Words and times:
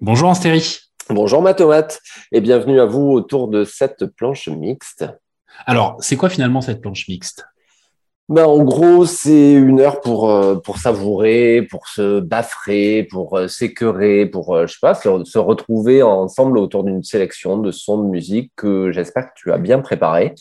Bonjour 0.00 0.28
Anstéry. 0.28 0.78
Bonjour 1.08 1.42
ma 1.42 1.54
tomate 1.54 2.00
et 2.32 2.40
bienvenue 2.40 2.80
à 2.80 2.84
vous 2.84 3.10
autour 3.10 3.48
de 3.48 3.64
cette 3.64 4.06
planche 4.06 4.48
mixte. 4.48 5.06
Alors, 5.66 5.96
c'est 6.00 6.16
quoi 6.16 6.28
finalement 6.28 6.60
cette 6.60 6.80
planche 6.80 7.08
mixte? 7.08 7.44
Ben, 8.28 8.44
En 8.44 8.62
gros, 8.62 9.06
c'est 9.06 9.52
une 9.52 9.80
heure 9.80 10.00
pour, 10.00 10.30
euh, 10.30 10.54
pour 10.56 10.78
savourer, 10.78 11.62
pour 11.68 11.88
se 11.88 12.20
baffrer, 12.20 13.08
pour 13.10 13.36
euh, 13.36 13.48
s'écœurer, 13.48 14.26
pour, 14.26 14.54
euh, 14.54 14.66
je 14.68 14.74
sais 14.74 14.78
pas, 14.80 14.94
se, 14.94 15.24
se 15.24 15.38
retrouver 15.38 16.02
ensemble 16.04 16.56
autour 16.56 16.84
d'une 16.84 17.02
sélection 17.02 17.58
de 17.58 17.72
sons 17.72 18.04
de 18.04 18.08
musique 18.08 18.52
que 18.54 18.92
j'espère 18.92 19.26
que 19.26 19.32
tu 19.34 19.52
as 19.52 19.58
bien 19.58 19.80
préparé. 19.80 20.34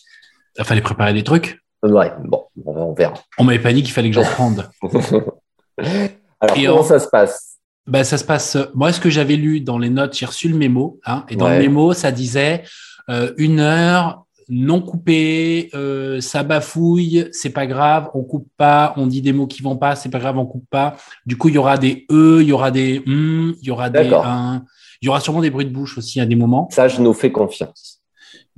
Il 0.57 0.63
fallait 0.65 0.81
préparer 0.81 1.13
des 1.13 1.23
trucs? 1.23 1.59
Ouais, 1.81 2.11
bon, 2.23 2.43
on 2.65 2.93
verra. 2.93 3.15
On 3.39 3.43
m'avait 3.43 3.59
pas 3.59 3.73
dit 3.73 3.81
qu'il 3.81 3.93
fallait 3.93 4.11
que 4.11 4.15
j'en 4.15 4.23
prenne. 4.23 4.69
Alors, 6.39 6.55
comment 6.55 6.83
ça 6.83 6.99
se 6.99 7.07
passe? 7.07 7.57
Ben, 7.87 8.03
Ça 8.03 8.17
se 8.17 8.23
passe. 8.23 8.57
Moi, 8.73 8.93
ce 8.93 8.99
que 8.99 9.09
j'avais 9.09 9.35
lu 9.35 9.61
dans 9.61 9.77
les 9.77 9.89
notes, 9.89 10.15
j'ai 10.15 10.25
reçu 10.25 10.47
le 10.47 10.57
mémo. 10.57 10.99
Hein, 11.05 11.25
et 11.29 11.35
dans 11.35 11.49
le 11.49 11.57
mémo, 11.57 11.93
ça 11.93 12.11
disait 12.11 12.63
euh, 13.09 13.33
une 13.37 13.59
heure 13.59 14.25
non 14.49 14.81
coupée, 14.81 15.69
euh, 15.75 16.21
ça 16.21 16.41
bafouille, 16.41 17.29
c'est 17.31 17.51
pas 17.51 17.67
grave, 17.67 18.09
on 18.15 18.23
coupe 18.23 18.47
pas, 18.57 18.93
on 18.97 19.05
dit 19.05 19.21
des 19.21 19.31
mots 19.31 19.45
qui 19.45 19.61
vont 19.61 19.77
pas, 19.77 19.95
c'est 19.95 20.09
pas 20.09 20.17
grave, 20.17 20.39
on 20.39 20.45
coupe 20.45 20.67
pas. 20.69 20.97
Du 21.25 21.37
coup, 21.37 21.49
il 21.49 21.55
y 21.55 21.57
aura 21.59 21.77
des 21.77 22.07
e, 22.11 22.39
il 22.41 22.47
y 22.47 22.51
aura 22.51 22.71
des 22.71 23.03
hum, 23.05 23.55
il 23.61 23.67
y 23.67 23.71
aura 23.71 23.91
des 23.91 24.11
un, 24.11 24.63
il 25.01 25.05
y 25.05 25.09
aura 25.09 25.19
sûrement 25.19 25.41
des 25.41 25.51
bruits 25.51 25.65
de 25.65 25.71
bouche 25.71 25.97
aussi 25.97 26.19
à 26.19 26.25
des 26.25 26.35
moments. 26.35 26.67
Ça, 26.71 26.87
je 26.87 26.99
nous 26.99 27.13
fais 27.13 27.31
confiance. 27.31 27.98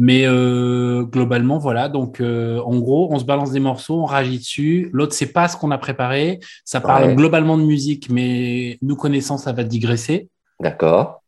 Mais 0.04 0.26
euh, 0.26 1.04
globalement, 1.04 1.60
voilà. 1.60 1.88
Donc, 1.88 2.22
euh, 2.22 2.60
en 2.62 2.80
gros, 2.80 3.10
on 3.12 3.20
se 3.20 3.24
balance 3.24 3.52
des 3.52 3.60
morceaux, 3.60 4.02
on 4.02 4.06
réagit 4.06 4.40
dessus. 4.40 4.90
L'autre, 4.94 5.14
c'est 5.14 5.32
pas 5.32 5.48
ce 5.48 5.56
qu'on 5.56 5.70
a 5.70 5.78
préparé. 5.78 6.40
Ça 6.66 6.82
parle 6.82 7.14
globalement 7.14 7.56
de 7.56 7.64
musique, 7.64 8.10
mais 8.10 8.80
nous 8.82 8.96
connaissant, 8.96 9.38
ça 9.38 9.52
va 9.52 9.64
digresser. 9.64 10.28
D'accord. 10.60 11.22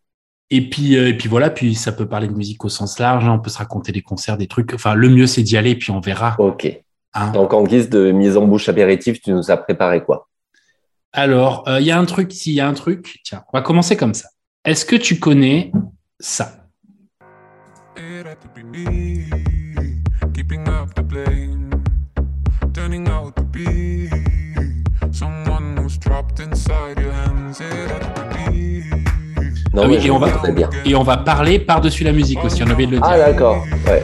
Et 0.49 0.71
puis, 0.71 0.97
euh, 0.97 1.09
et 1.09 1.15
puis 1.15 1.29
voilà. 1.29 1.51
Puis 1.51 1.75
ça 1.75 1.91
peut 1.91 2.07
parler 2.07 2.27
de 2.27 2.33
musique 2.33 2.65
au 2.65 2.69
sens 2.69 2.97
large. 2.97 3.25
Hein. 3.25 3.33
on 3.33 3.39
peut 3.39 3.51
se 3.51 3.59
raconter 3.59 3.91
des 3.91 4.01
concerts, 4.01 4.37
des 4.37 4.47
trucs. 4.47 4.73
Enfin, 4.73 4.95
le 4.95 5.07
mieux, 5.07 5.27
c'est 5.27 5.43
d'y 5.43 5.55
aller, 5.55 5.75
puis 5.75 5.91
on 5.91 5.99
verra. 5.99 6.35
Ok. 6.39 6.65
Hein. 7.13 7.29
Donc, 7.29 7.53
en 7.53 7.65
guise 7.65 7.91
de 7.91 8.11
mise 8.11 8.37
en 8.37 8.47
bouche 8.47 8.69
apéritif, 8.69 9.21
tu 9.21 9.33
nous 9.33 9.51
as 9.51 9.57
préparé 9.57 10.03
quoi? 10.03 10.29
Alors, 11.11 11.63
il 11.67 11.85
y 11.85 11.91
a 11.91 11.99
un 11.99 12.05
truc. 12.05 12.31
S'il 12.31 12.53
y 12.53 12.59
a 12.59 12.67
un 12.67 12.73
truc, 12.73 13.19
tiens, 13.23 13.43
on 13.53 13.55
va 13.59 13.61
commencer 13.61 13.95
comme 13.95 14.15
ça. 14.15 14.29
Est-ce 14.65 14.83
que 14.83 14.95
tu 14.95 15.19
connais 15.19 15.71
ça? 16.19 16.62
Keeping 20.33 20.67
up 20.67 20.93
the 20.95 21.03
blame, 21.03 21.69
turning 22.73 23.07
out 23.07 23.35
to 23.35 23.43
be 23.43 24.09
someone 25.11 25.77
who's 25.77 25.97
trapped 25.99 26.39
inside 26.39 26.99
your 26.99 27.11
hands. 27.11 27.61
Non, 29.73 29.83
ah 29.83 29.87
oui, 29.87 29.99
et 30.03 30.11
on, 30.11 30.19
va, 30.19 30.27
bien. 30.51 30.69
et 30.85 30.95
on 30.95 31.03
va 31.03 31.17
parler 31.17 31.59
par-dessus 31.59 32.03
la 32.03 32.11
musique 32.11 32.43
aussi, 32.43 32.61
on 32.63 32.67
a 32.67 32.73
oublié 32.73 32.87
de 32.87 32.95
le 32.95 32.97
dire. 32.97 33.09
Ah 33.11 33.17
d'accord, 33.17 33.63
ouais. 33.87 34.03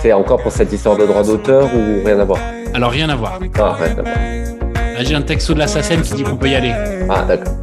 C'est 0.00 0.12
encore 0.12 0.42
pour 0.42 0.52
cette 0.52 0.72
histoire 0.72 0.96
de 0.96 1.06
droit 1.06 1.22
d'auteur 1.22 1.70
ou 1.74 2.04
rien 2.04 2.18
à 2.18 2.24
voir? 2.24 2.38
Alors 2.74 2.90
rien 2.90 3.08
à 3.08 3.16
voir. 3.16 3.38
Ah, 3.58 3.76
rien 3.80 3.98
à 3.98 4.02
voir. 4.02 4.16
Là 4.74 5.04
j'ai 5.04 5.14
un 5.14 5.22
texto 5.22 5.54
de 5.54 5.60
l'assassin 5.60 5.96
qui 5.96 6.14
dit 6.14 6.22
qu'on 6.24 6.36
peut 6.36 6.48
y 6.48 6.54
aller. 6.54 6.72
Ah 7.08 7.24
d'accord. 7.26 7.54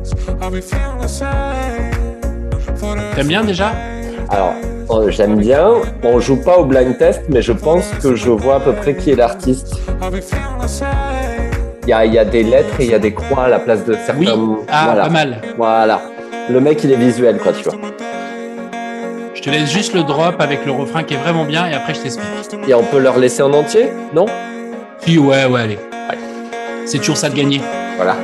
T'aimes 3.15 3.27
bien 3.27 3.43
déjà? 3.43 3.73
Alors, 4.31 4.53
oh, 4.89 5.09
j'aime 5.09 5.37
bien. 5.37 5.69
On 6.03 6.19
joue 6.19 6.37
pas 6.37 6.57
au 6.57 6.65
blind 6.65 6.97
test, 6.97 7.23
mais 7.29 7.41
je 7.41 7.51
pense 7.51 7.89
que 8.01 8.15
je 8.15 8.29
vois 8.29 8.55
à 8.55 8.59
peu 8.59 8.73
près 8.73 8.95
qui 8.95 9.11
est 9.11 9.15
l'artiste. 9.15 9.79
Il 11.83 11.89
y 11.89 11.93
a, 11.93 12.05
y 12.05 12.19
a, 12.19 12.25
des 12.25 12.43
lettres 12.43 12.79
et 12.79 12.85
il 12.85 12.91
y 12.91 12.93
a 12.93 12.99
des 12.99 13.13
croix 13.13 13.45
à 13.45 13.49
la 13.49 13.59
place 13.59 13.83
de 13.85 13.93
certains. 13.93 14.19
Oui, 14.19 14.29
ah, 14.69 14.95
pas 14.95 15.09
mal. 15.09 15.41
Voilà. 15.57 16.01
Le 16.47 16.59
mec, 16.59 16.83
il 16.83 16.91
est 16.91 16.97
visuel, 16.97 17.39
quoi, 17.39 17.53
tu 17.53 17.63
vois. 17.63 17.73
Je 19.33 19.41
te 19.41 19.49
laisse 19.49 19.71
juste 19.71 19.93
le 19.93 20.03
drop 20.03 20.35
avec 20.39 20.65
le 20.65 20.73
refrain 20.73 21.03
qui 21.03 21.13
est 21.13 21.17
vraiment 21.17 21.45
bien 21.45 21.65
et 21.65 21.73
après 21.73 21.93
je 21.93 22.01
t'explique. 22.01 22.27
Et 22.67 22.73
on 22.73 22.83
peut 22.83 22.99
leur 22.99 23.17
laisser 23.17 23.41
en 23.41 23.53
entier, 23.53 23.87
non? 24.13 24.25
Si, 24.99 25.17
ouais, 25.17 25.45
ouais, 25.45 25.61
allez. 25.61 25.79
C'est 26.85 26.97
toujours 26.97 27.17
ça 27.17 27.29
de 27.29 27.35
gagner. 27.35 27.61
Voilà. 27.95 28.17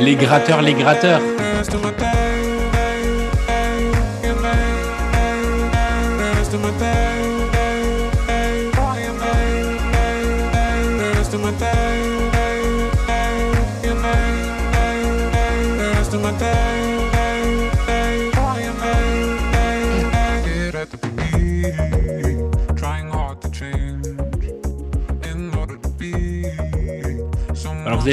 Les 0.00 0.16
gratteurs, 0.16 0.60
les 0.60 0.74
gratteurs. 0.74 1.20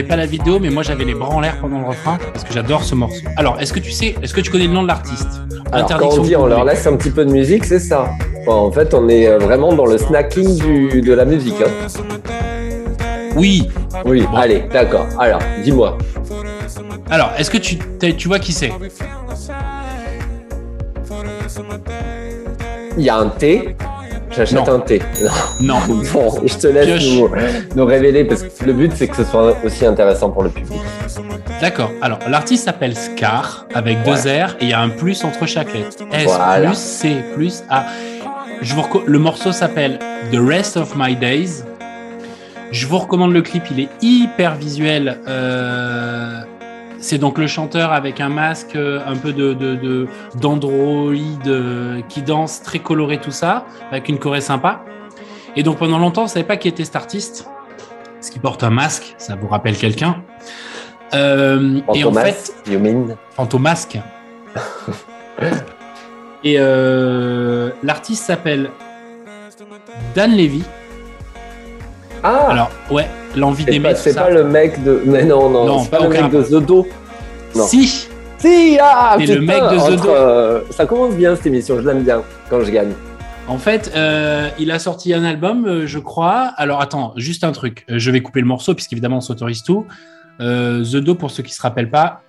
Pas 0.04 0.16
la 0.16 0.26
vidéo, 0.26 0.60
mais 0.60 0.70
moi 0.70 0.84
j'avais 0.84 1.06
les 1.06 1.14
bras 1.14 1.30
en 1.30 1.40
l'air 1.40 1.58
pendant 1.60 1.80
le 1.80 1.88
refrain 1.88 2.18
parce 2.32 2.44
que 2.44 2.54
j'adore 2.54 2.84
ce 2.84 2.96
morceau. 2.96 3.26
Alors, 3.36 3.60
est-ce 3.60 3.74
que 3.74 3.80
tu 3.80 3.92
sais, 3.92 4.16
est-ce 4.22 4.34
que 4.34 4.42
tu 4.42 4.52
connais 4.52 4.68
le 4.68 4.74
nom 4.74 4.84
de 4.84 4.88
l'artiste? 4.88 5.28
Alors 5.72 5.90
quand 5.98 6.20
on 6.20 6.22
dit 6.22 6.36
on 6.36 6.46
leur 6.46 6.64
laisse 6.64 6.86
un 6.88 6.96
petit 6.96 7.10
peu 7.10 7.26
de 7.26 7.32
musique, 7.32 7.66
c'est 7.66 7.80
ça. 7.80 8.10
en 8.48 8.72
fait, 8.72 8.94
on 8.94 9.10
est 9.10 9.28
euh, 9.28 9.38
vraiment 9.40 9.74
dans 9.74 9.86
le 9.86 9.98
snacking 9.98 10.58
du, 10.58 11.02
de 11.02 11.14
la 11.14 11.26
musique. 11.26 11.56
Hein. 11.62 11.88
Oui. 13.36 13.70
Oui, 14.06 14.26
allez, 14.36 14.64
d'accord. 14.72 15.08
Alors, 15.20 15.40
dis-moi. 15.64 15.98
Alors, 17.10 17.32
est-ce 17.38 17.50
que 17.50 17.58
tu, 17.58 17.78
tu 18.18 18.28
vois 18.28 18.40
qui 18.40 18.54
c'est? 18.54 18.72
Il 22.98 23.04
y 23.04 23.10
a 23.10 23.18
un 23.18 23.30
thé. 23.30 23.77
J'achète 24.38 24.70
un 24.70 24.80
thé. 24.80 25.02
Non. 25.60 25.80
bon, 26.14 26.32
je 26.46 26.56
te 26.56 26.68
laisse 26.68 27.04
nous, 27.76 27.86
révéler 27.86 28.24
parce 28.26 28.44
que 28.44 28.66
le 28.66 28.74
but 28.74 28.92
c'est 28.96 29.08
que 29.08 29.16
ce 29.16 29.24
soit 29.24 29.58
aussi 29.66 29.86
intéressant 29.86 30.30
pour 30.30 30.44
le 30.44 30.50
public. 30.50 30.80
D'accord. 31.60 31.92
Alors, 32.02 32.20
l'artiste 32.30 32.66
s'appelle 32.66 32.96
Scar 32.96 33.66
avec 33.74 34.04
deux 34.04 34.12
R 34.12 34.56
et 34.60 34.66
il 34.66 34.70
y 34.70 34.74
a 34.74 34.82
un 34.82 34.90
plus 34.90 35.24
entre 35.24 35.48
chaque 35.48 35.74
lettre. 35.74 35.98
S 36.14 36.30
plus 36.62 36.76
C 36.76 37.16
plus 37.34 37.64
A. 37.70 37.86
Je 38.62 38.76
vous 38.76 38.84
Le 39.06 39.20
morceau 39.20 39.52
s'appelle 39.52 39.98
The 40.32 40.38
Rest 40.40 40.78
of 40.78 40.94
My 40.96 41.16
Days. 41.16 41.64
Je 42.72 42.86
vous 42.86 43.00
recommande 43.00 43.34
le 43.34 43.42
clip, 43.42 43.64
il 43.72 43.80
est 43.80 43.90
hyper 44.02 44.56
visuel. 44.56 45.18
Euh, 45.28 46.42
c'est 47.00 47.18
donc 47.18 47.38
le 47.38 47.48
chanteur 47.48 47.94
avec 47.94 48.20
un 48.22 48.30
masque 48.30 48.76
euh, 48.76 49.00
un 49.06 49.16
peu 49.16 49.34
de, 49.34 50.08
d'androïde 50.36 51.48
euh, 51.48 52.02
qui 52.10 52.22
danse, 52.22 52.62
très 52.62 52.80
coloré 52.80 53.20
tout 53.20 53.32
ça, 53.32 53.66
avec 53.92 54.10
une 54.10 54.20
choré 54.20 54.42
sympa. 54.42 54.84
Et 55.56 55.64
donc 55.64 55.78
pendant 55.78 56.00
longtemps, 56.00 56.22
on 56.22 56.26
ne 56.26 56.30
savait 56.30 56.46
pas 56.46 56.58
qui 56.58 56.68
était 56.68 56.86
cet 56.86 56.96
artiste, 56.96 57.48
parce 58.16 58.30
qu'il 58.30 58.42
porte 58.42 58.64
un 58.64 58.70
masque, 58.70 59.16
ça 59.18 59.36
vous 59.36 59.48
rappelle 59.48 59.78
quelqu'un. 59.78 60.24
Euh, 61.14 61.80
et 61.94 62.04
en 62.04 62.14
fait, 62.14 62.54
you 62.70 62.80
mean? 62.80 63.16
Fantomasque. 63.32 64.00
et 66.44 66.56
euh, 66.58 67.70
l'artiste 67.84 68.26
s'appelle 68.26 68.70
Dan 70.16 70.32
Levy. 70.32 70.64
Ah 72.30 72.50
Alors, 72.50 72.72
ouais, 72.92 73.08
l'envie 73.38 73.64
d'aimer. 73.64 73.96
C'est 73.96 74.14
pas 74.14 74.30
le 74.30 74.44
mec 74.44 74.84
de. 74.84 75.02
Mais 75.06 75.24
non, 75.24 75.50
non, 75.50 75.66
non 75.66 75.80
c'est 75.80 75.90
pas, 75.90 76.04
le 76.04 76.10
mec 76.10 76.30
de 76.30 76.44
The 76.44 76.66
Do. 76.66 76.86
Si 77.54 78.10
Si 78.38 78.78
Ah 78.82 79.16
C'est 79.18 79.36
le 79.36 79.42
mec 79.42 79.62
de 79.62 79.96
The 79.96 80.02
Do. 80.02 80.10
Euh, 80.10 80.62
ça 80.70 80.86
commence 80.86 81.16
bien 81.16 81.38
cette 81.38 81.46
émission, 81.46 81.80
je 81.80 81.88
l'aime 81.88 82.04
bien 82.04 82.22
quand 82.50 82.60
je 82.62 82.70
gagne. 82.70 82.92
En 83.48 83.58
fait, 83.58 83.94
euh, 83.96 84.50
il 84.60 84.72
a 84.72 84.80
sorti 84.80 85.14
un 85.14 85.24
album, 85.24 85.66
euh, 85.66 85.88
je 85.88 86.00
crois. 86.00 86.52
Alors 86.58 86.82
attends, 86.82 87.14
juste 87.16 87.46
un 87.46 87.54
truc. 87.54 87.86
Je 87.88 88.12
vais 88.12 88.20
couper 88.20 88.42
le 88.42 88.46
morceau, 88.46 88.74
puisqu'évidemment 88.74 89.18
on 89.18 89.22
s'autorise 89.22 89.64
tout. 89.64 89.86
The 90.40 90.98
Do, 90.98 91.16
pour 91.16 91.32
ceux 91.32 91.44
qui 91.44 91.54
se 91.54 91.62
rappellent 91.62 91.90
pas, 91.90 92.24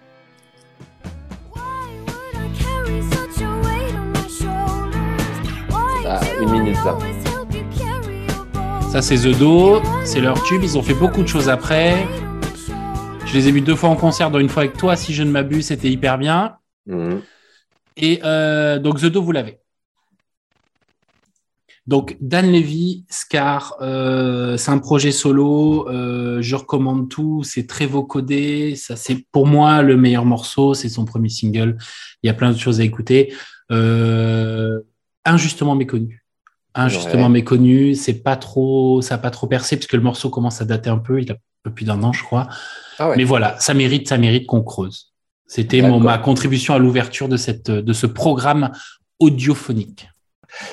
ah, 6.07 6.21
une 6.41 6.51
minute 6.51 6.79
là. 6.85 6.97
Ça, 8.91 9.03
c'est 9.03 9.17
The 9.17 9.39
Do, 9.39 9.83
c'est 10.07 10.21
leur 10.21 10.43
tube. 10.45 10.63
Ils 10.65 10.79
ont 10.79 10.83
fait 10.83 10.95
beaucoup 10.95 11.23
de 11.23 11.29
choses 11.29 11.51
après. 11.51 12.07
Je 13.27 13.35
les 13.35 13.47
ai 13.47 13.53
vus 13.53 13.61
deux 13.61 13.75
fois 13.75 13.91
en 13.91 13.97
concert, 13.97 14.31
dont 14.31 14.39
une 14.39 14.49
fois 14.49 14.63
avec 14.63 14.79
toi, 14.79 14.97
si 14.97 15.13
je 15.13 15.23
ne 15.23 15.31
m'abuse, 15.31 15.67
c'était 15.67 15.91
hyper 15.91 16.17
bien. 16.17 16.57
Mhm. 16.87 17.21
Et 17.99 18.21
euh, 18.25 18.79
donc, 18.79 18.99
The 18.99 19.05
Do, 19.05 19.23
vous 19.23 19.33
l'avez. 19.33 19.59
Donc, 21.87 22.17
Dan 22.23 22.51
Levy, 22.51 23.05
Scar, 23.11 23.77
euh, 23.83 24.57
c'est 24.57 24.71
un 24.71 24.79
projet 24.79 25.13
solo. 25.13 25.87
Euh, 25.91 26.41
je 26.41 26.57
recommande 26.57 27.11
tout. 27.11 27.43
C'est 27.45 27.67
très 27.67 27.85
vocodé. 27.85 28.75
Ça, 28.75 28.97
c'est 28.97 29.27
pour 29.33 29.47
moi 29.47 29.83
le 29.83 29.99
meilleur 29.99 30.25
morceau. 30.25 30.73
C'est 30.73 30.89
son 30.89 31.05
premier 31.05 31.29
single. 31.29 31.77
Il 32.23 32.27
y 32.27 32.31
a 32.31 32.35
plein 32.35 32.53
de 32.53 32.59
choses 32.59 32.81
à 32.81 32.85
écouter. 32.85 33.35
injustement 35.27 35.75
méconnu 35.75 36.25
injustement 36.79 37.29
méconnu. 37.29 37.95
C'est 37.95 38.23
pas 38.23 38.37
trop, 38.37 39.03
ça 39.03 39.17
n'a 39.17 39.19
pas 39.19 39.31
trop 39.31 39.47
percé 39.47 39.77
parce 39.77 39.87
que 39.87 39.97
le 39.97 40.03
morceau 40.03 40.31
commence 40.31 40.61
à 40.61 40.65
dater 40.65 40.91
un 40.91 40.99
peu. 40.99 41.21
Il 41.21 41.31
a 41.33 41.37
peu 41.63 41.71
plus 41.71 41.85
d'un 41.85 42.03
an, 42.03 42.13
je 42.13 42.23
crois. 42.23 42.49
Ah 42.99 43.13
Mais 43.17 43.25
voilà, 43.25 43.57
ça 43.59 43.75
mérite, 43.75 44.09
ça 44.09 44.19
mérite 44.19 44.47
qu'on 44.47 44.63
creuse. 44.63 45.13
C'était 45.47 45.81
ma 45.83 46.19
contribution 46.19 46.75
à 46.75 46.79
l'ouverture 46.79 47.29
de, 47.29 47.37
cette, 47.37 47.71
de 47.71 47.93
ce 47.93 48.07
programme 48.07 48.71
audiophonique. 49.19 50.09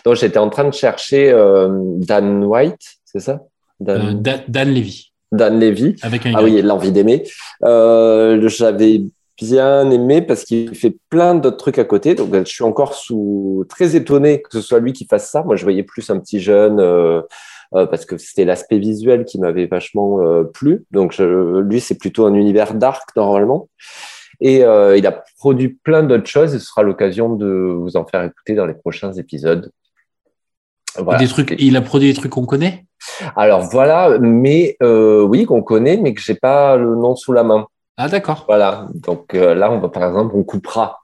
Donc, 0.03 0.15
j'étais 0.15 0.37
en 0.37 0.49
train 0.49 0.65
de 0.65 0.73
chercher 0.73 1.31
euh, 1.31 1.69
Dan 1.97 2.43
White, 2.43 2.97
c'est 3.05 3.19
ça? 3.19 3.41
Dan... 3.79 4.21
Euh, 4.25 4.37
Dan, 4.47 4.73
Levy. 4.73 5.11
Dan 5.31 5.59
Levy. 5.59 5.95
Avec 6.01 6.25
un 6.25 6.33
ah 6.35 6.43
oui, 6.43 6.61
l'envie 6.61 6.91
d'aimer. 6.91 7.23
Euh, 7.63 8.47
j'avais 8.47 9.03
bien 9.37 9.89
aimé 9.91 10.21
parce 10.21 10.43
qu'il 10.43 10.75
fait 10.75 10.97
plein 11.09 11.35
d'autres 11.35 11.57
trucs 11.57 11.79
à 11.79 11.85
côté. 11.85 12.15
Donc, 12.15 12.33
je 12.33 12.43
suis 12.43 12.63
encore 12.63 12.93
sous... 12.93 13.65
très 13.69 13.95
étonné 13.95 14.41
que 14.41 14.49
ce 14.51 14.61
soit 14.61 14.79
lui 14.79 14.93
qui 14.93 15.05
fasse 15.05 15.29
ça. 15.29 15.43
Moi, 15.43 15.55
je 15.55 15.63
voyais 15.63 15.83
plus 15.83 16.09
un 16.09 16.19
petit 16.19 16.39
jeune 16.39 16.81
parce 17.71 18.05
que 18.05 18.17
c'était 18.17 18.45
l'aspect 18.45 18.79
visuel 18.79 19.25
qui 19.25 19.39
m'avait 19.39 19.65
vachement 19.67 20.19
plu. 20.53 20.85
Donc, 20.91 21.17
lui, 21.17 21.81
c'est 21.81 21.97
plutôt 21.97 22.25
un 22.25 22.33
univers 22.33 22.73
dark 22.73 23.09
normalement. 23.15 23.69
Et 24.41 24.63
euh, 24.63 24.97
il 24.97 25.07
a 25.07 25.23
produit 25.37 25.69
plein 25.69 26.03
d'autres 26.03 26.27
choses 26.27 26.53
et 26.53 26.59
ce 26.59 26.65
sera 26.65 26.83
l'occasion 26.83 27.35
de 27.35 27.47
vous 27.47 27.95
en 27.97 28.05
faire 28.05 28.23
écouter 28.23 28.53
dans 28.55 28.65
les 28.65 28.73
prochains 28.73 29.13
épisodes. 29.13 29.71
Des 31.19 31.27
trucs, 31.27 31.55
il 31.59 31.75
a 31.75 31.81
produit 31.81 32.09
des 32.09 32.13
trucs 32.13 32.31
qu'on 32.31 32.45
connaît? 32.45 32.85
Alors 33.35 33.61
voilà, 33.61 34.17
mais 34.19 34.77
euh, 34.81 35.21
oui, 35.23 35.45
qu'on 35.45 35.61
connaît, 35.61 35.97
mais 35.97 36.13
que 36.13 36.21
j'ai 36.21 36.35
pas 36.35 36.77
le 36.77 36.95
nom 36.95 37.15
sous 37.15 37.33
la 37.33 37.43
main. 37.43 37.67
Ah 37.97 38.09
d'accord. 38.09 38.43
Voilà. 38.47 38.87
Donc 38.93 39.33
euh, 39.33 39.55
là, 39.55 39.71
on 39.71 39.79
va 39.79 39.89
par 39.89 40.03
exemple, 40.03 40.35
on 40.35 40.43
coupera. 40.43 40.99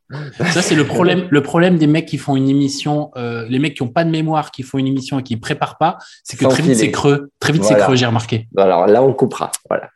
Ça 0.51 0.61
c'est 0.61 0.75
le 0.75 0.85
problème. 0.85 1.27
Le 1.29 1.41
problème 1.41 1.77
des 1.77 1.87
mecs 1.87 2.05
qui 2.05 2.17
font 2.17 2.35
une 2.35 2.49
émission, 2.49 3.11
les 3.15 3.59
mecs 3.59 3.75
qui 3.75 3.81
ont 3.81 3.87
pas 3.87 4.03
de 4.03 4.09
mémoire, 4.09 4.51
qui 4.51 4.63
font 4.63 4.77
une 4.77 4.87
émission 4.87 5.19
et 5.19 5.23
qui 5.23 5.37
préparent 5.37 5.77
pas, 5.77 5.97
c'est 6.23 6.37
que 6.37 6.45
très 6.45 6.63
vite 6.63 6.75
c'est 6.75 6.91
creux. 6.91 7.31
Très 7.39 7.53
vite 7.53 7.63
c'est 7.63 7.77
creux. 7.77 7.95
J'ai 7.95 8.05
remarqué. 8.05 8.47
Alors 8.57 8.87
là, 8.87 9.01
on 9.01 9.13
coupera. 9.13 9.51
Voilà. 9.69 9.89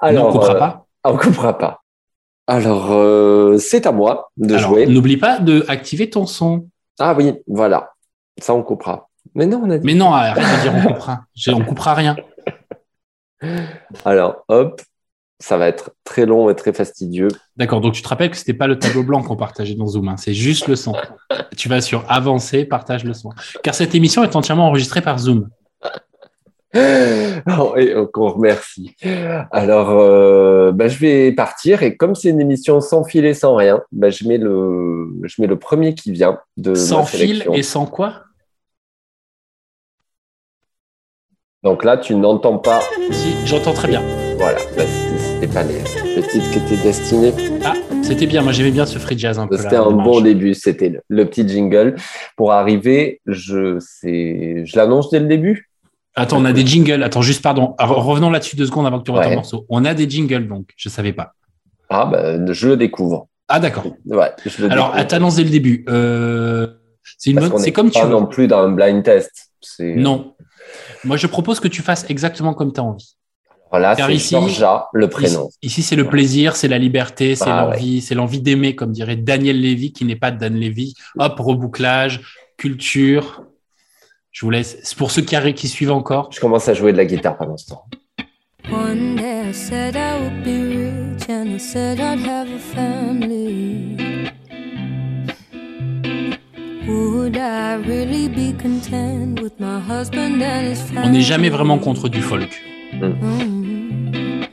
Alors, 0.00 0.28
on 0.28 0.32
coupera 0.32 0.54
pas. 0.56 0.86
On 1.04 1.16
coupera 1.16 1.56
pas. 1.56 1.80
Alors, 2.46 2.88
euh, 2.90 3.58
c'est 3.58 3.86
à 3.86 3.92
moi 3.92 4.30
de 4.36 4.58
jouer. 4.58 4.86
N'oublie 4.86 5.16
pas 5.16 5.38
de 5.38 5.64
activer 5.68 6.10
ton 6.10 6.26
son. 6.26 6.68
Ah 6.98 7.14
oui, 7.16 7.34
voilà. 7.46 7.92
Ça, 8.40 8.54
on 8.54 8.62
coupera. 8.64 9.08
Mais 9.36 9.46
non, 9.46 9.62
on 9.64 9.70
a 9.70 9.78
dit. 9.78 9.86
Mais 9.86 9.94
non, 9.94 10.12
arrête 10.12 10.42
de 10.42 10.62
dire 10.62 10.72
on 10.74 10.92
coupera. 10.92 11.20
on 11.48 11.64
coupera 11.64 11.94
rien. 11.94 12.16
Alors, 14.04 14.44
hop, 14.48 14.82
ça 15.40 15.56
va 15.56 15.66
être 15.66 15.90
très 16.04 16.26
long 16.26 16.50
et 16.50 16.54
très 16.54 16.72
fastidieux. 16.72 17.28
D'accord, 17.56 17.80
donc 17.80 17.94
tu 17.94 18.02
te 18.02 18.08
rappelles 18.08 18.30
que 18.30 18.36
ce 18.36 18.42
n'était 18.42 18.54
pas 18.54 18.66
le 18.66 18.78
tableau 18.78 19.02
blanc 19.02 19.22
qu'on 19.22 19.36
partageait 19.36 19.74
dans 19.74 19.86
Zoom, 19.86 20.08
hein. 20.08 20.16
c'est 20.16 20.34
juste 20.34 20.68
le 20.68 20.76
son. 20.76 20.92
tu 21.56 21.68
vas 21.68 21.80
sur 21.80 22.04
avancer, 22.08 22.64
partage 22.64 23.04
le 23.04 23.14
son. 23.14 23.30
Car 23.62 23.74
cette 23.74 23.94
émission 23.94 24.22
est 24.22 24.36
entièrement 24.36 24.68
enregistrée 24.68 25.00
par 25.00 25.18
Zoom. 25.18 25.48
Oh, 27.58 27.74
et 27.76 27.94
on 27.96 28.28
remercie. 28.28 28.94
Alors, 29.50 29.90
euh, 29.90 30.70
bah, 30.72 30.86
je 30.86 30.98
vais 30.98 31.32
partir 31.32 31.82
et 31.82 31.96
comme 31.96 32.14
c'est 32.14 32.28
une 32.28 32.40
émission 32.40 32.80
sans 32.80 33.02
fil 33.02 33.24
et 33.24 33.34
sans 33.34 33.56
rien, 33.56 33.80
bah, 33.90 34.10
je, 34.10 34.28
mets 34.28 34.38
le, 34.38 35.08
je 35.24 35.42
mets 35.42 35.48
le 35.48 35.58
premier 35.58 35.94
qui 35.94 36.12
vient 36.12 36.38
de 36.56 36.74
Sans 36.74 37.04
fil 37.04 37.44
et 37.52 37.62
sans 37.64 37.86
quoi? 37.86 38.22
Donc 41.64 41.82
là, 41.82 41.96
tu 41.96 42.14
n'entends 42.14 42.58
pas. 42.58 42.80
Si, 43.10 43.34
j'entends 43.46 43.74
très 43.74 43.88
bien. 43.88 44.02
Voilà, 44.40 44.58
bah, 44.74 44.84
c'était 44.86 45.52
pas 45.52 45.62
les, 45.64 45.80
le 46.16 46.22
titre 46.22 46.50
qui 46.50 46.58
était 46.60 46.82
destiné. 46.82 47.30
Ah, 47.62 47.74
c'était 48.02 48.24
bien. 48.24 48.40
Moi, 48.40 48.52
j'aimais 48.52 48.70
bien 48.70 48.86
ce 48.86 48.98
free 48.98 49.18
jazz 49.18 49.38
un 49.38 49.46
peu. 49.46 49.58
C'était 49.58 49.76
un 49.76 49.90
bon 49.90 50.22
début. 50.22 50.54
C'était 50.54 50.98
le, 51.06 51.24
petit 51.26 51.46
jingle. 51.46 51.96
Pour 52.38 52.52
arriver, 52.52 53.20
je, 53.26 53.78
je 54.02 54.76
l'annonce 54.78 55.10
dès 55.10 55.20
le 55.20 55.26
début. 55.26 55.68
Attends, 56.14 56.38
on 56.38 56.46
a 56.46 56.54
des 56.54 56.64
jingles. 56.66 57.02
Attends, 57.02 57.20
juste 57.20 57.42
pardon. 57.42 57.74
revenons 57.78 58.30
là-dessus 58.30 58.56
deux 58.56 58.64
secondes 58.64 58.86
avant 58.86 59.00
que 59.00 59.04
tu 59.04 59.10
reviennes 59.10 59.34
morceau. 59.34 59.66
On 59.68 59.84
a 59.84 59.92
des 59.92 60.08
jingles, 60.08 60.48
donc. 60.48 60.70
Je 60.74 60.88
ne 60.88 60.92
savais 60.92 61.12
pas. 61.12 61.34
Ah, 61.90 62.06
ben, 62.06 62.50
je 62.50 62.68
le 62.68 62.78
découvre. 62.78 63.28
Ah, 63.46 63.60
d'accord. 63.60 63.84
Ouais, 64.06 64.30
Alors, 64.70 64.94
à 64.94 65.04
t'annoncer 65.04 65.44
le 65.44 65.50
début. 65.50 65.84
Euh, 65.90 66.66
c'est 67.18 67.32
une 67.32 67.58
C'est 67.58 67.72
comme 67.72 67.90
pas 67.90 68.06
non 68.06 68.24
plus 68.24 68.46
dans 68.46 68.60
un 68.60 68.70
blind 68.70 69.02
test. 69.02 69.50
Non. 69.80 70.34
Moi, 71.04 71.18
je 71.18 71.26
propose 71.26 71.60
que 71.60 71.68
tu 71.68 71.82
fasses 71.82 72.08
exactement 72.08 72.54
comme 72.54 72.72
tu 72.72 72.80
as 72.80 72.84
envie. 72.84 73.16
Voilà, 73.70 73.94
c'est 73.94 74.18
Georgia, 74.18 74.88
le 74.92 75.08
prénom. 75.08 75.48
Ici, 75.62 75.82
c'est 75.82 75.94
le 75.94 76.08
plaisir, 76.08 76.56
c'est 76.56 76.66
la 76.66 76.78
liberté, 76.78 77.36
c'est 77.36 77.48
ah, 77.48 77.66
l'envie, 77.66 78.00
c'est 78.00 78.16
l'envie 78.16 78.40
d'aimer, 78.40 78.74
comme 78.74 78.90
dirait 78.90 79.14
Daniel 79.14 79.60
Lévy, 79.60 79.92
qui 79.92 80.04
n'est 80.04 80.16
pas 80.16 80.32
Dan 80.32 80.54
Lévy. 80.54 80.94
Hop, 81.18 81.38
rebouclage, 81.38 82.20
culture, 82.56 83.44
je 84.32 84.44
vous 84.44 84.50
laisse. 84.50 84.76
C'est 84.82 84.98
pour 84.98 85.12
ceux 85.12 85.22
qui, 85.22 85.36
qui 85.54 85.68
suivent 85.68 85.92
encore. 85.92 86.30
Je 86.32 86.40
commence 86.40 86.68
à 86.68 86.74
jouer 86.74 86.90
de 86.92 86.96
la 86.96 87.04
guitare 87.04 87.36
pendant 87.36 87.56
ce 87.56 87.66
temps. 87.66 87.84
On 100.96 101.08
n'est 101.08 101.20
jamais 101.20 101.50
vraiment 101.50 101.78
contre 101.78 102.08
du 102.08 102.20
folk. 102.20 102.69
Mm. 103.08 104.44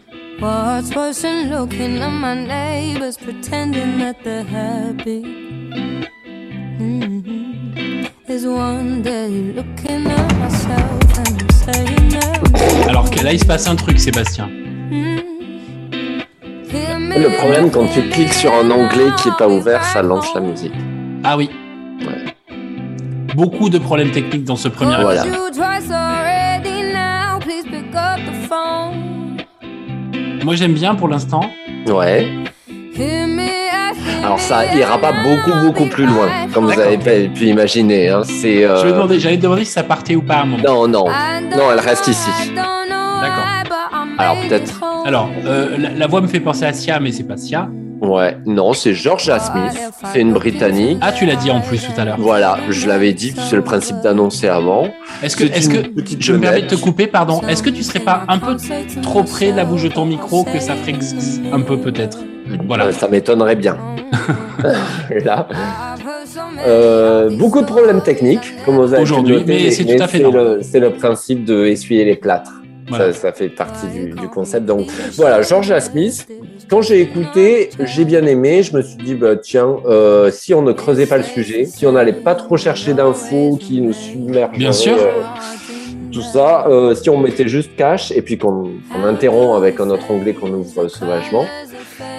Alors 12.87 13.09
que 13.09 13.23
là, 13.23 13.33
il 13.33 13.39
se 13.39 13.45
passe 13.45 13.67
un 13.67 13.75
truc, 13.75 13.99
Sébastien. 13.99 14.49
Le 17.19 17.37
problème, 17.37 17.71
quand 17.71 17.87
tu 17.87 18.01
cliques 18.09 18.33
sur 18.33 18.53
un 18.53 18.69
onglet 18.69 19.07
qui 19.17 19.29
n'est 19.29 19.35
pas 19.37 19.47
ouvert, 19.47 19.83
ça 19.83 20.01
lance 20.01 20.27
la 20.35 20.41
musique. 20.41 20.73
Ah 21.23 21.35
oui. 21.37 21.49
Beaucoup 23.35 23.69
de 23.69 23.77
problèmes 23.77 24.11
techniques 24.11 24.43
dans 24.43 24.55
ce 24.55 24.67
premier 24.67 24.95
voilà. 25.01 25.23
Moi, 30.47 30.55
j'aime 30.55 30.75
bien 30.75 30.95
pour 30.95 31.09
l'instant. 31.09 31.41
Ouais. 31.87 32.25
Alors 34.23 34.39
ça 34.39 34.73
ira 34.73 34.97
pas 34.97 35.11
beaucoup 35.11 35.51
beaucoup 35.61 35.85
plus 35.87 36.05
loin, 36.05 36.29
comme 36.53 36.67
vous 36.67 36.79
avez 36.79 37.27
pu 37.27 37.47
imaginer. 37.47 38.07
Hein. 38.07 38.21
C'est. 38.23 38.63
Euh... 38.63 39.17
J'allais 39.19 39.35
demander 39.35 39.65
si 39.65 39.71
ça 39.73 39.83
partait 39.83 40.15
ou 40.15 40.21
pas 40.21 40.35
à 40.35 40.41
un 40.43 40.45
moment. 40.45 40.63
Non 40.65 40.87
non 40.87 41.03
non, 41.51 41.71
elle 41.73 41.81
reste 41.81 42.07
ici. 42.07 42.29
D'accord. 42.55 43.43
Alors 44.17 44.37
peut-être. 44.39 44.81
Alors 45.05 45.29
euh, 45.45 45.75
la, 45.97 46.07
voix 46.07 46.21
me 46.21 46.27
fait 46.27 46.39
penser 46.39 46.63
à 46.63 46.71
Sia, 46.71 47.01
mais 47.01 47.11
c'est 47.11 47.27
pas 47.27 47.35
Sia. 47.35 47.67
Ouais, 48.01 48.37
non, 48.45 48.73
c'est 48.73 48.93
Georgia 48.93 49.39
Smith, 49.39 49.79
c'est 50.13 50.21
une 50.21 50.33
Britannique. 50.33 50.97
Ah, 51.01 51.11
tu 51.11 51.25
l'as 51.25 51.35
dit 51.35 51.51
en 51.51 51.61
plus 51.61 51.81
tout 51.81 51.99
à 51.99 52.05
l'heure. 52.05 52.17
Voilà, 52.19 52.57
je 52.69 52.87
l'avais 52.87 53.13
dit, 53.13 53.33
c'est 53.49 53.55
le 53.55 53.63
principe 53.63 53.97
d'annoncer 54.01 54.47
avant. 54.47 54.87
Est-ce 55.23 55.35
que, 55.35 55.43
est-ce 55.43 55.69
que, 55.69 55.89
je 56.19 56.33
me 56.33 56.39
permets 56.39 56.61
de 56.61 56.67
te 56.67 56.75
couper, 56.75 57.07
pardon, 57.07 57.41
est-ce 57.47 57.63
que 57.63 57.69
tu 57.69 57.83
serais 57.83 57.99
pas 57.99 58.23
un 58.27 58.37
peu 58.37 58.55
trop 59.01 59.23
près 59.23 59.51
de 59.51 59.57
la 59.57 59.65
bouche 59.65 59.83
de 59.83 59.89
ton 59.89 60.05
micro 60.05 60.43
que 60.43 60.59
ça 60.59 60.75
ferait 60.75 60.95
un 61.51 61.61
peu 61.61 61.77
peut-être? 61.77 62.19
Voilà. 62.67 62.85
Euh, 62.85 62.91
ça 62.91 63.07
m'étonnerait 63.07 63.55
bien. 63.55 63.77
là. 65.25 65.47
Euh, 66.65 67.29
beaucoup 67.37 67.61
de 67.61 67.65
problèmes 67.65 68.01
techniques, 68.01 68.53
comme 68.65 68.75
vous 68.75 68.93
avez 68.93 69.01
Aujourd'hui, 69.01 69.43
mais 69.45 69.71
c'est 69.71 69.85
tout 69.85 70.01
à 70.01 70.07
fait 70.07 70.23
C'est 70.61 70.79
le 70.79 70.91
principe 70.91 71.45
de 71.45 71.65
essuyer 71.65 72.05
les 72.05 72.15
plâtres. 72.15 72.53
Ça, 72.89 73.31
fait 73.31 73.49
partie 73.49 73.87
du, 73.87 74.27
concept. 74.29 74.65
Donc 74.65 74.87
voilà, 75.15 75.41
George 75.41 75.77
Smith. 75.79 76.27
Quand 76.69 76.81
j'ai 76.81 77.01
écouté, 77.01 77.69
j'ai 77.79 78.05
bien 78.05 78.25
aimé. 78.25 78.63
Je 78.63 78.75
me 78.75 78.81
suis 78.81 78.97
dit, 78.97 79.15
bah, 79.15 79.35
tiens, 79.35 79.77
euh, 79.85 80.31
si 80.31 80.53
on 80.53 80.61
ne 80.61 80.71
creusait 80.71 81.05
pas 81.05 81.17
le 81.17 81.23
sujet, 81.23 81.65
si 81.65 81.85
on 81.85 81.93
n'allait 81.93 82.13
pas 82.13 82.35
trop 82.35 82.57
chercher 82.57 82.93
d'infos 82.93 83.57
qui 83.59 83.81
nous 83.81 83.93
submergent, 83.93 84.57
bien 84.57 84.71
sûr. 84.71 84.97
Euh, 84.97 85.21
tout 86.11 86.21
ça, 86.21 86.65
si 86.95 87.09
on 87.09 87.19
mettait 87.19 87.47
juste 87.47 87.75
cash 87.75 88.11
et 88.11 88.21
puis 88.21 88.37
qu'on 88.37 88.79
interrompt 89.05 89.57
avec 89.57 89.79
un 89.79 89.89
autre 89.89 90.09
onglet 90.09 90.33
qu'on 90.33 90.51
ouvre 90.51 90.87
sauvagement, 90.87 91.45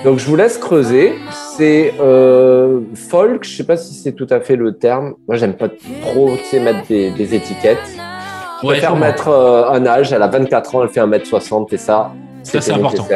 donc 0.04 0.18
je 0.18 0.26
vous 0.26 0.36
laisse 0.36 0.58
creuser. 0.58 1.14
C'est 1.56 1.94
euh, 2.00 2.80
folk, 2.94 3.44
je 3.44 3.56
sais 3.56 3.64
pas 3.64 3.76
si 3.76 3.94
c'est 3.94 4.12
tout 4.12 4.26
à 4.30 4.40
fait 4.40 4.56
le 4.56 4.76
terme. 4.76 5.14
Moi 5.26 5.36
j'aime 5.36 5.54
pas 5.54 5.68
trop 6.02 6.30
mettre 6.52 6.86
des, 6.88 7.34
étiquettes. 7.34 7.78
Ouais, 8.62 8.74
préfère 8.74 8.96
mettre 8.96 9.28
euh, 9.28 9.70
un 9.70 9.86
âge, 9.86 10.12
elle 10.12 10.22
a 10.22 10.28
24 10.28 10.74
ans, 10.74 10.82
elle 10.82 10.88
fait 10.88 11.00
1m60 11.00 11.72
et 11.72 11.76
ça, 11.76 12.12
c'est 12.42 12.72
important. 12.72 13.06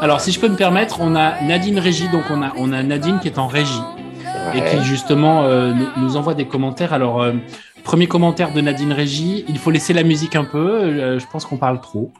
Alors 0.00 0.20
si 0.20 0.32
je 0.32 0.40
peux 0.40 0.48
me 0.48 0.56
permettre, 0.56 1.00
on 1.00 1.14
a 1.16 1.40
Nadine 1.42 1.78
Régie, 1.78 2.08
donc 2.08 2.24
on 2.30 2.42
a, 2.42 2.52
on 2.56 2.72
a 2.72 2.82
Nadine 2.82 3.18
qui 3.18 3.28
est 3.28 3.38
en 3.38 3.48
régie 3.48 3.82
et 4.54 4.62
qui 4.62 4.82
justement 4.84 5.42
euh, 5.42 5.72
nous, 5.96 6.16
envoie 6.16 6.34
des 6.34 6.46
commentaires. 6.46 6.92
Alors 6.92 7.24
premier 7.84 8.06
commentaire 8.06 8.52
de 8.52 8.60
Nadine 8.60 8.92
Régie, 8.92 9.44
il 9.48 9.58
faut 9.58 9.70
laisser 9.70 9.92
la 9.92 10.04
musique 10.04 10.36
un 10.36 10.44
peu, 10.44 11.18
je 11.18 11.24
pense 11.30 11.44
qu'on 11.44 11.56
parle 11.56 11.80
trop. 11.80 12.12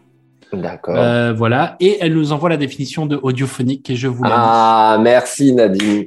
D'accord. 0.52 0.96
Euh, 0.96 1.32
voilà. 1.32 1.76
Et 1.80 1.98
elle 2.00 2.14
nous 2.14 2.32
envoie 2.32 2.48
la 2.48 2.56
définition 2.56 3.06
de 3.06 3.18
audiophonique 3.22 3.88
et 3.90 3.96
je 3.96 4.08
vous 4.08 4.24
la 4.24 4.30
Ah, 4.32 4.98
merci 5.00 5.52
Nadine. 5.52 6.04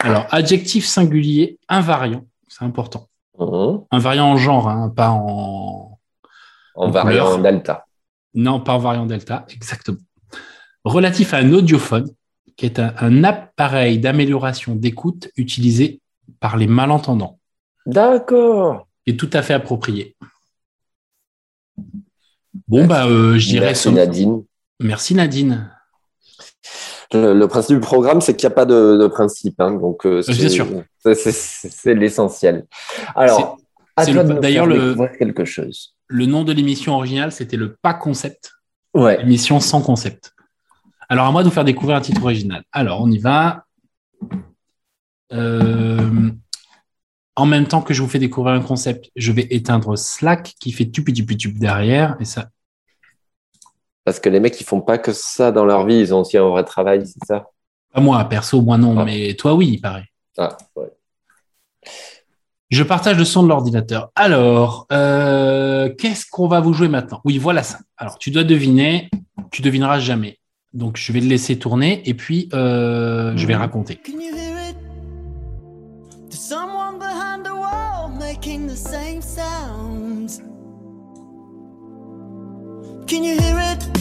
Alors, 0.00 0.26
adjectif 0.30 0.86
singulier 0.86 1.58
invariant, 1.68 2.24
c'est 2.46 2.64
important. 2.64 3.08
Mhm. 3.38 3.84
Invariant 3.90 4.32
en 4.32 4.36
genre, 4.36 4.68
hein, 4.68 4.92
pas 4.94 5.10
en. 5.10 5.98
En 6.74 6.90
variant 6.90 7.38
delta. 7.38 7.84
Non, 8.34 8.60
pas 8.60 8.74
en 8.74 8.78
variant 8.78 9.06
Delta, 9.06 9.46
exactement. 9.50 9.98
Relatif 10.84 11.34
à 11.34 11.38
un 11.38 11.52
audiophone, 11.52 12.08
qui 12.56 12.66
est 12.66 12.78
un, 12.78 13.24
appareil 13.24 13.98
d'amélioration 13.98 14.74
d'écoute 14.74 15.30
utilisé 15.36 16.00
par 16.40 16.56
les 16.56 16.66
malentendants. 16.66 17.38
D'accord. 17.86 18.86
Et 19.06 19.16
tout 19.16 19.30
à 19.32 19.42
fait 19.42 19.54
approprié. 19.54 20.16
Bon, 22.68 22.86
bah, 22.86 23.06
euh, 23.06 23.38
je 23.38 23.48
dirais. 23.48 23.66
Merci 23.66 23.92
Nadine. 23.92 24.44
Merci 24.80 25.14
Nadine. 25.14 25.70
Le, 27.12 27.46
principe 27.46 27.76
du 27.76 27.80
programme, 27.80 28.20
c'est 28.20 28.36
qu'il 28.36 28.46
n'y 28.46 28.52
a 28.52 28.56
pas 28.56 28.66
de, 28.66 29.06
principe. 29.06 29.60
Hein, 29.60 29.72
donc, 29.72 30.04
euh. 30.04 30.22
C'est 30.22 31.94
l'essentiel. 31.94 32.66
Alors, 33.14 33.58
d'ailleurs 33.96 34.66
le 34.66 34.94
quelque 35.18 35.44
chose. 35.44 35.94
Le 36.06 36.26
nom 36.26 36.44
de 36.44 36.52
l'émission 36.52 36.94
originale, 36.94 37.32
c'était 37.32 37.56
le 37.56 37.76
pas 37.80 37.94
concept. 37.94 38.52
Ouais. 38.94 39.20
Émission 39.22 39.60
sans 39.60 39.82
concept. 39.82 40.34
Alors, 41.08 41.26
à 41.26 41.32
moi 41.32 41.42
de 41.42 41.48
vous 41.48 41.54
faire 41.54 41.64
découvrir 41.64 41.96
un 41.96 42.00
titre 42.00 42.22
original. 42.22 42.62
Alors, 42.72 43.00
on 43.00 43.10
y 43.10 43.18
va. 43.18 43.64
Euh, 45.32 46.30
en 47.36 47.46
même 47.46 47.66
temps 47.66 47.82
que 47.82 47.94
je 47.94 48.02
vous 48.02 48.08
fais 48.08 48.18
découvrir 48.18 48.54
un 48.54 48.60
concept, 48.60 49.10
je 49.16 49.32
vais 49.32 49.46
éteindre 49.50 49.96
Slack 49.96 50.54
qui 50.58 50.72
fait 50.72 50.90
tupi 50.90 51.12
tupi 51.12 51.36
tup 51.36 51.58
derrière 51.58 52.16
et 52.20 52.24
ça. 52.24 52.48
Parce 54.08 54.20
que 54.20 54.30
les 54.30 54.40
mecs, 54.40 54.58
ils 54.58 54.64
font 54.64 54.80
pas 54.80 54.96
que 54.96 55.12
ça 55.12 55.52
dans 55.52 55.66
leur 55.66 55.84
vie, 55.84 55.98
ils 55.98 56.14
ont 56.14 56.20
aussi 56.20 56.38
un 56.38 56.48
vrai 56.48 56.64
travail, 56.64 57.06
c'est 57.06 57.22
ça? 57.26 57.50
Pas 57.92 58.00
moi, 58.00 58.24
perso, 58.24 58.62
moi 58.62 58.78
non, 58.78 58.98
ah. 58.98 59.04
mais 59.04 59.34
toi 59.34 59.52
oui, 59.52 59.68
il 59.74 59.80
paraît. 59.82 60.06
Ah, 60.38 60.56
ouais. 60.76 60.90
Je 62.70 62.82
partage 62.84 63.18
le 63.18 63.26
son 63.26 63.42
de 63.42 63.48
l'ordinateur. 63.48 64.10
Alors, 64.14 64.86
euh, 64.92 65.90
qu'est-ce 65.98 66.24
qu'on 66.24 66.48
va 66.48 66.60
vous 66.60 66.72
jouer 66.72 66.88
maintenant? 66.88 67.20
Oui, 67.26 67.36
voilà 67.36 67.62
ça. 67.62 67.80
Alors, 67.98 68.16
tu 68.16 68.30
dois 68.30 68.44
deviner, 68.44 69.10
tu 69.50 69.60
devineras 69.60 69.98
jamais. 69.98 70.38
Donc, 70.72 70.96
je 70.96 71.12
vais 71.12 71.20
le 71.20 71.28
laisser 71.28 71.58
tourner 71.58 72.00
et 72.08 72.14
puis 72.14 72.48
euh, 72.54 73.36
je 73.36 73.46
vais 73.46 73.56
raconter. 73.56 74.00
Can 83.08 83.24
you 83.24 83.40
hear 83.40 83.58
it? 83.58 83.97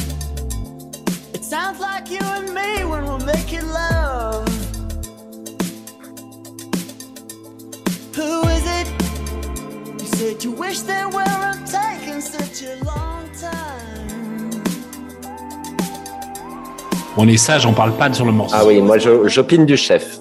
Sounds 1.49 1.79
like 1.79 2.11
you 2.11 2.19
and 2.21 2.53
me 2.53 2.83
when 2.83 3.05
we're 3.05 3.25
making 3.25 3.65
love. 3.69 4.45
Who 8.17 8.41
is 8.49 8.65
it? 8.65 8.87
You 9.97 10.07
said 10.07 10.43
you 10.43 10.51
wish 10.51 10.81
they 10.81 11.05
weren't 11.05 11.65
taking 11.65 12.19
such 12.19 12.63
a 12.63 12.83
long 12.83 13.29
time. 13.39 14.61
On 17.15 17.25
est 17.29 17.37
sage, 17.37 17.65
on 17.65 17.71
parle 17.71 17.93
pas 17.93 18.11
sur 18.11 18.25
le 18.25 18.33
morceau. 18.33 18.53
Ah 18.59 18.65
oui, 18.65 18.81
moi 18.81 18.97
j'opine 18.97 19.65
du 19.65 19.77
chef. 19.77 20.19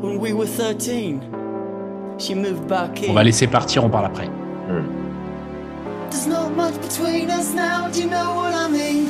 When 0.00 0.20
we 0.20 0.32
were 0.32 0.46
13, 0.46 1.20
she 2.18 2.36
moved 2.36 2.68
back 2.68 3.02
in. 3.02 3.10
On 3.10 3.14
va 3.14 3.24
laisser 3.24 3.48
partir, 3.48 3.84
on 3.84 3.90
parle 3.90 4.04
après. 4.06 4.28
Hmm. 4.68 4.84
There's 6.08 6.28
not 6.28 6.54
much 6.54 6.80
between 6.80 7.30
us 7.30 7.52
now, 7.52 7.88
do 7.92 8.00
you 8.00 8.06
know 8.08 8.36
what 8.36 8.54
I 8.54 8.68
mean? 8.70 9.08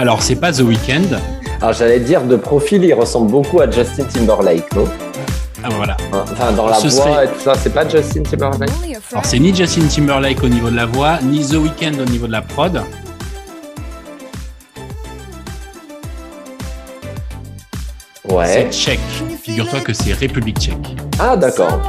Alors, 0.00 0.22
c'est 0.22 0.36
pas 0.36 0.50
The 0.50 0.60
Weeknd. 0.60 1.18
Alors, 1.60 1.74
j'allais 1.74 2.00
dire, 2.00 2.22
de 2.22 2.36
profil, 2.36 2.82
il 2.84 2.94
ressemble 2.94 3.30
beaucoup 3.30 3.60
à 3.60 3.70
Justin 3.70 4.04
Timberlake, 4.04 4.74
non? 4.74 4.86
Ah 5.62 5.68
bah 5.68 5.74
voilà. 5.76 5.96
Enfin, 6.12 6.52
dans 6.52 6.66
la 6.68 6.78
voix 6.78 7.24
et 7.24 7.28
tout 7.28 7.40
ça, 7.40 7.54
c'est 7.54 7.72
pas 7.72 7.86
Justin 7.88 8.22
Timberlake 8.22 8.70
Alors, 9.12 9.24
c'est 9.24 9.38
ni 9.38 9.54
Justin 9.54 9.86
Timberlake 9.88 10.42
au 10.42 10.48
niveau 10.48 10.70
de 10.70 10.76
la 10.76 10.86
voix, 10.86 11.18
ni 11.22 11.46
The 11.46 11.54
Weeknd 11.54 12.00
au 12.00 12.04
niveau 12.04 12.26
de 12.26 12.32
la 12.32 12.42
prod. 12.42 12.82
Ouais. 18.28 18.46
C'est 18.46 18.70
tchèque. 18.72 19.00
Figure-toi 19.42 19.80
que 19.80 19.92
c'est 19.92 20.12
République 20.12 20.58
tchèque. 20.58 20.96
Ah, 21.18 21.36
d'accord. 21.36 21.80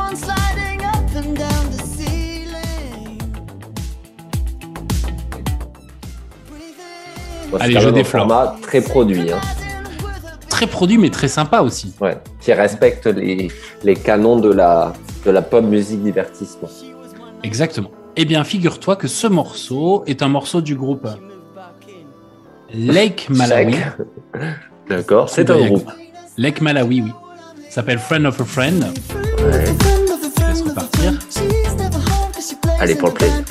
Allez, 7.59 7.79
je 7.79 7.89
déflore. 7.89 8.55
Très 8.61 8.81
produit. 8.81 9.31
Hein 9.31 9.39
très 10.62 10.70
produit, 10.70 11.00
mais 11.00 11.10
très 11.10 11.27
sympa 11.27 11.62
aussi. 11.62 11.91
Ouais, 12.00 12.18
qui 12.39 12.53
respecte 12.53 13.08
les, 13.08 13.51
les 13.84 13.96
canons 13.96 14.38
de 14.38 14.53
la, 14.53 14.94
de 15.25 15.32
la 15.32 15.41
pop 15.41 15.63
musique 15.63 16.03
divertissement. 16.03 16.70
Exactement. 17.41 17.89
Eh 18.15 18.25
bien, 18.25 18.44
figure-toi 18.44 18.96
que 18.96 19.08
ce 19.08 19.25
morceau 19.25 20.03
est 20.06 20.22
un 20.22 20.27
morceau 20.27 20.62
du 20.62 20.75
groupe 20.75 21.08
Lake 22.72 23.27
Malawi. 23.32 23.75
D'accord, 24.89 25.30
c'est 25.30 25.50
un 25.50 25.65
groupe. 25.65 25.89
Lake 26.38 26.62
Malawi, 26.62 27.01
oui. 27.01 27.12
S'appelle 27.70 27.98
Friend 27.98 28.25
of 28.27 28.39
a 28.39 28.46
Friend. 28.46 28.84
Ouais. 28.84 29.65
Je 29.65 30.48
laisse 30.48 30.62
repartir. 30.62 31.13
Allez, 32.80 32.96
pour 32.96 33.08
le 33.08 33.13
plaisir. 33.15 33.44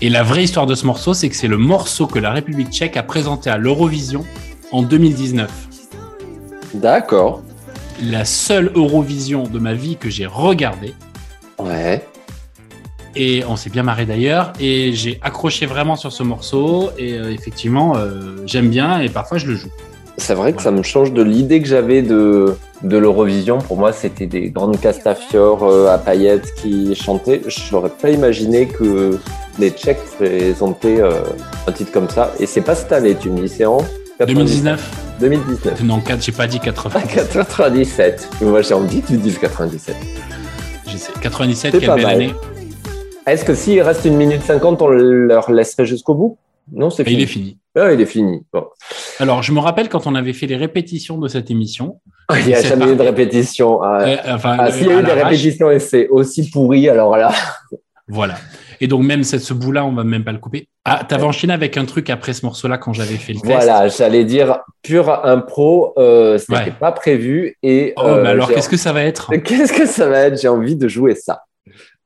Et 0.00 0.10
la 0.10 0.22
vraie 0.22 0.44
histoire 0.44 0.66
de 0.66 0.76
ce 0.76 0.86
morceau, 0.86 1.12
c'est 1.12 1.28
que 1.28 1.34
c'est 1.34 1.48
le 1.48 1.56
morceau 1.56 2.06
que 2.06 2.20
la 2.20 2.30
République 2.30 2.70
tchèque 2.70 2.96
a 2.96 3.02
présenté 3.02 3.50
à 3.50 3.56
l'Eurovision 3.56 4.24
en 4.70 4.82
2019. 4.82 5.50
D'accord. 6.74 7.42
La 8.04 8.24
seule 8.24 8.70
Eurovision 8.76 9.42
de 9.42 9.58
ma 9.58 9.74
vie 9.74 9.96
que 9.96 10.08
j'ai 10.08 10.26
regardée. 10.26 10.94
Ouais. 11.58 12.06
Et 13.16 13.42
on 13.48 13.56
s'est 13.56 13.70
bien 13.70 13.82
marré 13.82 14.06
d'ailleurs. 14.06 14.52
Et 14.60 14.92
j'ai 14.92 15.18
accroché 15.20 15.66
vraiment 15.66 15.96
sur 15.96 16.12
ce 16.12 16.22
morceau. 16.22 16.90
Et 16.96 17.14
euh, 17.14 17.32
effectivement, 17.32 17.96
euh, 17.96 18.36
j'aime 18.46 18.68
bien 18.68 19.00
et 19.00 19.08
parfois 19.08 19.38
je 19.38 19.46
le 19.46 19.56
joue. 19.56 19.70
C'est 20.16 20.34
vrai 20.34 20.52
que 20.52 20.62
ça 20.62 20.70
me 20.70 20.84
change 20.84 21.12
de 21.12 21.22
l'idée 21.22 21.60
que 21.60 21.66
j'avais 21.68 22.02
de, 22.02 22.56
de 22.82 22.96
l'Eurovision. 22.96 23.58
Pour 23.58 23.76
moi, 23.76 23.92
c'était 23.92 24.26
des 24.26 24.50
grandes 24.50 24.78
castafiores 24.78 25.64
euh, 25.64 25.92
à 25.92 25.98
paillettes 25.98 26.54
qui 26.54 26.94
chantaient. 26.94 27.42
Je 27.48 27.72
n'aurais 27.72 27.90
pas 27.90 28.10
imaginé 28.10 28.68
que 28.68 29.18
les 29.58 29.70
Tchèques 29.70 30.04
présentaient 30.16 31.00
euh, 31.00 31.22
un 31.66 31.72
titre 31.72 31.92
comme 31.92 32.08
ça. 32.08 32.32
Et 32.38 32.46
c'est 32.46 32.60
pas 32.60 32.74
cette 32.74 32.92
année, 32.92 33.16
tu 33.16 33.30
me 33.30 33.40
dis, 33.40 33.48
c'est 33.48 33.66
en 33.66 33.78
2019 34.26 35.08
2019. 35.20 35.82
Non, 35.82 36.02
j'ai 36.20 36.32
pas 36.32 36.46
dit 36.46 36.60
80. 36.60 37.00
97. 37.12 38.28
Moi, 38.42 38.62
j'ai 38.62 38.74
envie 38.74 39.02
que 39.02 39.08
tu 39.08 39.16
dises 39.16 39.38
97. 39.38 39.96
Je 40.86 40.96
sais. 40.96 41.12
97, 41.20 41.78
quelle 41.78 41.94
belle 41.94 42.06
année. 42.06 42.34
Est-ce 43.26 43.44
que 43.44 43.54
s'il 43.54 43.80
reste 43.82 44.04
une 44.04 44.16
minute 44.16 44.42
50, 44.42 44.80
on 44.80 44.88
leur 44.88 45.50
laisserait 45.50 45.86
jusqu'au 45.86 46.14
bout? 46.14 46.38
Non, 46.72 46.90
c'est 46.90 47.04
fini. 47.04 47.16
Il 47.16 47.22
est 47.22 47.26
fini. 47.26 47.58
Ah, 47.76 47.92
il 47.92 48.00
est 48.00 48.06
fini. 48.06 48.42
Alors, 49.18 49.42
je 49.42 49.52
me 49.52 49.60
rappelle 49.60 49.88
quand 49.88 50.06
on 50.06 50.14
avait 50.14 50.32
fait 50.32 50.46
les 50.46 50.56
répétitions 50.56 51.18
de 51.18 51.28
cette 51.28 51.50
émission. 51.50 52.00
il 52.38 52.46
n'y 52.46 52.54
a 52.54 52.62
jamais 52.62 52.92
eu 52.92 52.96
de 52.96 53.02
répétition. 53.02 53.82
Ah, 53.82 54.02
euh, 54.02 54.16
enfin, 54.28 54.56
ah, 54.58 54.70
s'il 54.70 54.86
y 54.86 54.90
a 54.92 55.00
eu 55.00 55.02
des 55.02 55.12
répétitions 55.12 55.70
et 55.70 55.78
c'est 55.78 56.08
aussi 56.08 56.50
pourri, 56.50 56.88
alors 56.88 57.16
là. 57.16 57.32
Voilà. 58.08 58.36
Et 58.80 58.86
donc, 58.86 59.02
même 59.04 59.24
cette, 59.24 59.40
ce 59.40 59.54
bout-là, 59.54 59.84
on 59.84 59.92
va 59.92 60.04
même 60.04 60.24
pas 60.24 60.32
le 60.32 60.38
couper. 60.38 60.68
Ah, 60.84 61.04
tu 61.08 61.14
avais 61.14 61.24
enchaîné 61.24 61.52
avec 61.52 61.76
un 61.76 61.84
truc 61.84 62.10
après 62.10 62.32
ce 62.32 62.44
morceau-là 62.46 62.78
quand 62.78 62.92
j'avais 62.92 63.16
fait 63.16 63.32
le 63.32 63.40
test. 63.40 63.52
Voilà, 63.52 63.88
j'allais 63.88 64.24
dire 64.24 64.60
pure 64.82 65.24
impro, 65.24 65.94
euh, 65.98 66.38
ce 66.38 66.52
n'était 66.52 66.70
pas 66.70 66.92
prévu. 66.92 67.56
Et, 67.62 67.92
oh, 67.96 68.02
mais 68.04 68.10
euh, 68.10 68.24
alors, 68.26 68.48
qu'est-ce 68.48 68.68
que 68.68 68.76
ça 68.76 68.92
va 68.92 69.02
être 69.02 69.34
Qu'est-ce 69.44 69.72
que 69.72 69.86
ça 69.86 70.08
va 70.08 70.20
être? 70.20 70.40
J'ai 70.40 70.48
envie 70.48 70.76
de 70.76 70.88
jouer 70.88 71.14
ça. 71.14 71.42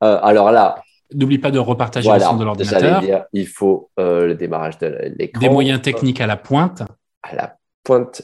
Euh, 0.03 0.19
alors 0.21 0.51
là. 0.51 0.75
N'oublie 1.13 1.37
pas 1.37 1.51
de 1.51 1.59
repartager 1.59 2.11
le 2.11 2.19
son 2.19 2.37
de 2.37 2.43
l'ordinateur. 2.43 3.01
dire, 3.01 3.25
il 3.33 3.47
faut 3.47 3.89
euh, 3.99 4.27
le 4.27 4.35
démarrage 4.35 4.79
de 4.79 5.13
l'écran. 5.17 5.39
Des 5.39 5.49
moyens 5.49 5.81
techniques 5.81 6.19
à 6.21 6.27
la 6.27 6.37
pointe. 6.37 6.81
À 7.21 7.35
la 7.35 7.55
pointe 7.83 8.23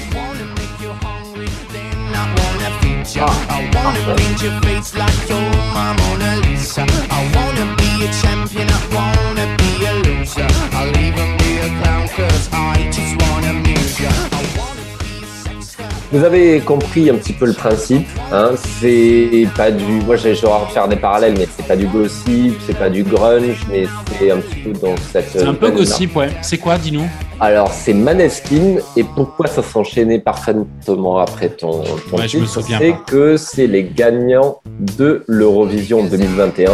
Vous 16.11 16.25
avez 16.25 16.59
compris 16.59 17.09
un 17.09 17.15
petit 17.15 17.31
peu 17.31 17.45
le 17.45 17.53
principe. 17.53 18.07
Hein, 18.33 18.51
c'est 18.79 19.47
pas 19.55 19.71
du. 19.71 19.85
Moi, 19.85 20.17
je 20.17 20.29
vais 20.29 20.35
faire 20.35 20.87
des 20.89 20.97
parallèles, 20.97 21.35
mais 21.37 21.47
pas 21.71 21.77
du 21.77 21.87
gossip, 21.87 22.55
c'est 22.67 22.77
pas 22.77 22.89
du 22.89 23.03
grunge, 23.03 23.65
mais 23.69 23.85
c'est 24.19 24.29
un 24.29 24.39
petit 24.39 24.59
peu 24.59 24.71
dans 24.73 24.93
cette. 25.09 25.29
C'est 25.29 25.43
un 25.43 25.53
peu 25.53 25.71
gossip, 25.71 26.13
ouais. 26.17 26.27
C'est 26.41 26.57
quoi, 26.57 26.77
dis-nous? 26.77 27.07
Alors, 27.39 27.71
c'est 27.71 27.93
Maneskin, 27.93 28.75
et 28.97 29.05
pourquoi 29.05 29.47
ça 29.47 29.63
s'enchaînait 29.63 30.19
parfaitement 30.19 31.19
après 31.19 31.47
ton, 31.47 31.81
ton 32.09 32.17
Ouais, 32.17 32.27
titre, 32.27 32.61
c'est 32.61 32.93
que 33.07 33.37
c'est 33.37 33.67
les 33.67 33.85
gagnants 33.85 34.59
de 34.97 35.23
l'Eurovision 35.27 36.03
2021 36.03 36.73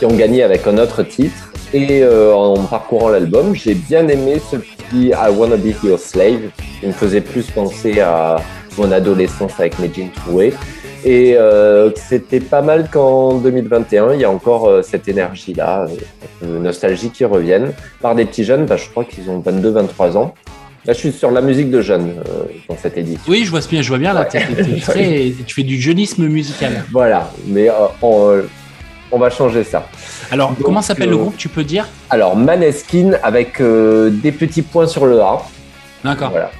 qui 0.00 0.06
ont 0.06 0.16
gagné 0.16 0.42
avec 0.42 0.66
un 0.66 0.78
autre 0.78 1.04
titre. 1.04 1.52
Et 1.72 2.02
euh, 2.02 2.34
en 2.34 2.56
parcourant 2.64 3.08
l'album, 3.08 3.54
j'ai 3.54 3.74
bien 3.74 4.08
aimé 4.08 4.42
ce 4.50 4.56
petit 4.56 5.10
I 5.10 5.30
Wanna 5.32 5.56
Be 5.56 5.74
Your 5.84 6.00
Slave. 6.00 6.50
Il 6.82 6.88
me 6.88 6.92
faisait 6.92 7.20
plus 7.20 7.48
penser 7.52 8.00
à 8.00 8.36
mon 8.76 8.90
adolescence 8.90 9.52
avec 9.60 9.78
Medjin 9.78 10.08
Troué. 10.12 10.54
Et 11.04 11.36
euh, 11.36 11.90
c'était 11.96 12.40
pas 12.40 12.62
mal 12.62 12.88
qu'en 12.90 13.34
2021, 13.38 14.14
il 14.14 14.20
y 14.20 14.24
a 14.24 14.30
encore 14.30 14.68
euh, 14.68 14.82
cette 14.82 15.08
énergie-là, 15.08 15.86
euh, 16.44 16.58
nostalgie 16.60 17.10
qui 17.10 17.24
reviennent 17.24 17.72
par 18.00 18.14
des 18.14 18.24
petits 18.24 18.44
jeunes. 18.44 18.66
Bah, 18.66 18.76
je 18.76 18.88
crois 18.88 19.04
qu'ils 19.04 19.28
ont 19.28 19.40
22-23 19.40 20.16
ans. 20.16 20.34
Là, 20.84 20.92
je 20.92 20.98
suis 20.98 21.12
sur 21.12 21.30
la 21.30 21.40
musique 21.40 21.70
de 21.70 21.80
jeunes 21.80 22.14
euh, 22.28 22.44
dans 22.68 22.76
cette 22.76 22.96
édition. 22.98 23.22
Oui, 23.28 23.42
je 23.44 23.50
vois 23.50 23.60
bien, 23.68 23.82
je 23.82 23.88
vois 23.88 23.98
bien 23.98 24.12
là. 24.12 24.22
Ouais. 24.32 24.80
très- 24.80 25.32
tu 25.46 25.54
fais 25.54 25.62
du 25.64 25.80
jeunisme 25.80 26.26
musical. 26.26 26.84
Voilà, 26.92 27.30
mais 27.46 27.68
on, 28.00 28.40
on 29.10 29.18
va 29.18 29.30
changer 29.30 29.64
ça. 29.64 29.88
Alors, 30.30 30.50
Donc, 30.50 30.62
comment 30.62 30.82
s'appelle 30.82 31.10
le 31.10 31.16
groupe 31.16 31.36
Tu 31.36 31.48
peux 31.48 31.64
dire? 31.64 31.88
Alors, 32.10 32.36
Maneskin 32.36 33.12
avec 33.24 33.60
des 33.60 34.32
petits 34.32 34.62
points 34.62 34.86
sur 34.86 35.06
le 35.06 35.20
A. 35.20 35.38
D'accord. 36.04 36.30
Voilà. 36.30 36.50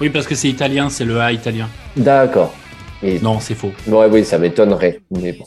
Oui, 0.00 0.10
parce 0.10 0.26
que 0.26 0.34
c'est 0.34 0.48
italien, 0.48 0.88
c'est 0.90 1.04
le 1.04 1.18
A 1.20 1.32
italien. 1.32 1.68
D'accord. 1.96 2.54
Et 3.02 3.18
Non, 3.20 3.38
c'est 3.40 3.54
faux. 3.54 3.72
Ouais, 3.86 4.06
oui, 4.10 4.24
ça 4.24 4.38
m'étonnerait. 4.38 5.00
Mais 5.10 5.32
bon. 5.32 5.44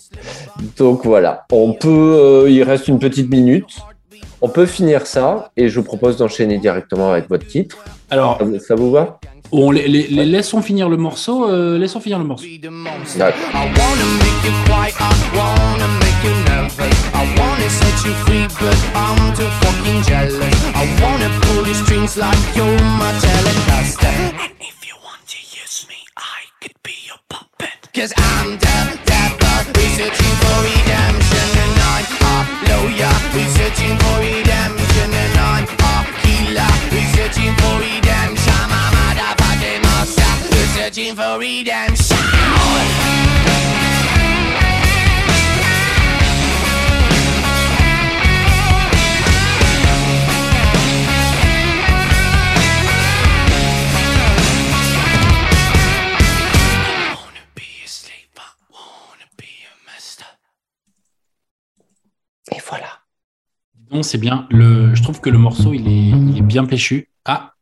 Donc 0.78 1.06
voilà, 1.06 1.46
on 1.52 1.74
peut. 1.74 1.88
euh, 2.46 2.50
il 2.50 2.64
reste 2.64 2.88
une 2.88 3.00
petite 3.00 3.30
minute. 3.30 3.66
On 4.42 4.48
peut 4.50 4.66
finir 4.66 5.06
ça 5.06 5.52
et 5.58 5.68
je 5.68 5.76
vous 5.80 5.86
propose 5.86 6.16
d'enchaîner 6.18 6.58
directement 6.60 7.12
avec 7.12 7.28
votre 7.30 7.46
titre. 7.46 7.78
Alors, 8.10 8.38
Ça 8.38 8.44
vous- 8.46 8.60
Ça 8.60 8.76
vous 8.76 8.92
va? 8.92 9.20
on 9.52 9.72
les, 9.72 9.88
les- 9.88 10.08
les- 10.08 10.26
laissons 10.26 10.62
finir 10.62 10.88
le 10.90 10.96
morceau. 10.98 11.50
euh, 11.50 11.78
laissons 11.78 12.00
finir 12.00 12.20
le 12.20 12.26
morceau. 12.26 12.46
Cause 28.00 28.14
I'm 28.16 28.52
the 28.52 28.98
devil, 29.04 29.74
researching 29.76 30.36
for 30.40 30.60
redemption, 30.64 31.48
and 31.64 31.76
I'm 31.84 32.08
a 32.24 32.36
lawyer, 32.72 33.12
researching 33.36 33.98
for 34.00 34.20
redemption, 34.22 35.12
and 35.12 35.38
I'm 35.38 35.68
a 35.68 35.96
healer, 36.24 36.72
researching 36.96 37.54
for 37.60 37.76
redemption. 37.78 38.54
I'm 38.56 38.72
a 38.72 38.84
motherfucking 38.96 39.84
monster, 39.84 40.32
researching 40.56 41.14
for 41.14 41.40
redemption. 41.40 42.39
Non, 63.92 64.04
c'est 64.04 64.18
bien. 64.18 64.48
Le, 64.52 64.94
je 64.94 65.02
trouve 65.04 65.20
que 65.22 65.30
le 65.30 65.38
morceau, 65.38 65.74
il 65.74 65.88
est, 65.88 66.10
il 66.32 66.38
est 66.38 66.42
bien 66.42 66.66
péchu. 66.66 67.10
Ah, 67.26 67.54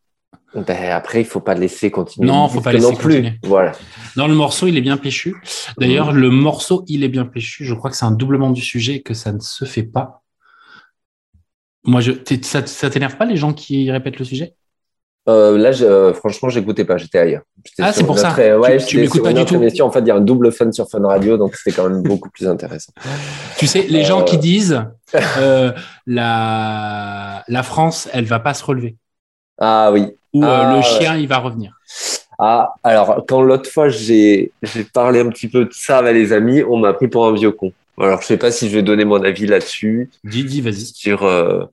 Ben, 0.56 0.92
après, 0.92 1.22
il 1.22 1.26
faut 1.26 1.40
pas 1.40 1.54
laisser 1.54 1.90
continuer. 1.92 2.28
Non, 2.28 2.44
le 2.48 2.50
faut 2.50 2.62
pas 2.62 2.74
laisser 2.74 2.86
non 2.86 2.96
plus. 2.96 3.14
continuer. 3.16 3.34
Voilà. 3.44 3.72
non, 4.16 4.28
le 4.28 4.34
morceau, 4.36 4.68
il 4.68 4.78
est 4.78 4.82
bien 4.82 4.98
péchu. 4.98 5.36
D'ailleurs, 5.78 6.12
le 6.12 6.30
morceau, 6.30 6.84
il 6.88 7.04
est 7.04 7.10
bien 7.10 7.26
péchu. 7.26 7.64
Je 7.66 7.74
crois 7.74 7.90
que 7.90 7.96
c'est 7.96 8.06
un 8.06 8.12
doublement 8.12 8.50
du 8.52 8.62
sujet 8.62 8.96
et 8.96 9.02
que 9.02 9.14
ça 9.14 9.32
ne 9.32 9.40
se 9.40 9.66
fait 9.66 9.84
pas. 9.84 10.24
Moi, 11.86 12.02
je, 12.02 12.12
ça, 12.42 12.66
ça 12.66 12.90
t'énerve 12.90 13.16
pas 13.18 13.26
les 13.26 13.38
gens 13.38 13.54
qui 13.54 13.90
répètent 13.92 14.20
le 14.20 14.26
sujet? 14.26 14.54
Euh, 15.30 15.58
là, 15.58 15.72
je- 15.74 15.86
euh, 15.86 16.14
franchement, 16.14 16.50
j'écoutais 16.50 16.86
pas, 16.86 16.98
j'étais 16.98 17.20
ailleurs. 17.20 17.44
Ah, 17.80 17.92
c'est 17.94 18.06
pour 18.06 18.18
ça. 18.18 18.34
euh, 18.40 18.60
ouais, 18.60 18.78
Tu- 18.78 19.02
tu 19.02 19.08
sur 19.10 19.24
pas 19.24 19.32
une 19.32 19.38
du 19.38 19.46
tout. 19.46 19.56
émission. 19.56 19.86
En 19.86 19.92
fait, 19.92 20.00
il 20.00 20.08
y 20.08 20.12
a 20.12 20.16
un 20.16 20.22
double 20.22 20.52
fun 20.54 20.72
sur 20.72 20.90
Fun 20.90 21.06
Radio, 21.06 21.38
donc 21.38 21.56
c'était 21.56 21.76
quand 21.76 21.90
même 21.90 22.02
beaucoup 22.02 22.30
plus 22.30 22.48
intéressant. 22.48 22.94
Tu 23.58 23.68
sais, 23.68 23.86
les 23.90 24.04
gens 24.06 24.22
Euh. 24.22 24.24
qui 24.24 24.38
disent 24.38 24.84
euh, 25.16 25.72
la, 26.06 27.44
la 27.48 27.64
France, 27.64 28.10
elle 28.14 28.26
va 28.26 28.40
pas 28.40 28.54
se 28.54 28.64
relever. 28.64 28.96
Ah 29.60 29.92
oui. 29.92 30.08
Ou 30.34 30.44
euh, 30.44 30.48
Ah, 30.50 30.72
le 30.72 30.78
ouais. 30.78 30.84
chien, 30.84 31.16
il 31.16 31.28
va 31.28 31.38
revenir. 31.38 31.74
Ah, 32.40 32.74
alors, 32.84 33.26
quand 33.28 33.42
l'autre 33.42 33.70
fois, 33.70 33.90
j'ai 33.90 34.52
parlé 34.94 35.22
un 35.22 35.30
petit 35.30 35.48
peu 35.48 35.66
de 35.66 35.74
ça 35.74 35.98
avec 36.00 36.14
les 36.14 36.34
amis, 36.34 36.62
on 36.64 36.78
m'a 36.78 36.94
pris 36.94 37.08
pour 37.08 37.26
un 37.26 37.34
vieux 37.34 37.52
con. 37.52 37.72
Alors, 38.00 38.22
je 38.22 38.28
sais 38.28 38.38
pas 38.38 38.52
si 38.52 38.70
je 38.70 38.76
vais 38.76 38.84
donner 38.84 39.06
mon 39.06 39.24
avis 39.24 39.48
là-dessus, 39.48 40.12
dis, 40.24 40.62
vas-y. 40.62 40.86
sur, 40.86 41.24
euh, 41.24 41.64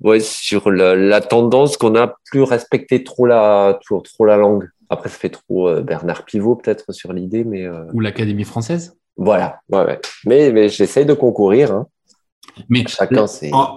ouais, 0.00 0.20
sur 0.20 0.70
la, 0.70 0.94
la 0.96 1.20
tendance 1.20 1.76
qu'on 1.76 1.94
a 1.94 2.14
plus 2.30 2.42
respecté 2.42 3.04
trop 3.04 3.26
la, 3.26 3.78
trop, 3.84 4.00
trop 4.00 4.24
la 4.24 4.38
langue. 4.38 4.70
Après, 4.88 5.10
ça 5.10 5.18
fait 5.18 5.28
trop 5.28 5.68
euh, 5.68 5.82
Bernard 5.82 6.24
Pivot, 6.24 6.56
peut-être, 6.56 6.90
sur 6.92 7.12
l'idée, 7.12 7.44
mais 7.44 7.66
euh, 7.66 7.84
Ou 7.92 8.00
l'Académie 8.00 8.44
française. 8.44 8.96
voilà. 9.18 9.60
Ouais, 9.68 9.84
ouais. 9.84 10.00
Mais, 10.24 10.52
mais 10.52 10.70
j'essaye 10.70 11.04
de 11.04 11.12
concourir. 11.14 11.72
Hein. 11.72 11.86
Mais 12.68 12.84
Chacun, 12.86 13.26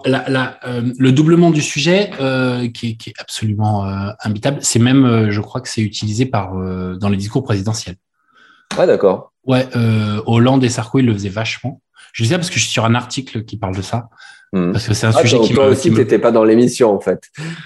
la- 0.05 0.29
la, 0.29 0.59
euh, 0.67 0.81
le 0.99 1.11
doublement 1.11 1.49
du 1.49 1.61
sujet, 1.61 2.11
euh, 2.21 2.67
qui, 2.69 2.89
est, 2.91 2.93
qui 2.95 3.09
est 3.09 3.13
absolument 3.19 3.85
euh, 3.85 4.09
imbitable, 4.23 4.59
c'est 4.61 4.79
même, 4.79 5.05
euh, 5.05 5.31
je 5.31 5.41
crois 5.41 5.61
que 5.61 5.69
c'est 5.69 5.81
utilisé 5.81 6.25
par 6.25 6.55
euh, 6.57 6.95
dans 6.95 7.09
les 7.09 7.17
discours 7.17 7.43
présidentiels. 7.43 7.95
Ah, 8.77 8.85
d'accord. 8.85 9.33
Ouais, 9.45 9.67
euh, 9.75 10.21
Hollande 10.27 10.63
et 10.63 10.69
Sarko, 10.69 10.99
ils 10.99 11.05
le 11.05 11.13
faisaient 11.13 11.29
vachement. 11.29 11.81
Je 12.13 12.23
dis 12.23 12.29
ça 12.29 12.37
parce 12.37 12.49
que 12.49 12.55
je 12.55 12.61
suis 12.61 12.71
sur 12.71 12.85
un 12.85 12.93
article 12.95 13.43
qui 13.45 13.57
parle 13.57 13.75
de 13.75 13.81
ça, 13.81 14.09
Hmm. 14.53 14.71
parce 14.71 14.87
que 14.87 14.93
c'est 14.93 15.07
un 15.07 15.11
Ah, 15.13 15.19
sujet 15.21 15.39
qui 15.41 15.53
toi 15.53 15.65
me, 15.65 15.71
aussi, 15.71 15.81
qui 15.83 15.91
me- 15.91 15.95
t'étais 15.97 16.19
pas 16.19 16.31
dans 16.31 16.45
l'émission, 16.45 16.93
en 16.95 17.01
fait. 17.01 17.21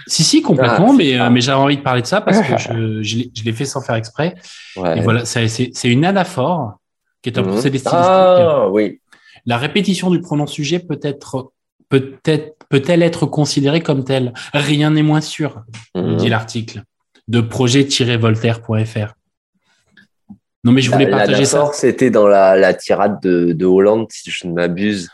Si, 0.07 0.23
si, 0.23 0.41
complètement, 0.41 0.91
Ah, 0.91 0.95
mais, 0.97 1.13
euh, 1.15 1.23
ah. 1.25 1.29
mais 1.29 1.39
j'avais 1.41 1.59
envie 1.59 1.77
de 1.77 1.83
parler 1.83 2.01
de 2.01 2.07
ça 2.07 2.21
parce 2.21 2.39
que 2.39 2.57
je, 2.57 2.69
je 3.03 3.17
l'ai- 3.17 3.31
je 3.35 3.43
l'ai 3.43 3.53
fait 3.53 3.65
sans 3.65 3.81
faire 3.81 3.95
exprès. 3.95 4.33
Ouais. 4.77 4.97
Et 4.97 5.01
voilà, 5.01 5.25
c'est 5.25 5.67
une 5.83 6.05
anaphore 6.05 6.79
qui 7.21 7.29
est 7.29 7.37
un 7.37 7.41
Mhm. 7.43 7.49
procédé 7.49 7.77
stylistique. 7.77 8.03
Ah, 8.07 8.67
oui. 8.71 9.00
La 9.45 9.57
répétition 9.57 10.09
du 10.11 10.19
pronom 10.21 10.47
sujet 10.47 10.79
peut 10.79 10.99
être 11.01 11.51
peut-être 11.89 12.55
peut-elle 12.69 13.01
être 13.03 13.25
considérée 13.25 13.81
comme 13.81 14.03
telle? 14.05 14.33
Rien 14.53 14.91
n'est 14.91 15.03
moins 15.03 15.21
sûr, 15.21 15.63
Mhm. 15.95 16.17
dit 16.17 16.29
l'article 16.29 16.83
de 17.27 17.41
projet-voltaire.fr. 17.41 19.13
Non 20.63 20.71
mais 20.71 20.81
je 20.81 20.91
voulais 20.91 21.05
La- 21.09 21.17
partager 21.17 21.45
ça. 21.45 21.57
l'anaphore, 21.57 21.75
c'était 21.75 22.11
dans 22.11 22.27
la, 22.27 22.55
la 22.55 22.73
tirade 22.73 23.19
de, 23.21 23.51
de 23.53 23.65
Hollande, 23.65 24.07
si 24.11 24.29
je 24.31 24.47
ne 24.47 24.53
m'abuse. 24.53 25.09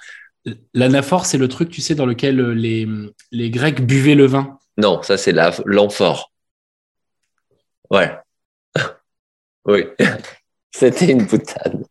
L'anaphore, 0.74 1.26
c'est 1.26 1.38
le 1.38 1.48
truc, 1.48 1.70
tu 1.70 1.82
sais, 1.82 1.96
dans 1.96 2.06
lequel 2.06 2.40
euh, 2.40 2.54
les, 2.54 2.88
les 3.32 3.50
Grecs 3.50 3.82
buvaient 3.86 4.16
le 4.16 4.26
vin. 4.26 4.58
Non, 4.78 5.02
ça 5.04 5.18
c'est 5.18 5.32
la- 5.32 5.54
l'amphore. 5.66 6.32
Ouais. 7.90 8.12
oui. 9.66 9.86
C'était 10.72 11.12
une 11.12 11.26
boutade. 11.26 11.84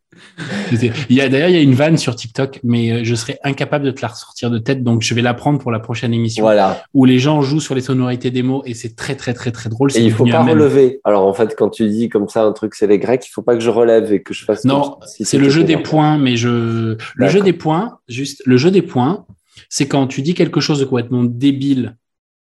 Il 0.72 0.92
y 1.16 1.20
a 1.20 1.28
d'ailleurs 1.28 1.48
il 1.48 1.54
y 1.54 1.58
a 1.58 1.62
une 1.62 1.74
vanne 1.74 1.96
sur 1.96 2.14
TikTok, 2.16 2.60
mais 2.62 2.90
euh, 2.92 3.00
je 3.04 3.14
serais 3.14 3.38
incapable 3.44 3.84
de 3.84 3.90
te 3.90 4.02
la 4.02 4.08
ressortir 4.08 4.50
de 4.50 4.58
tête, 4.58 4.82
donc 4.82 5.02
je 5.02 5.14
vais 5.14 5.22
la 5.22 5.34
prendre 5.34 5.58
pour 5.58 5.70
la 5.70 5.78
prochaine 5.78 6.12
émission 6.12 6.42
Voilà. 6.42 6.82
où 6.94 7.04
les 7.04 7.18
gens 7.18 7.42
jouent 7.42 7.60
sur 7.60 7.74
les 7.74 7.80
sonorités 7.80 8.30
des 8.30 8.42
mots 8.42 8.62
et 8.66 8.74
c'est 8.74 8.96
très 8.96 9.14
très 9.14 9.34
très 9.34 9.52
très 9.52 9.68
drôle. 9.70 9.90
Et 9.96 10.00
il 10.00 10.10
faut 10.12 10.24
devenu 10.24 10.32
pas 10.32 10.44
relever. 10.44 11.00
Alors 11.04 11.26
en 11.26 11.32
fait, 11.34 11.54
quand 11.56 11.70
tu 11.70 11.88
dis 11.88 12.08
comme 12.08 12.28
ça 12.28 12.44
un 12.44 12.52
truc, 12.52 12.74
c'est 12.74 12.86
les 12.86 12.98
Grecs, 12.98 13.24
il 13.26 13.30
faut 13.30 13.42
pas 13.42 13.54
que 13.54 13.62
je 13.62 13.70
relève 13.70 14.12
et 14.12 14.22
que 14.22 14.34
je 14.34 14.44
fasse. 14.44 14.64
Non, 14.64 14.96
si 15.06 15.24
c'est 15.24 15.38
le 15.38 15.48
jeu 15.48 15.64
des 15.64 15.76
points, 15.76 16.18
mais 16.18 16.36
je 16.36 16.96
le 17.14 17.28
jeu 17.28 17.40
des 17.40 17.52
points, 17.52 17.98
juste 18.08 18.42
le 18.46 18.56
jeu 18.56 18.70
des 18.70 18.82
points, 18.82 19.26
c'est 19.68 19.86
quand 19.88 20.06
tu 20.06 20.22
dis 20.22 20.34
quelque 20.34 20.60
chose 20.60 20.80
de 20.80 20.84
complètement 20.84 21.24
débile 21.24 21.96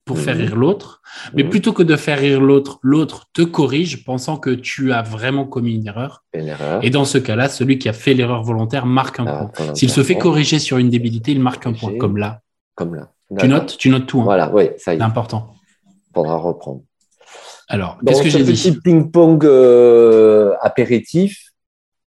pour 0.04 0.18
faire 0.18 0.34
Mhm. 0.34 0.40
rire 0.42 0.56
l'autre, 0.56 1.00
mais 1.34 1.44
Mhm. 1.44 1.50
plutôt 1.50 1.72
que 1.72 1.82
de 1.84 1.94
faire 1.96 2.18
rire 2.18 2.40
l'autre, 2.40 2.78
l'autre 2.82 3.26
te 3.32 3.42
corrige 3.42 4.04
pensant 4.04 4.36
que 4.36 4.50
tu 4.50 4.92
as 4.92 5.02
vraiment 5.02 5.44
commis 5.44 5.74
une 5.74 5.86
erreur. 5.86 6.24
Une 6.34 6.48
erreur. 6.48 6.82
Et 6.84 6.90
dans 6.90 7.04
ce 7.04 7.18
cas-là, 7.18 7.48
celui 7.48 7.78
qui 7.78 7.88
a 7.88 7.92
fait 7.92 8.12
l'erreur 8.14 8.42
volontaire 8.42 8.84
marque 8.84 9.20
un 9.20 9.26
Ah, 9.26 9.50
point. 9.54 9.74
S'il 9.74 9.90
se 9.90 10.02
fait 10.02 10.14
temps, 10.14 10.20
corriger 10.20 10.58
sur 10.58 10.78
une 10.78 10.90
débilité, 10.90 11.30
il 11.32 11.40
marque 11.40 11.66
un 11.66 11.72
point, 11.72 11.96
comme 11.98 12.16
là. 12.16 12.40
Comme 12.74 12.94
là. 12.96 13.10
Tu 13.38 13.46
notes, 13.48 13.76
tu 13.78 13.88
notes 13.90 14.06
tout. 14.06 14.20
hein. 14.20 14.24
Voilà, 14.24 14.52
oui, 14.52 14.70
ça 14.76 14.92
y 14.92 14.96
C'est 14.96 15.02
est. 15.02 15.06
important. 15.06 15.54
Faudra 16.14 16.36
reprendre. 16.36 16.82
Alors, 17.68 17.98
qu'est-ce 18.04 18.22
que 18.22 18.28
j'ai 18.28 18.42
dit? 18.42 18.52
petit 18.52 18.72
ping-pong 18.80 19.44
euh, 19.46 20.52
apéritif, 20.60 21.52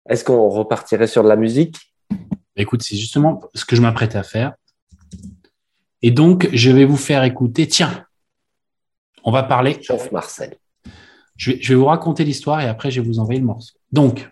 est-ce 0.07 0.23
qu'on 0.23 0.49
repartirait 0.49 1.07
sur 1.07 1.23
de 1.23 1.29
la 1.29 1.35
musique? 1.37 1.77
Écoute, 2.57 2.83
c'est 2.83 2.95
justement 2.95 3.41
ce 3.55 3.65
que 3.65 3.75
je 3.75 3.81
m'apprêtais 3.81 4.17
à 4.17 4.23
faire. 4.23 4.53
Et 6.05 6.11
donc, 6.11 6.47
je 6.53 6.69
vais 6.69 6.85
vous 6.85 6.97
faire 6.97 7.23
écouter. 7.23 7.67
Tiens, 7.67 8.05
on 9.23 9.31
va 9.31 9.41
parler. 9.41 9.81
Chauffe 9.81 10.11
Marcel. 10.11 10.55
Je 11.35 11.49
vais, 11.49 11.57
je 11.59 11.69
vais 11.69 11.79
vous 11.79 11.85
raconter 11.85 12.23
l'histoire 12.23 12.61
et 12.61 12.67
après, 12.67 12.91
je 12.91 13.01
vais 13.01 13.07
vous 13.07 13.17
envoyer 13.17 13.39
le 13.39 13.47
morceau. 13.47 13.73
Donc, 13.91 14.29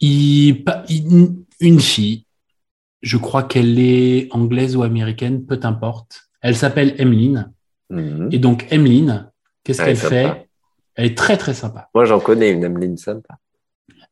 il, 0.00 0.64
une 1.60 1.78
fille, 1.78 2.26
je 3.00 3.16
crois 3.16 3.44
qu'elle 3.44 3.78
est 3.78 4.26
anglaise 4.32 4.74
ou 4.74 4.82
américaine, 4.82 5.46
peu 5.46 5.60
importe. 5.62 6.28
Elle 6.40 6.56
s'appelle 6.56 7.00
Emeline. 7.00 7.52
Mhm. 7.90 8.28
Et 8.32 8.40
donc, 8.40 8.66
Emeline, 8.72 9.30
qu'est-ce 9.62 9.84
qu'elle 9.84 9.94
fait? 9.94 10.48
Elle 10.96 11.06
est 11.06 11.16
très, 11.16 11.36
très 11.36 11.54
sympa. 11.54 11.88
Moi, 11.94 12.06
j'en 12.06 12.18
connais 12.18 12.50
une 12.50 12.64
Emeline 12.64 12.96
sympa. 12.96 13.38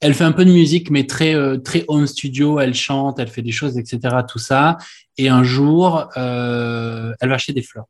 Elle 0.00 0.14
fait 0.14 0.24
un 0.24 0.32
peu 0.32 0.44
de 0.44 0.50
musique, 0.50 0.90
mais 0.90 1.06
très, 1.06 1.34
euh, 1.34 1.58
très 1.58 1.84
home 1.88 2.06
studio. 2.06 2.58
Elle 2.58 2.74
chante, 2.74 3.18
elle 3.18 3.28
fait 3.28 3.42
des 3.42 3.52
choses, 3.52 3.78
etc. 3.78 4.16
Tout 4.28 4.38
ça. 4.38 4.78
Et 5.18 5.28
un 5.28 5.42
jour, 5.44 6.08
euh, 6.16 7.12
elle 7.20 7.28
va 7.28 7.34
acheter 7.34 7.52
des 7.52 7.62
fleurs. 7.62 7.86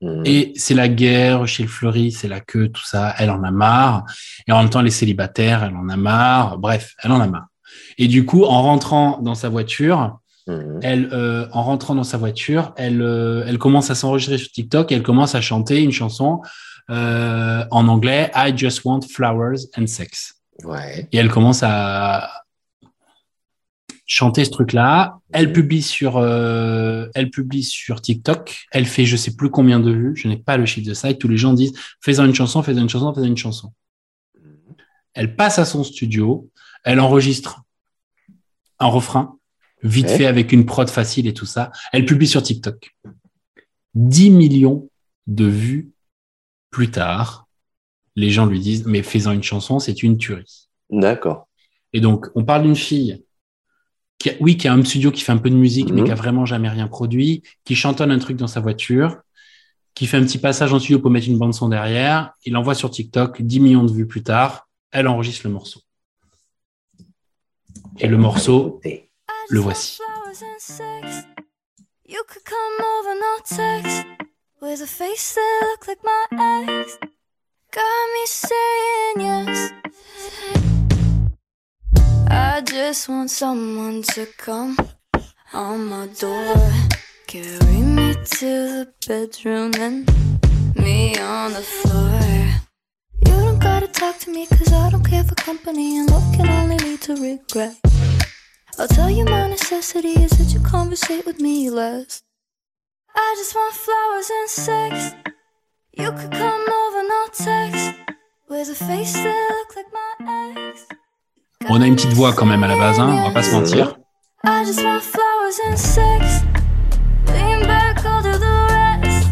Mhm. 0.00 0.22
Et 0.24 0.52
c'est 0.56 0.74
la 0.74 0.88
guerre 0.88 1.46
chez 1.46 1.62
le 1.62 1.68
fleuri, 1.68 2.12
c'est 2.12 2.28
la 2.28 2.40
queue, 2.40 2.68
tout 2.68 2.84
ça. 2.84 3.14
Elle 3.18 3.30
en 3.30 3.42
a 3.42 3.50
marre. 3.50 4.04
Et 4.46 4.52
en 4.52 4.60
même 4.60 4.70
temps, 4.70 4.80
elle 4.80 4.86
est 4.86 4.90
célibataire, 4.90 5.64
elle 5.64 5.76
en 5.76 5.88
a 5.88 5.96
marre. 5.96 6.58
Bref, 6.58 6.94
elle 7.02 7.12
en 7.12 7.20
a 7.20 7.26
marre. 7.26 7.46
Et 7.98 8.08
du 8.08 8.24
coup, 8.24 8.44
en 8.44 8.62
rentrant 8.62 9.18
dans 9.22 9.34
sa 9.34 9.48
voiture, 9.48 10.18
mhm. 10.46 10.80
elle, 10.82 11.08
euh, 11.12 11.46
en 11.52 11.62
rentrant 11.62 11.94
dans 11.94 12.04
sa 12.04 12.18
voiture, 12.18 12.72
elle, 12.76 13.02
euh, 13.02 13.44
elle 13.46 13.58
commence 13.58 13.90
à 13.90 13.94
s'enregistrer 13.94 14.38
sur 14.38 14.50
TikTok 14.50 14.92
et 14.92 14.94
elle 14.94 15.02
commence 15.02 15.34
à 15.34 15.40
chanter 15.40 15.82
une 15.82 15.92
chanson 15.92 16.40
euh, 16.90 17.64
en 17.70 17.88
anglais, 17.88 18.30
I 18.34 18.52
just 18.54 18.84
want 18.84 19.00
flowers 19.10 19.68
and 19.78 19.86
sex. 19.86 20.34
Ouais. 20.64 21.08
Et 21.12 21.18
elle 21.18 21.30
commence 21.30 21.62
à 21.62 22.44
chanter 24.06 24.44
ce 24.44 24.50
truc-là. 24.50 25.18
Elle 25.32 25.52
publie 25.52 25.82
sur, 25.82 26.18
elle 26.22 27.30
publie 27.30 27.62
sur 27.62 28.00
TikTok. 28.00 28.66
Elle 28.72 28.86
fait 28.86 29.06
je 29.06 29.16
sais 29.16 29.34
plus 29.36 29.50
combien 29.50 29.80
de 29.80 29.90
vues. 29.90 30.16
Je 30.16 30.28
n'ai 30.28 30.36
pas 30.36 30.56
le 30.56 30.66
chiffre 30.66 30.88
de 30.88 30.94
ça. 30.94 31.10
Et 31.10 31.18
tous 31.18 31.28
les 31.28 31.36
gens 31.36 31.52
disent 31.52 31.74
fais-en 32.00 32.24
une 32.24 32.34
chanson, 32.34 32.62
fais-en 32.62 32.82
une 32.82 32.88
chanson, 32.88 33.12
fais-en 33.14 33.24
une 33.24 33.36
chanson. 33.36 33.72
Mhm. 34.36 34.74
Elle 35.14 35.36
passe 35.36 35.58
à 35.58 35.64
son 35.64 35.84
studio. 35.84 36.50
Elle 36.84 37.00
enregistre 37.00 37.62
un 38.78 38.86
refrain, 38.86 39.38
vite 39.82 40.10
fait 40.10 40.26
avec 40.26 40.52
une 40.52 40.66
prod 40.66 40.88
facile 40.90 41.26
et 41.26 41.34
tout 41.34 41.46
ça. 41.46 41.70
Elle 41.92 42.04
publie 42.04 42.26
sur 42.26 42.42
TikTok. 42.42 42.94
10 43.94 44.30
millions 44.30 44.90
de 45.26 45.46
vues 45.46 45.92
plus 46.70 46.90
tard, 46.90 47.43
les 48.16 48.30
gens 48.30 48.46
lui 48.46 48.60
disent 48.60 48.84
Mais 48.86 49.02
faisant 49.02 49.32
une 49.32 49.42
chanson, 49.42 49.78
c'est 49.78 50.02
une 50.02 50.18
tuerie. 50.18 50.68
D'accord. 50.90 51.48
Et 51.92 52.00
donc, 52.00 52.26
on 52.34 52.44
parle 52.44 52.62
d'une 52.62 52.76
fille 52.76 53.22
qui, 54.18 54.30
a, 54.30 54.32
oui, 54.40 54.56
qui 54.56 54.68
a 54.68 54.72
un 54.72 54.84
studio 54.84 55.10
qui 55.10 55.22
fait 55.22 55.32
un 55.32 55.38
peu 55.38 55.50
de 55.50 55.56
musique, 55.56 55.90
mais 55.90 56.00
mhm. 56.00 56.06
qui 56.06 56.12
a 56.12 56.16
vraiment 56.16 56.46
jamais 56.46 56.68
rien 56.68 56.88
produit, 56.88 57.42
qui 57.64 57.74
chantonne 57.74 58.10
un 58.10 58.18
truc 58.18 58.36
dans 58.36 58.46
sa 58.46 58.60
voiture, 58.60 59.18
qui 59.94 60.06
fait 60.06 60.16
un 60.16 60.24
petit 60.24 60.38
passage 60.38 60.72
en 60.72 60.78
studio 60.78 60.98
pour 60.98 61.10
mettre 61.10 61.28
une 61.28 61.38
bande 61.38 61.54
son 61.54 61.68
derrière. 61.68 62.32
Il 62.44 62.56
envoie 62.56 62.74
sur 62.74 62.90
TikTok 62.90 63.42
10 63.42 63.60
millions 63.60 63.84
de 63.84 63.92
vues 63.92 64.06
plus 64.06 64.22
tard. 64.22 64.68
Elle 64.90 65.08
enregistre 65.08 65.46
le 65.46 65.52
morceau. 65.52 65.80
Et 67.98 68.08
le 68.08 68.16
morceau, 68.16 68.80
le 69.48 69.60
voici. 69.60 69.98
You 72.06 72.20
could 72.28 72.44
come 72.44 72.84
over, 72.98 73.14
no 73.14 73.38
text 73.44 74.06
With 74.60 74.80
a 74.82 74.86
face 74.86 75.34
that 75.34 75.66
looked 75.68 75.88
like 75.88 76.02
my 76.02 76.80
ex 76.80 76.98
Got 77.74 78.06
me 78.14 78.26
saying 78.26 79.16
yes. 79.18 79.72
I 82.28 82.60
just 82.64 83.08
want 83.08 83.30
someone 83.32 84.02
to 84.14 84.26
come 84.38 84.78
on 85.52 85.86
my 85.86 86.06
door. 86.06 86.54
Carry 87.26 87.82
me 87.82 88.14
to 88.14 88.46
the 88.46 88.92
bedroom 89.08 89.72
and 89.74 90.08
me 90.76 91.18
on 91.18 91.52
the 91.52 91.62
floor. 91.62 92.20
You 93.26 93.42
don't 93.42 93.58
gotta 93.58 93.88
talk 93.88 94.18
to 94.18 94.30
me 94.30 94.46
cause 94.46 94.72
I 94.72 94.90
don't 94.90 95.02
care 95.02 95.24
for 95.24 95.34
company. 95.34 95.98
And 95.98 96.08
love 96.12 96.32
can 96.36 96.48
only 96.48 96.78
lead 96.78 97.00
to 97.02 97.16
regret? 97.16 97.74
I'll 98.78 98.86
tell 98.86 99.10
you 99.10 99.24
my 99.24 99.48
necessity 99.48 100.14
is 100.22 100.30
that 100.38 100.54
you 100.54 100.60
conversate 100.60 101.26
with 101.26 101.40
me 101.40 101.70
less. 101.70 102.22
I 103.16 103.34
just 103.36 103.52
want 103.52 103.74
flowers 103.74 104.30
and 104.30 104.48
sex. 104.48 105.33
You 105.96 106.10
could 106.10 106.32
come 106.32 106.64
over, 106.80 107.02
no 107.08 107.26
text. 107.32 107.94
With 108.48 108.68
a 108.68 108.74
face 108.74 109.12
that 109.12 109.48
looks 109.50 109.76
like 109.76 109.86
my 109.92 110.68
ex. 110.68 110.88
On 111.68 111.80
a 111.80 111.86
une 111.86 111.94
petite 111.94 112.12
voix 112.14 112.32
quand 112.32 112.46
même 112.46 112.64
à 112.64 112.66
la 112.66 112.76
base, 112.76 112.98
hein, 112.98 113.08
on 113.08 113.28
va 113.28 113.30
pas 113.30 113.42
se 113.44 113.52
mentir. 113.52 113.96
I 114.44 114.64
just 114.64 114.82
want 114.82 115.00
flowers 115.02 115.60
and 115.68 115.78
sex. 115.78 116.42
Lean 117.28 117.60
back, 117.66 118.04
I'll 118.04 118.22
do 118.22 118.32
the 118.32 118.66
rest. 118.70 119.28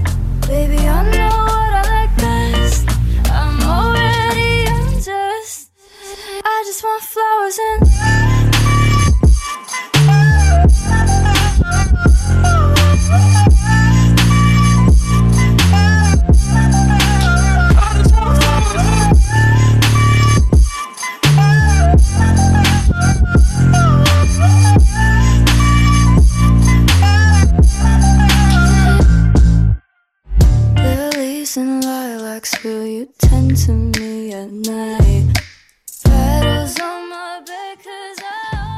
Baby, 0.47 0.79
I 0.79 1.03
know 1.11 1.29
what 1.29 1.73
I 1.75 1.83
like 1.89 2.17
best. 2.17 2.89
I'm 3.33 3.61
already 3.63 4.67
undressed. 4.67 5.73
I 6.45 6.63
just 6.65 6.85
want 6.85 7.03
flowers 7.03 7.59
and 7.59 8.22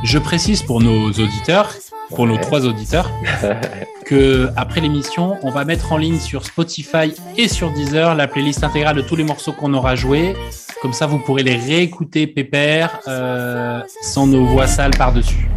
Je 0.05 0.19
précise 0.19 0.63
pour 0.63 0.83
nos 0.83 1.09
auditeurs, 1.09 1.75
pour 2.11 2.27
nos 2.27 2.37
trois 2.37 2.67
auditeurs, 2.67 3.11
que 4.05 4.51
après 4.57 4.81
l'émission, 4.81 5.39
on 5.43 5.51
va 5.51 5.65
mettre 5.65 5.93
en 5.93 5.97
ligne 5.97 6.19
sur 6.19 6.45
Spotify 6.45 7.15
et 7.37 7.49
sur 7.49 7.71
Deezer 7.73 8.15
la 8.15 8.29
playlist 8.29 8.63
intégrale 8.63 8.97
de 8.97 9.03
tous 9.03 9.17
les 9.17 9.25
morceaux 9.25 9.53
qu'on 9.53 9.73
aura 9.73 9.95
joués. 9.95 10.35
Comme 10.83 10.93
ça, 10.93 11.07
vous 11.07 11.19
pourrez 11.19 11.43
les 11.43 11.57
réécouter 11.57 12.27
pépère 12.27 13.01
euh, 13.09 13.81
sans 14.03 14.27
nos 14.27 14.45
voix 14.45 14.67
sales 14.67 14.97
par-dessus. 14.97 15.49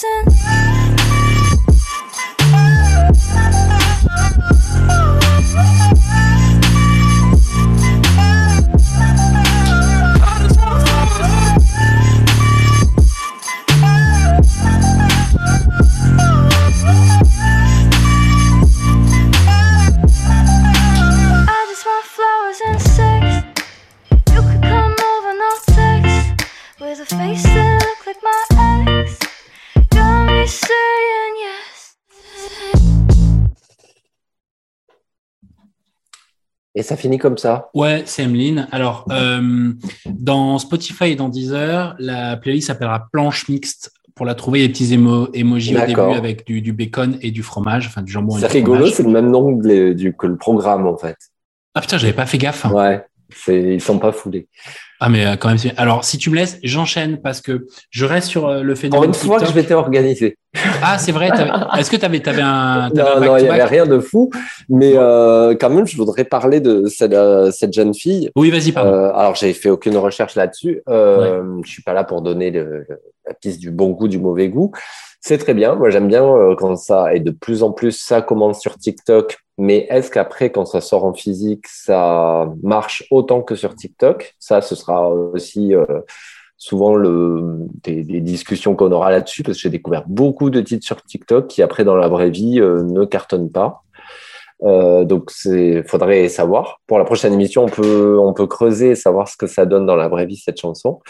doesn't 0.00 0.29
Et 36.80 36.82
ça 36.82 36.96
finit 36.96 37.18
comme 37.18 37.36
ça 37.36 37.68
Ouais, 37.74 38.04
c'est 38.06 38.22
Emeline. 38.22 38.66
Alors, 38.72 39.04
euh, 39.10 39.70
dans 40.06 40.58
Spotify 40.58 41.10
et 41.10 41.14
dans 41.14 41.28
Deezer, 41.28 41.94
la 41.98 42.38
playlist 42.38 42.68
s'appellera 42.68 43.08
Planche 43.12 43.50
Mixte. 43.50 43.92
Pour 44.14 44.24
la 44.24 44.34
trouver, 44.34 44.60
il 44.60 44.62
y 44.62 44.64
a 44.64 44.68
des 44.68 44.72
petits 44.72 44.94
émo 44.94 45.28
emojis 45.34 45.76
au 45.76 45.84
début 45.84 46.00
avec 46.00 46.46
du, 46.46 46.72
bacon 46.72 47.18
et 47.20 47.32
du 47.32 47.42
fromage, 47.42 47.86
enfin 47.86 48.00
du 48.00 48.10
jambon. 48.10 48.38
C'est 48.38 48.46
rigolo, 48.46 48.86
c'est 48.86 49.02
le 49.02 49.10
même 49.10 49.30
nom 49.30 49.52
du, 49.52 50.14
que 50.18 50.26
le 50.26 50.36
programme 50.36 50.86
en 50.86 50.96
fait. 50.96 51.18
Ah 51.74 51.82
putain, 51.82 51.98
j'avais 51.98 52.14
pas 52.14 52.24
fait 52.24 52.38
gaffe. 52.38 52.64
Ouais. 52.64 53.04
Ils 53.48 53.80
sont 53.80 53.98
pas 53.98 54.12
foulés. 54.12 54.48
Ah, 55.02 55.08
mais 55.08 55.26
euh, 55.26 55.36
quand 55.36 55.48
même. 55.48 55.58
Alors, 55.78 56.04
si 56.04 56.18
tu 56.18 56.28
me 56.28 56.36
laisses, 56.36 56.58
j'enchaîne 56.62 57.22
parce 57.22 57.40
que 57.40 57.66
je 57.90 58.04
reste 58.04 58.28
sur 58.28 58.46
euh, 58.46 58.62
le 58.62 58.74
phénomène. 58.74 59.08
une 59.08 59.14
fois 59.14 59.40
que 59.40 59.46
je 59.46 59.54
m'étais 59.54 59.72
organisé. 59.72 60.36
Ah, 60.82 60.98
c'est 60.98 61.12
vrai. 61.12 61.30
Est-ce 61.78 61.90
que 61.90 61.96
tu 61.96 62.04
avais, 62.04 62.28
avais, 62.28 62.42
un. 62.44 62.90
non, 62.90 63.20
non, 63.20 63.36
il 63.38 63.44
n'y 63.44 63.48
avait 63.48 63.64
rien 63.64 63.86
de 63.86 63.98
fou. 63.98 64.30
Mais 64.68 64.92
euh, 64.96 65.54
quand 65.58 65.70
même, 65.70 65.86
je 65.86 65.96
voudrais 65.96 66.24
parler 66.24 66.60
de 66.60 66.86
cette, 66.86 67.16
cette 67.52 67.72
jeune 67.72 67.94
fille. 67.94 68.30
Oui, 68.36 68.50
vas-y, 68.50 68.72
pardon. 68.72 68.92
alors, 68.92 69.34
j'ai 69.36 69.54
fait 69.54 69.70
aucune 69.70 69.96
recherche 69.96 70.34
là-dessus. 70.34 70.82
Je 70.86 71.42
ne 71.42 71.64
suis 71.64 71.82
pas 71.82 71.94
là 71.94 72.04
pour 72.04 72.20
donner 72.20 72.52
la 73.30 73.34
piste 73.34 73.60
du 73.60 73.70
bon 73.70 73.90
goût, 73.90 74.08
du 74.08 74.18
mauvais 74.18 74.48
goût. 74.48 74.72
C'est 75.22 75.38
très 75.38 75.54
bien. 75.54 75.74
Moi, 75.74 75.90
j'aime 75.90 76.08
bien 76.08 76.22
quand 76.58 76.76
ça, 76.76 77.14
et 77.14 77.20
de 77.20 77.30
plus 77.30 77.62
en 77.62 77.72
plus, 77.72 77.92
ça 77.92 78.22
commence 78.22 78.60
sur 78.60 78.76
TikTok 78.76 79.38
mais 79.60 79.86
est-ce 79.90 80.10
qu'après, 80.10 80.50
quand 80.50 80.64
ça 80.64 80.80
sort 80.80 81.04
en 81.04 81.12
physique, 81.12 81.66
ça 81.68 82.50
marche 82.62 83.04
autant 83.10 83.42
que 83.42 83.54
sur 83.54 83.74
TikTok? 83.74 84.34
Ça, 84.38 84.62
ce 84.62 84.74
sera 84.74 85.10
aussi 85.10 85.74
euh, 85.74 85.84
souvent 86.56 86.98
des, 86.98 88.02
discussions 88.22 88.74
qu'on 88.74 88.90
aura 88.90 89.10
là-dessus, 89.10 89.42
parce 89.42 89.58
que 89.58 89.62
j'ai 89.62 89.68
découvert 89.68 90.04
beaucoup 90.08 90.48
de 90.48 90.62
titres 90.62 90.86
sur 90.86 91.02
TikTok 91.02 91.46
qui, 91.46 91.60
après, 91.60 91.84
dans 91.84 91.94
la 91.94 92.08
vraie 92.08 92.30
vie, 92.30 92.58
euh, 92.58 92.82
ne 92.82 93.04
cartonnent 93.04 93.52
pas. 93.52 93.82
Euh, 94.62 95.04
donc, 95.04 95.30
il 95.44 95.84
faudrait 95.86 96.28
savoir. 96.28 96.80
Pour 96.86 96.98
la 96.98 97.04
prochaine 97.04 97.32
émission, 97.32 97.64
on 97.64 97.68
peut, 97.68 98.18
on 98.18 98.32
peut 98.32 98.46
creuser 98.46 98.90
et 98.90 98.94
savoir 98.94 99.28
ce 99.28 99.36
que 99.36 99.46
ça 99.46 99.66
donne 99.66 99.86
dans 99.86 99.96
la 99.96 100.08
vraie 100.08 100.26
vie, 100.26 100.36
cette 100.36 100.60
chanson. 100.60 101.00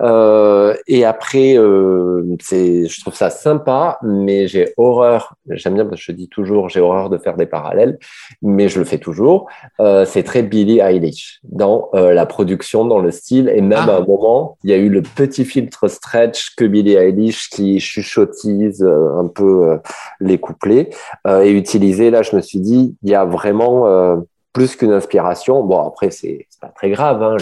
Euh, 0.00 0.74
et 0.86 1.04
après, 1.04 1.56
euh, 1.56 2.22
c'est, 2.40 2.86
je 2.86 3.00
trouve 3.00 3.14
ça 3.14 3.30
sympa, 3.30 3.98
mais 4.02 4.46
j'ai 4.48 4.72
horreur. 4.76 5.34
J'aime 5.50 5.74
bien 5.74 5.86
parce 5.86 6.00
que 6.00 6.12
je 6.12 6.16
dis 6.16 6.28
toujours, 6.28 6.68
j'ai 6.68 6.80
horreur 6.80 7.10
de 7.10 7.18
faire 7.18 7.36
des 7.36 7.46
parallèles, 7.46 7.98
mais 8.42 8.68
je 8.68 8.78
le 8.78 8.84
fais 8.84 8.98
toujours. 8.98 9.48
Euh, 9.80 10.04
c'est 10.04 10.22
très 10.22 10.42
Billie 10.42 10.80
Eilish 10.80 11.40
dans 11.44 11.88
euh, 11.94 12.12
la 12.12 12.26
production, 12.26 12.84
dans 12.84 12.98
le 12.98 13.10
style, 13.10 13.50
et 13.54 13.60
même 13.60 13.86
ah. 13.88 13.94
à 13.94 13.96
un 13.98 14.04
moment, 14.04 14.58
il 14.64 14.70
y 14.70 14.74
a 14.74 14.76
eu 14.76 14.88
le 14.88 15.02
petit 15.02 15.44
filtre 15.44 15.88
stretch 15.88 16.54
que 16.56 16.64
Billie 16.64 16.94
Eilish 16.94 17.48
qui 17.50 17.80
chuchotise 17.80 18.82
un 18.84 19.26
peu 19.26 19.78
les 20.20 20.38
couplets 20.38 20.90
et 21.28 21.50
utilisé. 21.50 22.10
Là, 22.10 22.22
je 22.22 22.36
me 22.36 22.40
suis 22.40 22.60
dit, 22.60 22.95
y 23.02 23.14
a 23.14 23.24
vraiment 23.24 24.24
plus 24.52 24.76
qu'une 24.76 24.92
inspiration. 24.92 25.62
Bon, 25.62 25.86
après, 25.86 26.10
c'est 26.10 26.46
pas 26.60 26.68
très 26.68 26.90
grave. 26.90 27.22
Hein, 27.22 27.36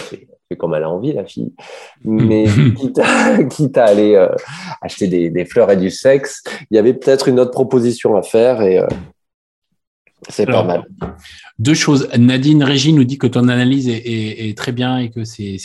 comme 0.57 0.73
elle 0.75 0.83
a 0.83 0.89
envie, 0.89 1.13
la 1.13 1.25
fille. 1.25 1.53
Mais 2.03 2.45
quitte, 3.49 3.77
à, 3.77 3.85
aller 3.85 4.15
euh, 4.15 4.29
acheter 4.81 5.07
des, 5.07 5.45
fleurs 5.45 5.71
et 5.71 5.77
du 5.77 5.89
sexe, 5.89 6.43
il 6.69 6.75
y 6.75 6.77
avait 6.77 6.93
peut-être 6.93 7.27
une 7.27 7.39
autre 7.39 7.51
proposition 7.51 8.15
à 8.15 8.21
faire 8.21 8.61
et 8.61 8.79
euh, 8.79 8.87
c'est 10.29 10.45
pas 10.45 10.63
mal. 10.63 10.85
Deux 11.59 11.73
choses. 11.73 12.07
Nadine 12.17 12.63
Régie 12.63 12.93
nous 12.93 13.03
dit 13.03 13.17
que 13.17 13.27
ton 13.27 13.47
analyse 13.47 13.89
est, 13.89 14.57
très 14.57 14.71
bien 14.71 14.97
et 14.97 15.09
que 15.09 15.23
c'est 15.23 15.57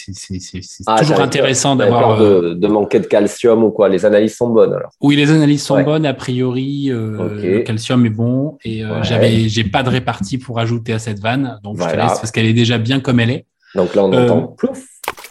ah, 0.87 0.99
toujours 1.01 1.21
intéressant 1.21 1.77
d'avoir. 1.77 2.21
Euh, 2.21 2.55
de, 2.55 2.69
manquer 2.69 3.01
de 3.01 3.07
calcium 3.07 3.65
ou 3.65 3.71
quoi. 3.71 3.89
Les 3.89 4.05
analyses 4.05 4.37
sont 4.37 4.51
bonnes 4.51 4.73
alors. 4.73 4.91
Oui, 5.01 5.17
les 5.17 5.31
analyses 5.31 5.63
sont 5.63 5.83
bonnes. 5.83 6.07
A 6.07 6.15
priori, 6.15 6.91
le 6.91 7.61
calcium 7.61 8.05
est 8.07 8.11
bon 8.11 8.59
et 8.65 8.83
j'avais, 9.03 9.49
j'ai 9.49 9.65
pas 9.65 9.83
de 9.83 9.91
répartie 9.91 10.39
pour 10.39 10.59
ajouter 10.59 10.93
à 10.93 10.99
cette 10.99 11.21
vanne. 11.21 11.59
Donc 11.63 11.79
je 11.81 11.85
te 11.85 11.97
laisse 11.97 12.19
parce 12.19 12.31
qu'elle 12.31 12.47
est 12.47 12.53
déjà 12.53 12.79
bien 12.79 13.01
comme 13.01 13.21
elle 13.21 13.31
est. 13.31 13.47
Donc 13.75 13.95
là, 13.95 14.05
on 14.05 14.13
entend 14.13 14.43
euh, 14.43 14.57
plouf. 14.57 14.85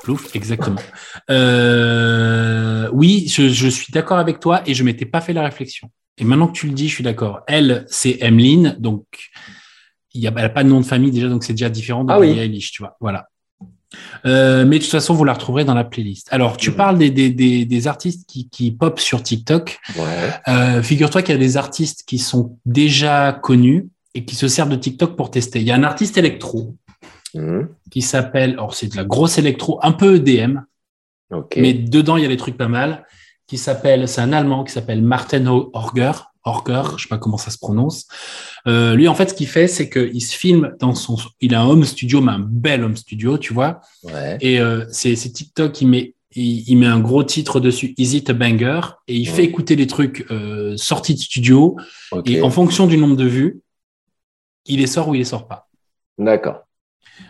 Plouf, 0.03 0.35
exactement. 0.35 0.81
Euh, 1.29 2.89
oui, 2.93 3.27
je, 3.27 3.67
suis 3.67 3.91
d'accord 3.91 4.17
avec 4.17 4.39
toi 4.39 4.61
et 4.65 4.73
je 4.73 4.83
m'étais 4.83 5.05
pas 5.05 5.21
fait 5.21 5.33
la 5.33 5.43
réflexion. 5.43 5.89
Et 6.19 6.25
maintenant 6.25 6.47
que 6.47 6.53
tu 6.53 6.67
le 6.67 6.73
dis, 6.73 6.87
je 6.87 6.95
suis 6.95 7.03
d'accord. 7.03 7.41
Elle, 7.47 7.85
c'est 7.87 8.17
Emeline, 8.21 8.75
donc 8.79 9.05
il 10.13 10.25
elle 10.25 10.33
n'a 10.33 10.49
pas 10.49 10.63
de 10.63 10.69
nom 10.69 10.81
de 10.81 10.85
famille 10.85 11.11
déjà, 11.11 11.29
donc 11.29 11.43
c'est 11.43 11.53
déjà 11.53 11.69
différent 11.69 12.03
de 12.03 12.11
ah 12.11 12.19
Eilish, 12.19 12.71
tu 12.71 12.81
vois. 12.81 12.97
Voilà. 12.99 13.29
Euh, 14.25 14.65
mais 14.65 14.77
de 14.77 14.83
toute 14.83 14.91
façon, 14.91 15.13
vous 15.13 15.23
la 15.23 15.33
retrouverez 15.33 15.65
dans 15.65 15.73
la 15.73 15.83
playlist. 15.83 16.27
Alors, 16.31 16.57
tu 16.57 16.71
mhm. 16.71 16.75
parles 16.75 16.97
des, 16.97 17.09
des, 17.09 17.65
des, 17.65 17.87
artistes 17.87 18.27
qui, 18.27 18.49
qui 18.49 18.71
pop 18.71 18.99
sur 18.99 19.23
TikTok. 19.23 19.79
Ouais. 19.97 20.83
Figure-toi 20.83 21.21
qu'il 21.21 21.33
y 21.33 21.37
a 21.37 21.39
des 21.39 21.57
artistes 21.57 22.03
qui 22.05 22.19
sont 22.19 22.57
déjà 22.65 23.33
connus 23.33 23.89
et 24.13 24.25
qui 24.25 24.35
se 24.35 24.47
servent 24.47 24.69
de 24.69 24.75
TikTok 24.75 25.15
pour 25.15 25.31
tester. 25.31 25.59
Il 25.59 25.65
y 25.65 25.71
a 25.71 25.75
un 25.75 25.83
artiste 25.83 26.17
électro 26.17 26.75
Mhm. 27.33 27.69
qui 27.91 28.01
s'appelle, 28.01 28.51
alors 28.51 28.73
c'est 28.73 28.87
de 28.87 28.97
la 28.97 29.03
grosse 29.03 29.37
électro, 29.37 29.79
un 29.83 29.91
peu 29.91 30.15
EDM, 30.15 30.61
mais 31.55 31.73
dedans 31.73 32.17
il 32.17 32.23
y 32.23 32.25
a 32.25 32.29
des 32.29 32.37
trucs 32.37 32.57
pas 32.57 32.67
mal, 32.67 33.05
qui 33.49 33.57
s'appelle, 33.57 34.07
c'est 34.07 34.21
un 34.21 34.31
Allemand 34.31 34.63
qui 34.63 34.71
s'appelle 34.71 35.01
Martin 35.01 35.47
Horger, 35.47 36.11
Horger, 36.43 36.83
je 36.97 37.03
sais 37.03 37.09
pas 37.09 37.17
comment 37.17 37.37
ça 37.37 37.49
se 37.49 37.57
prononce. 37.57 38.07
Euh, 38.67 38.95
lui, 38.95 39.07
en 39.07 39.15
fait, 39.15 39.31
ce 39.31 39.33
qu'il 39.33 39.47
fait, 39.47 39.67
c'est 39.67 39.89
qu'il 39.89 40.21
se 40.21 40.37
filme 40.37 40.75
dans 40.79 40.93
son, 40.93 41.17
il 41.41 41.55
a 41.55 41.61
un 41.61 41.67
home 41.67 41.83
studio, 41.83 42.21
mais 42.21 42.31
un 42.31 42.39
bel 42.47 42.83
home 42.83 42.95
studio, 42.95 43.39
tu 43.39 43.53
vois. 43.53 43.81
Et 44.39 44.59
euh, 44.59 44.85
c'est 44.91 45.15
TikTok, 45.15 45.81
il 45.81 45.87
met, 45.87 46.13
il, 46.35 46.77
met 46.77 46.85
un 46.85 46.99
gros 46.99 47.23
titre 47.23 47.59
dessus, 47.59 47.95
Is 47.97 48.15
it 48.15 48.29
a 48.29 48.33
banger, 48.33 48.81
et 49.07 49.15
il 49.15 49.27
fait 49.27 49.43
écouter 49.43 49.75
les 49.75 49.87
trucs 49.87 50.27
euh, 50.29 50.77
sortis 50.77 51.15
de 51.15 51.19
studio, 51.19 51.75
et 52.25 52.43
en 52.43 52.51
fonction 52.51 52.85
du 52.85 52.97
nombre 52.97 53.15
de 53.15 53.25
vues, 53.25 53.61
il 54.67 54.79
les 54.79 54.87
sort 54.87 55.09
ou 55.09 55.15
il 55.15 55.19
les 55.19 55.25
sort 55.25 55.47
pas. 55.47 55.67
D'accord. 56.19 56.67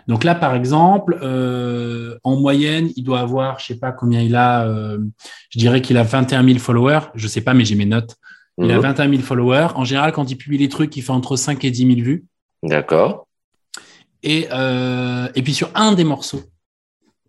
Donc 0.09 0.23
là, 0.23 0.33
par 0.33 0.55
exemple, 0.55 1.19
euh, 1.21 2.17
en 2.23 2.35
moyenne, 2.35 2.89
il 2.95 3.03
doit 3.03 3.19
avoir, 3.19 3.59
je 3.59 3.67
sais 3.67 3.79
pas 3.79 3.91
combien 3.91 4.21
il 4.21 4.35
a, 4.35 4.65
euh, 4.65 4.97
je 5.51 5.59
dirais 5.59 5.81
qu'il 5.81 5.97
a 5.97 6.03
21 6.03 6.43
000 6.43 6.57
followers. 6.57 7.11
Je 7.13 7.27
sais 7.27 7.41
pas, 7.41 7.53
mais 7.53 7.63
j'ai 7.63 7.75
mes 7.75 7.85
notes. 7.85 8.15
Il 8.57 8.71
a 8.71 8.79
21 8.79 9.05
mhm. 9.05 9.11
000 9.17 9.23
followers. 9.23 9.67
En 9.75 9.85
général, 9.85 10.11
quand 10.11 10.29
il 10.29 10.35
publie 10.35 10.57
les 10.57 10.67
trucs, 10.67 10.97
il 10.97 11.03
fait 11.03 11.11
entre 11.11 11.35
5 11.35 11.63
et 11.63 11.71
10 11.71 11.95
000 11.95 12.01
vues. 12.01 12.25
D'accord. 12.63 13.27
Et, 14.23 14.47
euh, 14.51 15.29
et 15.35 15.43
puis 15.43 15.53
sur 15.53 15.69
un 15.75 15.93
des 15.93 16.03
morceaux 16.03 16.41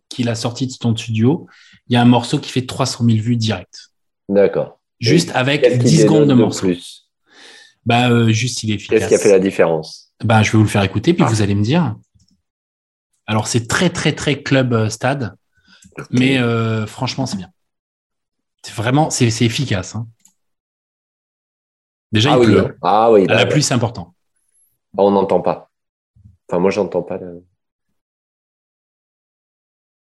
qu'il 0.09 0.29
a 0.29 0.35
sorti 0.35 0.66
de 0.66 0.73
son 0.73 0.96
studio, 0.96 1.46
il 1.88 1.92
y 1.92 1.96
a 1.96 2.03
un 2.03 2.07
morceau 2.07 2.38
qui 2.38 2.51
fait 2.51 2.66
300 2.66 3.05
000 3.05 3.18
vues 3.18 3.37
direct. 3.37 3.90
D'accord. 4.29 4.81
Juste 4.99 5.31
avec 5.35 5.79
10 5.79 6.03
secondes 6.03 6.29
de, 6.29 6.35
morceau. 6.35 6.66
Plus? 6.66 7.11
Bah, 7.85 8.31
juste, 8.31 8.62
il 8.62 8.73
est 8.73 8.75
efficace. 8.75 9.01
Qu'est-ce 9.01 9.09
qui 9.09 9.14
a 9.14 9.18
fait 9.18 9.31
la 9.31 9.38
différence? 9.38 10.12
Bah, 10.25 10.42
Je 10.42 10.51
vais 10.51 10.59
vous 10.59 10.64
le 10.64 10.70
faire 10.70 10.83
écouter, 10.83 11.14
puis 11.14 11.25
ah. 11.27 11.29
vous 11.29 11.42
allez 11.42 11.55
me 11.55 11.62
dire. 11.62 11.94
Alors, 13.31 13.47
c'est 13.47 13.69
très, 13.69 13.90
très, 13.90 14.12
très 14.12 14.43
club 14.43 14.73
euh, 14.73 14.88
stade, 14.88 15.37
mais 16.11 16.38
euh, 16.38 16.85
franchement, 16.85 17.27
c'est 17.27 17.37
bien. 17.37 17.53
C'est 18.61 18.75
vraiment, 18.75 19.09
c'est 19.09 19.29
efficace. 19.45 19.95
Hein. 19.95 20.09
Déjà, 22.11 22.33
ah 22.33 22.38
il 22.40 22.47
pleut. 22.47 22.77
Ah 22.83 23.12
oui, 23.12 23.29
bah 23.29 23.37
la 23.37 23.47
pluie, 23.47 23.62
c'est 23.62 23.73
important. 23.73 24.16
Ah, 24.99 25.03
on 25.03 25.12
n'entend 25.12 25.40
pas. 25.40 25.71
Enfin, 26.49 26.59
moi, 26.59 26.73
j'entends 26.73 27.03
pas. 27.03 27.21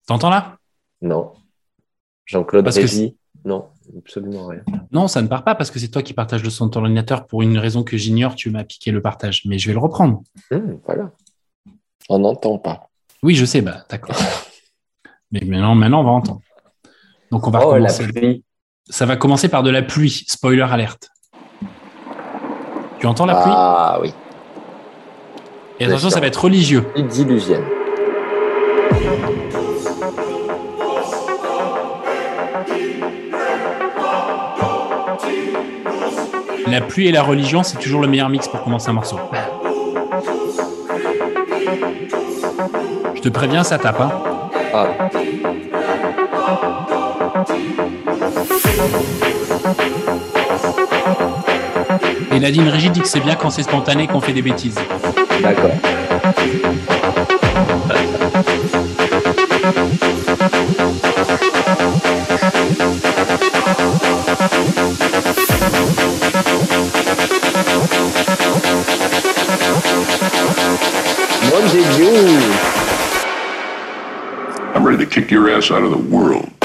T'entends 0.07 0.31
là? 0.31 0.57
Non. 1.03 1.33
Jean-Claude 2.25 2.67
Régy 2.69 3.15
Non, 3.45 3.69
absolument 3.99 4.47
rien. 4.47 4.63
Non, 4.91 5.07
ça 5.07 5.21
ne 5.21 5.27
part 5.27 5.43
pas 5.43 5.53
parce 5.53 5.69
que 5.69 5.77
c'est 5.77 5.89
toi 5.89 6.01
qui 6.01 6.15
partages 6.15 6.41
le 6.41 6.49
son 6.49 6.65
de 6.65 6.71
ton 6.71 6.79
ordinateur 6.79 7.27
pour 7.27 7.43
une 7.43 7.59
raison 7.59 7.83
que 7.83 7.97
j'ignore. 7.97 8.33
Tu 8.33 8.49
m'as 8.49 8.63
piqué 8.63 8.89
le 8.89 9.03
partage, 9.03 9.45
mais 9.45 9.59
je 9.59 9.67
vais 9.67 9.73
le 9.73 9.79
reprendre. 9.79 10.23
Hum, 10.49 10.79
voilà. 10.87 11.11
On 12.09 12.17
n'entend 12.17 12.57
pas. 12.57 12.87
Oui, 13.23 13.35
je 13.35 13.45
sais, 13.45 13.61
bah, 13.61 13.85
d'accord. 13.89 14.15
Mais 15.31 15.41
maintenant, 15.45 15.75
maintenant, 15.75 16.01
on 16.01 16.03
va 16.03 16.11
entendre. 16.11 16.41
Donc, 17.31 17.47
on 17.47 17.51
va 17.51 17.59
oh, 17.63 17.73
commencer. 17.73 18.43
Ça 18.89 19.05
va 19.05 19.15
commencer 19.15 19.47
par 19.47 19.63
de 19.63 19.69
la 19.69 19.83
pluie. 19.83 20.25
Spoiler 20.27 20.63
alerte. 20.63 21.09
Tu 22.99 23.07
entends 23.07 23.25
la 23.25 23.35
pluie? 23.35 23.53
Ah 23.55 23.99
oui. 24.01 24.13
Et 25.79 25.85
attention, 25.85 26.09
ça 26.09 26.19
va 26.19 26.27
être 26.27 26.43
religieux. 26.43 26.85
Diluvienne. 26.95 27.63
La 36.67 36.81
pluie 36.81 37.07
et 37.07 37.11
la 37.11 37.23
religion, 37.23 37.63
c'est 37.63 37.77
toujours 37.77 38.01
le 38.01 38.07
meilleur 38.07 38.29
mix 38.29 38.47
pour 38.47 38.63
commencer 38.63 38.89
un 38.89 38.93
morceau. 38.93 39.19
Je 43.23 43.29
te 43.29 43.33
préviens, 43.33 43.63
ça 43.63 43.77
tape. 43.77 44.01
Hein? 44.01 44.11
Ah. 44.73 44.87
Et 52.31 52.39
Nadine 52.39 52.67
Régis 52.67 52.91
dit 52.91 53.01
que 53.01 53.07
c'est 53.07 53.19
bien 53.19 53.35
quand 53.35 53.51
c'est 53.51 53.61
spontané 53.61 54.07
qu'on 54.07 54.21
fait 54.21 54.33
des 54.33 54.41
bêtises. 54.41 54.79
D'accord. 55.39 55.69
Kick 75.61 75.69
your 75.69 75.77
ass 75.77 75.83
out 75.83 75.83
of 75.83 75.91
the 75.91 76.15
world. 76.15 76.60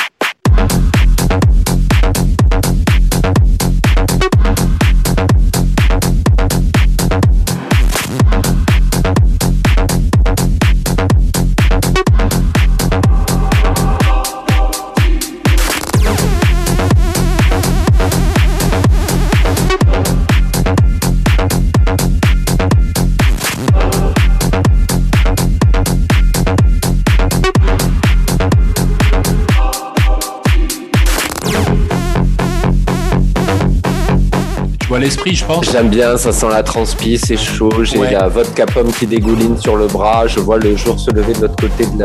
Je 35.35 35.45
pense. 35.45 35.71
J'aime 35.71 35.89
bien, 35.89 36.17
ça 36.17 36.33
sent 36.33 36.49
la 36.51 36.62
transpi, 36.62 37.19
c'est 37.19 37.37
chaud. 37.37 37.73
J'ai 37.83 37.99
la 37.99 38.29
vodka 38.29 38.67
pomme 38.67 38.93
qui 38.93 39.07
dégouline 39.07 39.59
sur 39.59 39.77
le 39.77 39.87
bras. 39.87 40.27
Je 40.27 40.41
vois 40.41 40.59
le 40.59 40.77
jour 40.77 40.99
se 40.99 41.11
lever 41.11 41.33
de 41.33 41.43
l'autre 41.43 41.57
côté 41.61 41.87
de 41.87 42.05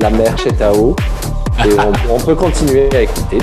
la, 0.00 0.10
mer 0.10 0.36
chez 0.38 0.52
Tao. 0.52 0.96
Et 1.64 1.72
on, 2.08 2.14
on 2.14 2.18
peut 2.18 2.34
continuer 2.34 2.88
à 2.94 3.02
écouter. 3.02 3.38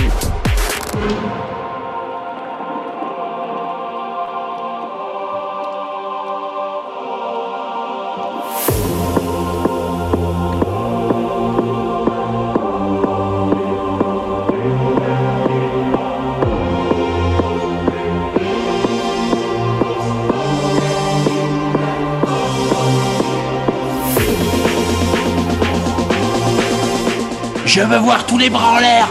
Je 27.70 27.82
veux 27.82 28.00
voir 28.00 28.26
tous 28.26 28.40
les 28.40 28.50
bras 28.50 28.78
en 28.78 28.80
l'air 28.80 29.08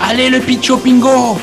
Allez 0.00 0.30
le 0.30 0.40
Picho 0.40 0.78
Pingo 0.78 1.36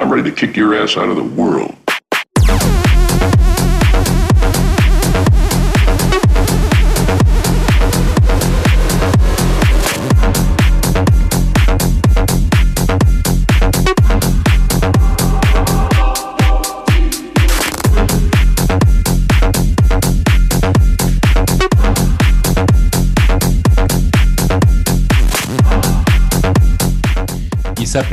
I'm 0.00 0.10
ready 0.10 0.28
to 0.28 0.34
kick 0.34 0.56
your 0.56 0.74
ass 0.74 0.96
out 0.96 1.08
of 1.08 1.14
the 1.14 1.22
world. 1.22 1.65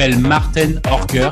S'appelle 0.04 0.20
Martin 0.20 0.70
Horker. 0.92 1.30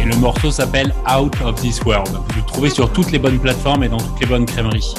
Et 0.00 0.04
le 0.04 0.16
morceau 0.20 0.52
s'appelle 0.52 0.94
Out 1.12 1.34
of 1.44 1.60
This 1.60 1.82
World. 1.82 2.08
Vous 2.08 2.40
le 2.40 2.46
trouvez 2.46 2.70
sur 2.70 2.92
toutes 2.92 3.10
les 3.10 3.18
bonnes 3.18 3.40
plateformes 3.40 3.82
et 3.82 3.88
dans 3.88 3.96
toutes 3.96 4.20
les 4.20 4.26
bonnes 4.26 4.46
crèmeries. 4.46 4.94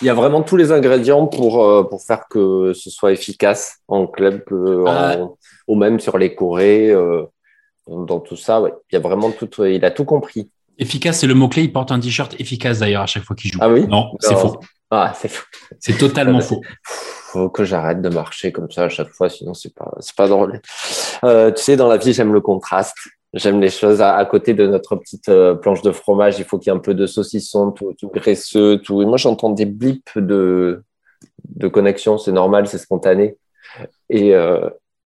Il 0.00 0.06
y 0.06 0.10
a 0.10 0.14
vraiment 0.14 0.42
tous 0.42 0.56
les 0.56 0.70
ingrédients 0.70 1.26
pour, 1.26 1.64
euh, 1.64 1.82
pour 1.82 2.00
faire 2.02 2.28
que 2.30 2.72
ce 2.74 2.90
soit 2.90 3.10
efficace 3.10 3.78
en 3.88 4.06
club 4.06 4.44
euh, 4.52 4.84
ah. 4.86 5.16
ou 5.66 5.74
même 5.74 5.98
sur 5.98 6.16
les 6.16 6.36
courées. 6.36 6.90
Euh, 6.90 7.24
dans 7.88 8.20
tout 8.20 8.36
ça, 8.36 8.62
il 8.90 8.94
y 8.94 8.96
a 8.96 9.00
vraiment 9.00 9.30
tout, 9.30 9.64
il 9.64 9.84
a 9.84 9.90
tout 9.90 10.04
compris. 10.04 10.50
Efficace, 10.78 11.20
c'est 11.20 11.26
le 11.26 11.34
mot-clé. 11.34 11.64
Il 11.64 11.72
porte 11.72 11.90
un 11.90 11.98
t-shirt 11.98 12.38
efficace 12.40 12.78
d'ailleurs 12.78 13.02
à 13.02 13.06
chaque 13.06 13.24
fois 13.24 13.34
qu'il 13.34 13.50
joue. 13.50 13.58
Ah 13.60 13.68
oui? 13.68 13.86
Non, 13.88 14.12
c'est 14.20 14.36
faux. 14.36 14.60
Ah, 14.90 15.12
c'est 15.14 15.28
faux. 15.28 15.46
C'est 15.80 15.98
totalement 15.98 16.40
faux. 16.42 16.62
Faut 16.84 17.50
que 17.50 17.64
j'arrête 17.64 18.00
de 18.00 18.08
marcher 18.08 18.52
comme 18.52 18.70
ça 18.70 18.84
à 18.84 18.88
chaque 18.88 19.10
fois, 19.10 19.28
sinon 19.28 19.54
c'est 19.54 19.74
pas, 19.74 19.92
c'est 20.00 20.14
pas 20.14 20.28
drôle. 20.28 20.60
Euh, 21.24 21.50
tu 21.50 21.62
sais, 21.62 21.76
dans 21.76 21.88
la 21.88 21.96
vie, 21.96 22.12
j'aime 22.12 22.32
le 22.32 22.40
contraste. 22.40 22.96
J'aime 23.34 23.60
les 23.60 23.68
choses 23.68 24.00
à, 24.00 24.24
côté 24.24 24.54
de 24.54 24.66
notre 24.66 24.96
petite 24.96 25.28
euh, 25.28 25.54
planche 25.54 25.82
de 25.82 25.92
fromage. 25.92 26.38
Il 26.38 26.46
faut 26.46 26.58
qu'il 26.58 26.72
y 26.72 26.74
ait 26.74 26.78
un 26.78 26.80
peu 26.80 26.94
de 26.94 27.06
saucisson, 27.06 27.72
tout, 27.72 27.94
graisseux, 28.14 28.78
tout. 28.78 29.02
Et 29.02 29.04
moi, 29.04 29.18
j'entends 29.18 29.50
des 29.50 29.66
blips 29.66 30.16
de, 30.16 30.82
de 31.44 31.68
connexion. 31.68 32.16
C'est 32.16 32.32
normal, 32.32 32.66
c'est 32.68 32.78
spontané. 32.78 33.36
Et, 34.08 34.34
euh, 34.34 34.70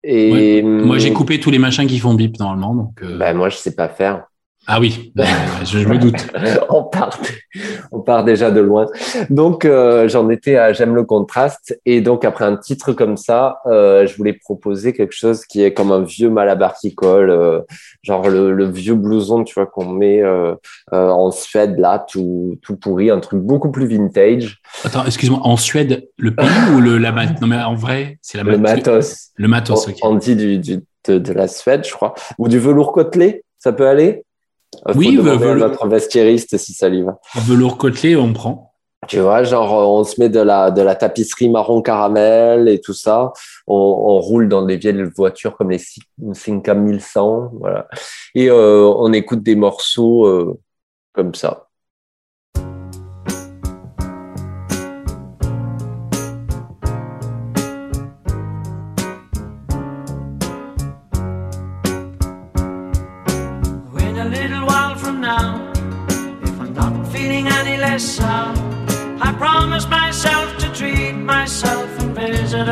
et 0.10 0.62
moi, 0.62 0.98
j'ai 0.98 1.10
hum, 1.10 1.16
coupé 1.16 1.40
tous 1.40 1.52
les 1.52 1.60
machins 1.60 1.86
qui 1.86 2.00
font 2.00 2.14
bip 2.14 2.40
normalement. 2.40 2.74
Donc, 2.74 3.04
euh... 3.04 3.18
bah, 3.18 3.34
moi, 3.34 3.50
je 3.50 3.58
sais 3.58 3.76
pas 3.76 3.90
faire. 3.90 4.27
Ah 4.70 4.82
oui, 4.82 5.14
je, 5.64 5.80
me 5.88 5.98
doute. 5.98 6.28
on, 6.70 6.84
part, 6.84 7.18
on 7.94 8.02
part 8.02 8.26
déjà 8.26 8.52
de 8.52 8.60
loin. 8.60 8.88
Donc, 9.30 9.64
euh, 9.64 10.10
j'en 10.10 10.30
étais 10.30 10.58
à 10.58 10.74
J'aime 10.74 10.94
le 10.94 11.06
contraste. 11.06 11.80
Et 11.86 12.02
donc, 12.02 12.26
après 12.26 12.44
un 12.44 12.58
titre 12.58 12.92
comme 12.92 13.16
ça, 13.16 13.60
euh, 13.66 14.06
je 14.06 14.18
voulais 14.18 14.34
proposer 14.34 14.92
quelque 14.92 15.14
chose 15.14 15.46
qui 15.46 15.64
est 15.64 15.74
comme 15.74 15.94
un 15.94 16.04
vieux 16.04 16.30
malabar 16.30 16.76
qui 16.76 16.94
colle, 16.94 17.30
euh, 17.30 17.62
genre 18.04 18.28
le, 18.28 18.70
vieux 18.70 18.96
blouson, 18.96 19.46
tu 19.46 19.54
vois, 19.54 19.68
qu'on 19.68 19.86
met 19.86 20.22
euh, 20.22 20.54
euh, 20.94 21.10
en 21.10 21.32
Suède, 21.32 21.80
là, 21.80 22.06
tout, 22.06 22.60
tout 22.62 22.76
pourri, 22.76 23.10
un 23.10 23.22
truc 23.22 23.40
beaucoup 23.40 23.72
plus 23.72 23.88
vintage. 23.88 24.58
Attends, 24.84 25.06
excuse-moi, 25.06 25.40
en 25.44 25.56
Suède, 25.56 26.10
le 26.18 26.36
pays 26.36 26.76
ou 26.76 26.82
le, 26.82 26.98
la 26.98 27.14
Non, 27.14 27.48
mais 27.48 27.62
en 27.62 27.76
vrai, 27.76 28.18
c'est 28.22 28.38
la 28.38 28.44
Le 28.44 28.58
matos. 28.58 29.30
Le 29.38 29.48
matos, 29.48 29.88
ok. 29.88 29.96
On 30.02 30.16
dit 30.16 30.36
du, 30.36 30.60
du 30.60 30.84
de, 31.08 31.20
de, 31.20 31.32
la 31.32 31.48
Suède, 31.48 31.86
je 31.88 31.94
crois. 31.94 32.16
Ou 32.38 32.50
du 32.50 32.60
velours 32.60 32.92
côtelé, 32.92 33.46
ça 33.58 33.72
peut 33.72 33.88
aller? 33.88 34.26
Oui, 34.96 35.18
velours. 35.18 35.56
notre 35.56 36.00
si 36.58 36.74
ça 36.74 36.90
lui 36.90 37.02
va. 37.02 37.20
Velours 37.36 37.78
côtelé, 37.78 38.16
on 38.16 38.34
prend. 38.34 38.74
Tu 39.08 39.20
vois, 39.20 39.44
genre, 39.44 39.72
on 39.90 40.04
se 40.04 40.20
met 40.20 40.28
de 40.28 40.40
la, 40.40 40.72
de 40.72 40.82
la 40.82 40.96
tapisserie 40.96 41.50
marron 41.50 41.82
caramel 41.82 42.68
et 42.68 42.82
tout 42.82 42.94
ça. 42.94 43.32
On, 43.68 44.20
roule 44.20 44.50
dans 44.50 44.66
des 44.66 44.78
vieilles 44.78 45.04
voitures 45.16 45.56
comme 45.56 45.70
les 45.70 45.82
Cinca 46.34 46.74
1100. 46.74 47.52
Voilà. 47.60 47.88
Et 48.36 48.50
euh, 48.50 48.92
on 48.98 49.14
écoute 49.14 49.44
des 49.44 49.56
morceaux 49.56 50.26
euh, 50.26 50.60
comme 51.14 51.36
ça. 51.36 51.67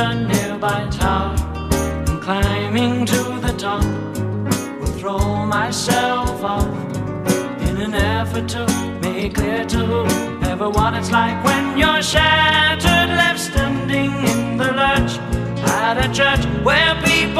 A 0.05 0.13
nearby 0.13 0.87
tower. 0.91 1.35
And 2.07 2.21
climbing 2.21 3.05
to 3.07 3.21
the 3.45 3.53
top, 3.57 3.83
will 4.79 4.95
throw 4.99 5.45
myself 5.45 6.43
off 6.43 6.67
in 7.67 7.75
an 7.87 7.93
effort 7.93 8.47
to 8.55 8.61
make 9.01 9.35
clear 9.35 9.65
to 9.65 9.77
whoever 9.77 10.69
what 10.69 10.93
it's 10.93 11.11
like 11.11 11.37
when 11.43 11.77
you're 11.77 12.01
shattered, 12.01 13.09
left 13.21 13.39
standing 13.39 14.11
in 14.31 14.57
the 14.57 14.71
lurch. 14.81 15.19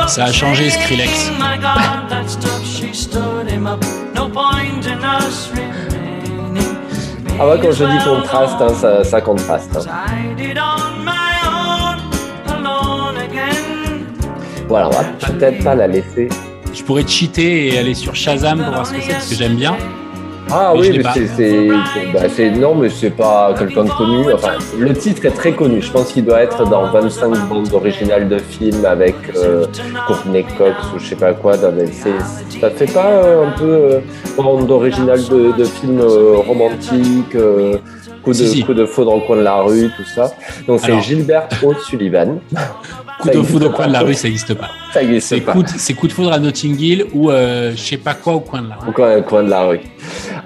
Ça 0.08 0.26
a 0.26 0.32
changé 0.32 0.70
Skrillex. 0.70 1.32
My 1.40 1.58
God, 1.58 2.10
that 2.10 2.30
stuff 2.30 2.64
she 2.66 2.94
stood 2.94 3.48
him 3.48 3.66
up. 3.68 3.84
No 4.14 4.30
point 4.30 4.86
in 4.86 5.04
us 5.04 5.50
ah 7.40 7.48
ouais, 7.48 7.60
quand 7.62 7.72
je 7.72 7.84
dis 7.84 8.04
contraste, 8.04 8.62
hein, 8.62 8.74
ça, 8.74 9.04
ça, 9.04 9.22
contraste. 9.22 9.76
Hein. 9.76 10.75
Voilà, 14.68 14.88
on 14.88 14.92
va 14.92 15.04
peut-être 15.28 15.64
pas 15.64 15.76
la 15.76 15.88
laisser. 15.88 16.30
Je 16.74 16.84
pourrais 16.84 17.08
cheater 17.08 17.68
et 17.68 17.78
aller 17.78 17.94
sur 17.94 18.16
Shazam 18.16 18.62
pour 18.62 18.74
voir 18.74 18.86
ce 18.86 18.94
que 18.94 19.02
c'est, 19.02 19.12
parce 19.14 19.30
que 19.30 19.36
j'aime 19.36 19.56
bien. 19.56 19.76
Ah 20.52 20.74
oui, 20.76 20.92
mais 20.92 21.04
c'est 21.36 21.68
bah, 22.14 22.60
non, 22.60 22.76
mais 22.76 22.90
c'est 22.90 23.10
pas 23.10 23.54
quelqu'un 23.58 23.86
de 23.86 23.90
connu. 23.90 24.32
Enfin, 24.32 24.54
le 24.78 24.94
titre 24.94 25.26
est 25.26 25.32
très 25.32 25.54
connu. 25.54 25.82
Je 25.82 25.92
pense 25.92 26.14
qu'il 26.14 26.24
doit 26.24 26.42
être 26.42 26.70
dans 26.70 26.86
25 26.92 27.50
bandes 27.50 27.74
originales 27.74 28.28
de 28.28 28.38
films 28.38 28.86
avec 28.86 29.16
euh, 29.36 29.66
Courtney 30.08 30.46
Cox 30.58 30.76
ou 30.96 31.00
je 31.00 31.08
sais 31.08 31.16
pas 31.16 31.34
quoi. 31.34 31.56
Ça 31.58 32.70
fait 32.70 32.92
pas 32.94 33.08
euh, 33.08 33.48
un 33.48 33.52
peu 33.58 33.66
euh, 33.66 34.00
bande 34.38 34.70
originale 34.70 35.24
de, 35.30 35.52
de 35.58 35.64
films 35.64 36.02
euh, 36.02 36.38
romantiques, 36.38 37.36
coup 38.26 38.34
de, 38.34 38.66
coup 38.66 38.74
de 38.74 38.86
foudre 38.86 39.14
au 39.14 39.22
coin 39.22 39.38
de 39.38 39.44
la 39.44 39.62
rue, 39.62 39.90
tout 39.96 40.04
ça. 40.04 40.34
Donc 40.68 40.82
c'est 40.84 41.00
Gilbert 41.02 41.48
O'Sullivan. 41.64 42.40
coup 43.20 43.30
de 43.30 43.42
foudre 43.42 43.68
au 43.68 43.70
coin 43.70 43.88
de 43.88 43.94
la 43.94 44.02
rue, 44.02 44.16
ça 44.16 44.28
n'existe 44.28 44.56
pas. 44.56 44.70
Ça 44.92 45.04
n'existe 45.04 45.46
pas. 45.46 45.54
C'est 45.78 45.94
coup 45.94 46.08
de 46.08 46.14
foudre 46.14 46.34
à 46.34 46.40
Notting 46.40 46.78
Hill 46.78 47.06
ou 47.14 47.30
euh, 47.30 47.72
je 47.72 47.82
sais 47.82 47.98
pas 47.98 48.16
quoi 48.16 48.34
au 48.34 48.40
coin 48.40 48.64
de 48.64 48.70
la 48.70 48.76
rue. 48.76 48.90
Au 48.90 49.24
coin, 49.24 49.44
de 49.44 49.50
la 49.50 49.64
rue. 49.64 49.80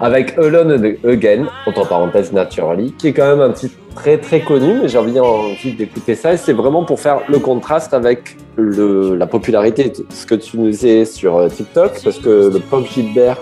Avec 0.00 0.38
Alone 0.38 0.96
Again, 1.04 1.46
entre 1.66 1.88
parenthèses 1.88 2.32
Naturally, 2.32 2.92
qui 2.98 3.08
est 3.08 3.12
quand 3.12 3.36
même 3.36 3.40
un 3.40 3.52
titre 3.52 3.74
très 3.94 4.18
très 4.18 4.40
connu, 4.40 4.74
mais 4.82 4.88
j'ai 4.88 4.98
envie, 4.98 5.18
envie 5.18 5.72
d'écouter 5.72 6.14
ça. 6.14 6.34
Et 6.34 6.36
c'est 6.36 6.52
vraiment 6.52 6.84
pour 6.84 7.00
faire 7.00 7.20
le 7.28 7.38
contraste 7.38 7.94
avec 7.94 8.36
le, 8.56 9.16
la 9.16 9.26
popularité, 9.26 9.92
ce 10.10 10.26
que 10.26 10.34
tu 10.34 10.58
nous 10.58 10.70
disais 10.70 11.04
sur 11.04 11.36
euh, 11.36 11.48
TikTok, 11.48 12.00
parce 12.04 12.18
que 12.18 12.50
le 12.52 12.58
pop 12.60 12.86
Gilbert 12.86 13.38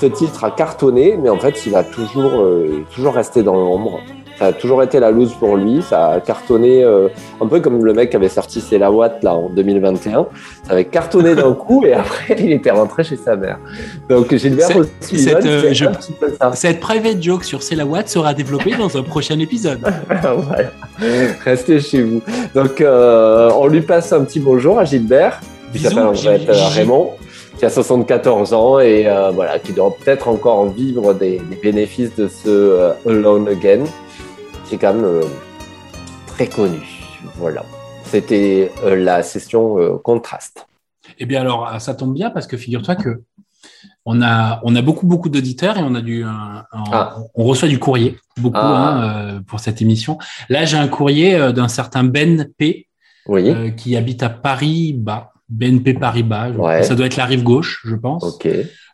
ce 0.00 0.06
titre 0.06 0.44
a 0.44 0.50
cartonné, 0.50 1.18
mais 1.20 1.28
en 1.28 1.38
fait, 1.38 1.66
il 1.66 1.74
a 1.74 1.84
toujours, 1.84 2.40
euh, 2.40 2.84
toujours 2.94 3.14
resté 3.14 3.42
dans 3.42 3.54
l'ombre. 3.54 4.00
Ça 4.38 4.46
a 4.46 4.52
toujours 4.54 4.82
été 4.82 4.98
la 4.98 5.10
loose 5.10 5.34
pour 5.34 5.58
lui. 5.58 5.82
Ça 5.82 6.12
a 6.12 6.20
cartonné 6.20 6.82
euh, 6.82 7.08
un 7.42 7.46
peu 7.46 7.60
comme 7.60 7.84
le 7.84 7.92
mec 7.92 8.08
qui 8.08 8.16
avait 8.16 8.30
sorti 8.30 8.62
C'est 8.62 8.78
la 8.78 8.90
Watt 8.90 9.22
là 9.22 9.34
en 9.34 9.50
2021. 9.50 10.26
Ça 10.66 10.72
avait 10.72 10.86
cartonné 10.86 11.34
d'un 11.34 11.52
coup 11.52 11.84
et 11.84 11.92
après 11.92 12.36
il 12.38 12.50
était 12.52 12.70
rentré 12.70 13.04
chez 13.04 13.16
sa 13.16 13.36
mère. 13.36 13.58
Donc 14.08 14.34
Gilbert 14.34 14.74
aussi. 14.74 15.18
Cette, 15.18 15.44
euh, 15.44 15.74
je, 15.74 15.84
cette 16.54 16.80
private 16.80 17.22
joke 17.22 17.44
sur 17.44 17.62
C'est 17.62 17.76
la 17.76 17.84
Watt 17.84 18.08
sera 18.08 18.32
développée 18.32 18.74
dans 18.78 18.96
un 18.96 19.02
prochain 19.02 19.38
épisode. 19.38 19.80
voilà. 20.08 20.70
Restez 21.44 21.80
chez 21.80 22.02
vous. 22.02 22.22
Donc 22.54 22.82
on 22.82 23.66
lui 23.66 23.82
passe 23.82 24.10
un 24.14 24.24
petit 24.24 24.40
bonjour 24.40 24.78
à 24.78 24.86
Gilbert. 24.86 25.38
Il 25.74 25.80
s'appelle 25.80 26.40
Raymond 26.48 27.10
qui 27.60 27.66
a 27.66 27.70
74 27.70 28.54
ans 28.54 28.80
et 28.80 29.06
euh, 29.06 29.32
voilà, 29.32 29.58
qui 29.58 29.74
doit 29.74 29.94
peut-être 29.94 30.28
encore 30.28 30.66
vivre 30.70 31.12
des, 31.12 31.42
bénéfices 31.62 32.14
de 32.16 32.26
ce 32.26 32.48
euh, 32.48 32.92
Alone 33.06 33.48
Again, 33.48 33.84
qui 34.66 34.76
est 34.76 34.78
quand 34.78 34.94
même 34.94 35.04
euh, 35.04 35.20
très 36.26 36.46
connu. 36.46 36.80
Voilà. 37.36 37.62
C'était 38.04 38.72
la 38.82 39.22
session 39.22 39.98
contraste. 39.98 40.66
Eh 41.18 41.26
bien 41.26 41.42
alors, 41.42 41.68
ah, 41.70 41.78
ça 41.80 41.94
tombe 41.94 42.14
bien 42.14 42.30
parce 42.30 42.46
que 42.46 42.56
figure-toi 42.56 42.96
que 42.96 43.22
on 44.06 44.22
a, 44.22 44.60
on 44.64 44.74
a 44.74 44.80
beaucoup, 44.80 45.06
beaucoup 45.06 45.28
d'auditeurs 45.28 45.76
et 45.76 45.82
on 45.82 45.94
a 45.94 46.00
du, 46.00 46.24
ah. 46.24 47.18
on 47.34 47.44
reçoit 47.44 47.68
du 47.68 47.78
courrier, 47.78 48.18
beaucoup 48.38 48.56
ah. 48.58 49.34
hein, 49.36 49.42
pour 49.46 49.60
cette 49.60 49.82
émission. 49.82 50.18
Là, 50.48 50.64
j'ai 50.64 50.78
un 50.78 50.88
courrier 50.88 51.52
d'un 51.52 51.68
certain 51.68 52.04
Ben 52.04 52.48
P. 52.56 52.88
qui 53.76 53.96
habite 53.96 54.22
à 54.22 54.30
Paris-Bas. 54.30 55.29
BNP 55.50 55.94
Paribas. 55.94 56.82
Ça 56.82 56.94
doit 56.94 57.06
être 57.06 57.16
la 57.16 57.26
rive 57.26 57.42
gauche, 57.42 57.82
je 57.84 57.96
pense. 57.96 58.38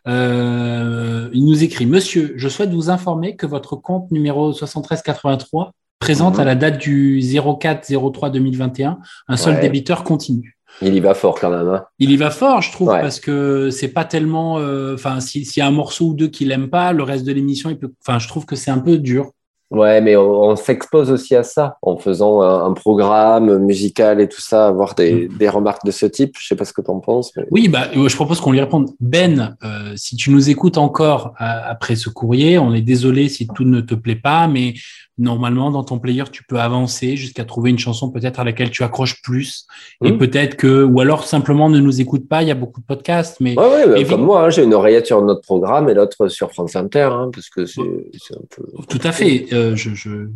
Euh, 0.07 1.29
il 1.33 1.45
nous 1.45 1.63
écrit 1.63 1.85
Monsieur, 1.85 2.33
je 2.37 2.47
souhaite 2.47 2.71
vous 2.71 2.89
informer 2.89 3.35
que 3.35 3.45
votre 3.45 3.75
compte 3.75 4.09
numéro 4.11 4.53
7383 4.53 5.71
présente 5.99 6.35
mhm. 6.35 6.39
à 6.39 6.45
la 6.45 6.55
date 6.55 6.77
du 6.77 7.19
04-03-2021 7.19 8.97
un 9.27 9.37
seul 9.37 9.59
débiteur 9.59 10.03
continu. 10.03 10.57
Il 10.81 10.93
y 10.93 10.99
va 10.99 11.13
fort 11.15 11.39
quand 11.39 11.49
même. 11.49 11.67
Hein. 11.67 11.85
Il 11.97 12.11
y 12.11 12.17
va 12.17 12.29
fort, 12.29 12.61
je 12.61 12.71
trouve, 12.71 12.89
parce 12.89 13.19
que 13.19 13.71
c'est 13.71 13.87
pas 13.87 14.05
tellement. 14.05 14.59
Euh, 14.59 14.93
enfin, 14.93 15.19
s'il 15.19 15.45
y 15.57 15.61
a 15.61 15.65
un 15.65 15.71
morceau 15.71 16.09
ou 16.09 16.13
deux 16.13 16.27
qu'il 16.27 16.51
aime 16.51 16.69
pas, 16.69 16.93
le 16.93 17.01
reste 17.03 17.25
de 17.25 17.31
l'émission, 17.31 17.69
il 17.69 17.79
peut. 17.79 17.91
Enfin, 18.05 18.19
je 18.19 18.27
trouve 18.27 18.45
que 18.45 18.55
c'est 18.55 18.69
un 18.69 18.77
peu 18.79 18.97
dur. 18.99 19.31
Ouais, 19.69 19.99
mais 19.99 20.15
on, 20.15 20.55
s'expose 20.55 21.11
aussi 21.11 21.35
à 21.35 21.43
ça 21.43 21.77
en 21.81 21.97
faisant 21.97 22.41
un, 22.41 22.71
programme 22.73 23.57
musical 23.57 24.21
et 24.21 24.29
tout 24.29 24.39
ça, 24.39 24.67
avoir 24.67 24.95
des, 24.95 25.27
mm. 25.27 25.37
des 25.37 25.49
remarques 25.49 25.85
de 25.85 25.91
ce 25.91 26.05
type. 26.05 26.35
Je 26.39 26.47
sais 26.47 26.55
pas 26.55 26.63
ce 26.63 26.71
que 26.71 26.81
tu 26.81 26.89
en 26.89 26.99
penses. 26.99 27.33
Oui, 27.51 27.67
bah, 27.67 27.87
je 27.93 28.15
propose 28.15 28.39
qu'on 28.39 28.51
lui 28.51 28.61
réponde. 28.61 28.91
Ben, 29.01 29.57
euh, 29.63 29.93
si 29.95 30.15
tu 30.15 30.31
nous 30.31 30.49
écoutes 30.49 30.77
encore 30.77 31.33
euh, 31.41 31.45
après 31.65 31.97
ce 31.97 32.09
courrier, 32.09 32.57
on 32.57 32.73
est 32.73 32.81
désolé 32.81 33.27
si 33.27 33.47
tout 33.47 33.65
ne 33.65 33.81
te 33.81 33.93
plaît 33.93 34.15
pas, 34.15 34.47
mais 34.47 34.73
normalement, 35.17 35.71
dans 35.71 35.83
ton 35.83 35.99
player, 35.99 36.23
tu 36.31 36.43
peux 36.43 36.59
avancer 36.59 37.15
jusqu'à 37.15 37.45
trouver 37.45 37.69
une 37.69 37.79
chanson 37.79 38.09
peut-être 38.09 38.39
à 38.39 38.43
laquelle 38.43 38.69
tu 38.69 38.83
accroches 38.83 39.21
plus. 39.21 39.65
Et 40.03 40.11
mmh. 40.11 40.17
peut-être 40.17 40.55
que, 40.55 40.83
ou 40.83 40.99
alors 40.99 41.25
simplement 41.25 41.69
ne 41.69 41.79
nous 41.79 42.01
écoute 42.01 42.27
pas. 42.27 42.43
Il 42.43 42.47
y 42.47 42.51
a 42.51 42.55
beaucoup 42.55 42.81
de 42.81 42.85
podcasts, 42.85 43.37
mais. 43.39 43.57
Ouais, 43.57 43.85
ouais, 43.85 44.05
comme 44.05 44.23
moi, 44.23 44.45
hein, 44.45 44.49
j'ai 44.49 44.63
une 44.63 44.73
oreillette 44.73 45.07
sur 45.07 45.21
notre 45.21 45.41
programme 45.41 45.89
et 45.89 45.93
l'autre 45.93 46.27
sur 46.27 46.51
France 46.51 46.75
Inter, 46.75 47.09
hein, 47.11 47.29
parce 47.33 47.49
que 47.49 47.65
c'est 47.65 47.81
un 47.81 48.45
peu. 48.55 48.63
Tout 48.87 49.01
à 49.03 49.11
fait. 49.11 49.47
Euh, 49.53 49.75
je, 49.75 49.93
je... 49.93 50.29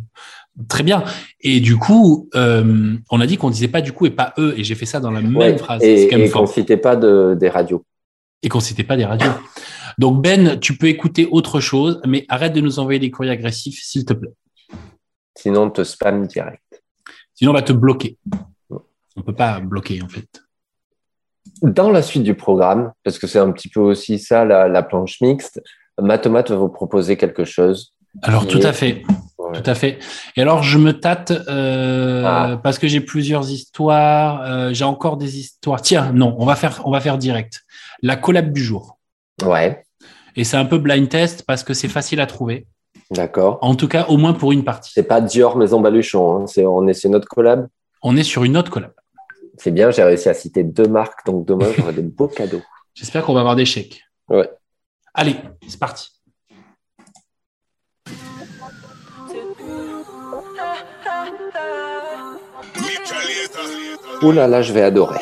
Très 0.68 0.82
bien. 0.82 1.02
Et 1.40 1.60
du 1.60 1.76
coup, 1.76 2.28
euh, 2.34 2.94
on 3.10 3.20
a 3.20 3.26
dit 3.26 3.36
qu'on 3.38 3.50
disait 3.50 3.68
pas 3.68 3.80
du 3.80 3.92
coup 3.92 4.06
et 4.06 4.10
pas 4.10 4.34
eux, 4.38 4.54
et 4.56 4.64
j'ai 4.64 4.74
fait 4.74 4.86
ça 4.86 5.00
dans 5.00 5.10
la 5.10 5.22
même 5.22 5.58
phrase. 5.58 5.82
Et, 5.82 6.12
et 6.12 6.30
qu'on 6.30 6.46
citait 6.46 6.76
pas 6.76 6.96
de, 6.96 7.36
des 7.38 7.48
radios. 7.48 7.84
Et 8.42 8.48
qu'on 8.48 8.60
citait 8.60 8.84
pas 8.84 8.96
des 8.96 9.04
radios. 9.04 9.30
Donc 9.98 10.22
Ben, 10.22 10.58
tu 10.58 10.76
peux 10.76 10.88
écouter 10.88 11.28
autre 11.30 11.60
chose, 11.60 12.00
mais 12.06 12.26
arrête 12.28 12.52
de 12.52 12.60
nous 12.60 12.78
envoyer 12.78 12.98
des 12.98 13.10
courriers 13.10 13.32
agressifs, 13.32 13.80
s'il 13.82 14.04
te 14.04 14.12
plaît. 14.12 14.32
Sinon, 15.36 15.62
on 15.62 15.70
te 15.70 15.84
spam 15.84 16.26
direct. 16.26 16.82
Sinon, 17.34 17.52
on 17.52 17.54
va 17.54 17.62
te 17.62 17.72
bloquer. 17.72 18.18
On 18.70 18.80
ne 19.18 19.22
peut 19.22 19.34
pas 19.34 19.60
bloquer, 19.60 20.02
en 20.02 20.08
fait. 20.08 20.28
Dans 21.62 21.90
la 21.90 22.02
suite 22.02 22.22
du 22.22 22.34
programme, 22.34 22.92
parce 23.04 23.18
que 23.18 23.26
c'est 23.26 23.38
un 23.38 23.50
petit 23.52 23.68
peu 23.68 23.80
aussi 23.80 24.18
ça, 24.18 24.44
la, 24.44 24.82
planche 24.82 25.20
mixte, 25.20 25.62
Matomat 26.00 26.42
va 26.48 26.56
vous 26.56 26.68
proposer 26.68 27.16
quelque 27.16 27.44
chose. 27.44 27.94
Alors, 28.22 28.46
tout 28.46 28.60
à 28.62 28.72
fait. 28.72 29.02
Tout 29.52 29.62
à 29.70 29.74
fait. 29.74 29.98
Et 30.36 30.42
alors, 30.42 30.62
je 30.62 30.78
me 30.78 30.98
tâte 30.98 31.30
euh, 31.30 32.22
ah. 32.24 32.60
parce 32.62 32.78
que 32.78 32.88
j'ai 32.88 33.00
plusieurs 33.00 33.50
histoires. 33.50 34.42
Euh, 34.42 34.72
j'ai 34.72 34.84
encore 34.84 35.16
des 35.16 35.38
histoires. 35.38 35.82
Tiens, 35.82 36.12
non, 36.12 36.34
on 36.38 36.46
va 36.46 36.56
faire, 36.56 36.80
on 36.84 36.90
va 36.90 37.00
faire 37.00 37.18
direct. 37.18 37.62
La 38.02 38.16
collab 38.16 38.52
du 38.52 38.62
jour. 38.62 38.98
Ouais. 39.44 39.84
Et 40.36 40.44
c'est 40.44 40.56
un 40.56 40.64
peu 40.64 40.78
blind 40.78 41.08
test 41.08 41.44
parce 41.46 41.64
que 41.64 41.74
c'est 41.74 41.88
facile 41.88 42.20
à 42.20 42.26
trouver. 42.26 42.66
D'accord. 43.12 43.58
En 43.60 43.74
tout 43.74 43.88
cas, 43.88 44.06
au 44.08 44.16
moins 44.16 44.32
pour 44.32 44.52
une 44.52 44.64
partie. 44.64 44.90
C'est 44.94 45.02
pas 45.02 45.20
Dior 45.20 45.56
Maison 45.56 45.80
Baluchon, 45.80 46.36
hein. 46.36 46.46
c'est, 46.46 46.64
on 46.64 46.86
est 46.88 46.94
sur 46.94 47.10
notre 47.10 47.28
collab 47.28 47.68
On 48.02 48.16
est 48.16 48.22
sur 48.22 48.44
une 48.44 48.56
autre 48.56 48.70
collab. 48.70 48.92
C'est 49.58 49.70
bien, 49.70 49.90
j'ai 49.90 50.02
réussi 50.02 50.28
à 50.28 50.34
citer 50.34 50.64
deux 50.64 50.88
marques, 50.88 51.26
donc 51.26 51.46
demain 51.46 51.66
j'aurai 51.76 51.92
des 51.92 52.02
beaux 52.02 52.28
cadeaux. 52.28 52.62
J'espère 52.94 53.24
qu'on 53.24 53.34
va 53.34 53.40
avoir 53.40 53.56
des 53.56 53.66
chèques. 53.66 54.02
Ouais. 54.28 54.50
Allez, 55.14 55.36
c'est 55.68 55.78
parti. 55.78 56.08
Ouh 64.22 64.32
là 64.32 64.46
là, 64.46 64.62
je 64.62 64.72
vais 64.72 64.82
adorer. 64.82 65.20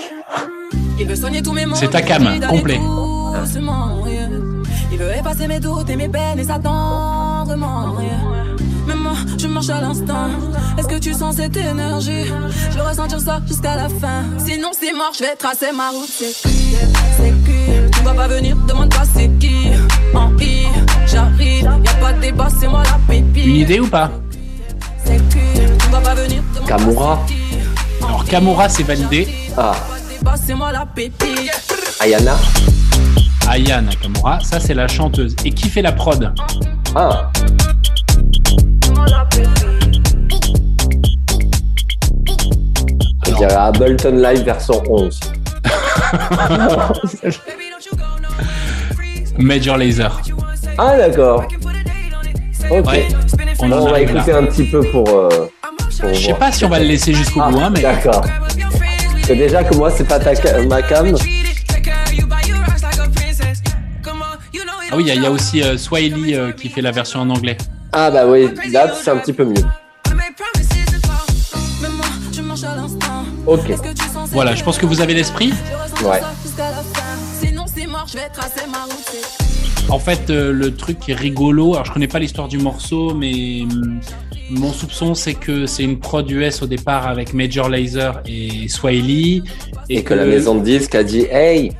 C'est 1.74 1.90
ta 1.90 2.02
cam, 2.02 2.40
complet. 2.48 2.78
Veut 5.02 5.16
effacer 5.16 5.46
mes 5.46 5.60
doutes 5.60 5.88
et 5.88 5.96
mes 5.96 6.08
peines 6.08 6.38
et 6.38 6.44
s'attendre 6.44 7.56
Mais 8.86 8.94
moi, 8.94 9.12
je 9.38 9.46
marche 9.46 9.70
à 9.70 9.80
l'instant. 9.80 10.28
Est-ce 10.78 10.86
que 10.88 10.98
tu 10.98 11.14
sens 11.14 11.36
cette 11.36 11.56
énergie? 11.56 12.26
Je 12.70 12.76
veux 12.76 12.82
ressentir 12.82 13.20
ça 13.20 13.40
jusqu'à 13.46 13.76
la 13.76 13.88
fin. 13.88 14.24
Sinon, 14.38 14.70
c'est 14.78 14.92
mort, 14.92 15.12
je 15.14 15.24
vais 15.24 15.36
tracer 15.36 15.72
ma 15.72 15.90
route. 15.90 16.08
C'est 16.08 16.48
qui? 16.48 16.76
C'est 17.16 17.32
qui? 17.44 17.90
Tu 17.92 18.02
vas 18.02 18.14
pas 18.14 18.28
venir, 18.28 18.56
demande 18.68 18.90
pas 18.90 19.04
c'est 19.14 19.30
qui? 19.38 19.70
En 20.14 20.36
I, 20.38 20.66
j'arrive, 21.06 21.70
y'a 21.84 21.94
pas 21.94 22.12
de 22.12 22.20
débat, 22.20 22.48
c'est 22.58 22.68
moi 22.68 22.82
la 22.84 22.98
pépite. 23.08 23.46
Une 23.46 23.56
idée 23.56 23.80
ou 23.80 23.86
pas? 23.86 24.10
C'est 25.04 25.16
qui? 25.28 25.60
Tu 25.78 25.90
vas 25.90 26.00
pas 26.00 26.14
venir, 26.14 26.42
Kamura. 26.66 27.20
Alors, 28.02 28.24
Kamura, 28.24 28.68
c'est 28.68 28.82
validé. 28.82 29.28
Ah. 29.56 29.72
C'est 30.46 30.54
moi 30.54 30.72
la 30.72 30.84
pépite. 30.86 31.79
Ayana. 32.02 32.34
Aya 33.46 33.82
Nakamura, 33.82 34.40
ça 34.40 34.58
c'est 34.58 34.72
la 34.72 34.88
chanteuse. 34.88 35.36
Et 35.44 35.50
qui 35.50 35.68
fait 35.68 35.82
la 35.82 35.92
prod 35.92 36.32
Ah 36.94 37.30
Je 43.26 43.32
dirais 43.34 43.54
Ableton 43.54 44.16
Live 44.16 44.44
version 44.44 44.82
11. 44.88 45.20
Major 49.38 49.76
Laser. 49.76 50.22
Ah 50.78 50.96
d'accord. 50.96 51.44
Ok. 52.70 52.86
on, 53.60 53.90
va 53.90 54.00
écouter 54.00 54.32
un 54.32 54.44
petit 54.44 54.64
peu 54.64 54.80
pour. 54.84 55.06
Euh, 55.06 55.50
Je 56.14 56.14
sais 56.14 56.32
pas 56.32 56.50
si 56.50 56.64
on 56.64 56.70
va 56.70 56.78
le 56.78 56.86
laisser 56.86 57.12
jusqu'au 57.12 57.42
bout, 57.42 57.58
hein, 57.60 57.68
mais. 57.74 57.82
D'accord. 57.82 58.24
C'est 59.26 59.36
déjà 59.36 59.62
que 59.62 59.74
moi 59.74 59.90
c'est 59.90 60.08
pas 60.08 60.18
ta 60.18 60.32
ma 60.66 60.80
cam. 60.80 61.14
Ah 64.92 64.96
oui, 64.96 65.04
il 65.06 65.22
y, 65.22 65.26
a 65.26 65.30
aussi 65.30 65.62
euh, 65.62 65.78
Swahili 65.78 66.34
euh, 66.34 66.50
qui 66.50 66.68
fait 66.68 66.80
la 66.80 66.90
version 66.90 67.20
en 67.20 67.30
anglais. 67.30 67.56
Ah 67.92 68.10
bah 68.10 68.26
oui, 68.26 68.48
là 68.72 68.92
c'est 68.92 69.10
un 69.10 69.18
petit 69.18 69.32
peu 69.32 69.44
mieux. 69.44 69.62
Ok. 73.46 73.72
Voilà, 74.32 74.54
je 74.56 74.64
pense 74.64 74.78
que 74.78 74.86
vous 74.86 75.00
avez 75.00 75.14
l'esprit. 75.14 75.52
Ouais. 76.04 76.20
En 79.88 79.98
fait, 79.98 80.30
euh, 80.30 80.52
le 80.52 80.74
truc 80.74 81.08
est 81.08 81.14
rigolo, 81.14 81.74
alors 81.74 81.84
je 81.84 81.92
connais 81.92 82.08
pas 82.08 82.18
l'histoire 82.18 82.48
du 82.48 82.58
morceau, 82.58 83.14
mais 83.14 83.62
hum, 83.62 84.00
mon 84.50 84.72
soupçon 84.72 85.14
c'est 85.14 85.34
que 85.34 85.66
c'est 85.66 85.84
une 85.84 85.98
prod 85.98 86.28
US 86.30 86.62
au 86.62 86.66
départ 86.66 87.06
avec 87.06 87.32
Major 87.34 87.68
Lazer 87.68 88.20
et 88.26 88.68
Swahili. 88.68 89.42
Et, 89.88 90.02
que, 90.02 90.14
la 90.14 90.24
maison 90.24 90.54
de 90.56 90.64
disques 90.64 90.94
a 90.94 91.02
dit 91.02 91.26
Hey, 91.30 91.72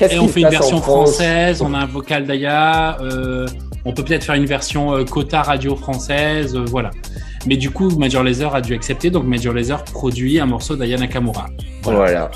et 0.00 0.18
on 0.18 0.28
fait 0.28 0.40
une 0.40 0.48
version 0.48 0.80
française, 0.80 1.62
on 1.62 1.74
a 1.74 1.78
un 1.78 1.86
vocal 1.86 2.26
d'Aya, 2.26 2.98
euh, 3.00 3.46
on 3.84 3.92
peut 3.92 4.04
peut-être 4.04 4.24
faire 4.24 4.34
une 4.34 4.46
version 4.46 4.94
euh, 4.94 5.04
quota 5.04 5.42
radio 5.42 5.76
française, 5.76 6.54
euh, 6.54 6.64
voilà. 6.66 6.90
Mais 7.46 7.56
du 7.56 7.70
coup, 7.70 7.90
Major 7.90 8.22
Lazer 8.22 8.54
a 8.54 8.60
dû 8.60 8.74
accepter, 8.74 9.10
donc 9.10 9.24
Major 9.24 9.54
Lazer 9.54 9.82
produit 9.84 10.38
un 10.40 10.46
morceau 10.46 10.76
d'Aya 10.76 10.98
Nakamura. 10.98 11.46
Voilà. 11.82 12.30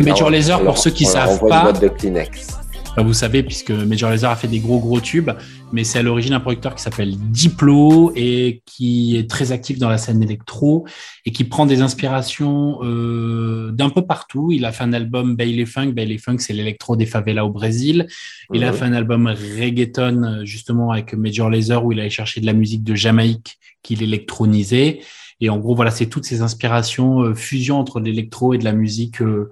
Major 0.00 0.30
Lazer, 0.30 0.62
pour 0.62 0.78
ceux 0.78 0.90
qui 0.90 1.04
savent 1.04 1.40
pas, 1.48 1.72
de 1.72 1.88
Kleenex. 1.88 2.48
Bah, 2.96 3.02
vous 3.02 3.12
savez, 3.12 3.42
puisque 3.42 3.70
Major 3.70 4.10
Lazer 4.10 4.30
a 4.30 4.36
fait 4.36 4.48
des 4.48 4.58
gros 4.58 4.78
gros 4.78 5.00
tubes, 5.00 5.30
mais 5.72 5.84
c'est 5.84 5.98
à 5.98 6.02
l'origine 6.02 6.32
un 6.32 6.40
producteur 6.40 6.74
qui 6.74 6.82
s'appelle 6.82 7.16
Diplo 7.16 8.12
et 8.16 8.62
qui 8.64 9.16
est 9.16 9.28
très 9.28 9.52
actif 9.52 9.78
dans 9.78 9.88
la 9.88 9.98
scène 9.98 10.22
électro 10.22 10.86
et 11.26 11.32
qui 11.32 11.44
prend 11.44 11.66
des 11.66 11.82
inspirations 11.82 12.78
euh, 12.82 13.70
d'un 13.72 13.90
peu 13.90 14.02
partout. 14.02 14.50
Il 14.50 14.64
a 14.64 14.72
fait 14.72 14.84
un 14.84 14.92
album 14.92 15.36
Bailey 15.36 15.66
Funk. 15.66 15.92
Bailey 15.92 16.18
Funk, 16.18 16.38
c'est 16.38 16.54
l'électro 16.54 16.96
des 16.96 17.06
favelas 17.06 17.44
au 17.44 17.50
Brésil. 17.50 18.06
Il 18.54 18.64
a 18.64 18.72
fait 18.72 18.86
un 18.86 18.94
album 18.94 19.26
reggaeton, 19.26 20.44
justement, 20.44 20.90
avec 20.90 21.12
Major 21.14 21.50
Lazer, 21.50 21.84
où 21.84 21.92
il 21.92 22.00
allait 22.00 22.08
chercher 22.08 22.40
de 22.40 22.46
la 22.46 22.54
musique 22.54 22.82
de 22.82 22.94
Jamaïque 22.94 23.58
qu'il 23.82 24.02
électronisait. 24.02 25.00
Et 25.40 25.50
en 25.50 25.58
gros, 25.58 25.74
voilà, 25.74 25.90
c'est 25.90 26.06
toutes 26.06 26.24
ces 26.24 26.40
inspirations, 26.40 27.20
euh, 27.20 27.34
fusion 27.34 27.78
entre 27.78 28.00
l'électro 28.00 28.54
et 28.54 28.58
de 28.58 28.64
la 28.64 28.72
musique. 28.72 29.20
Euh, 29.20 29.50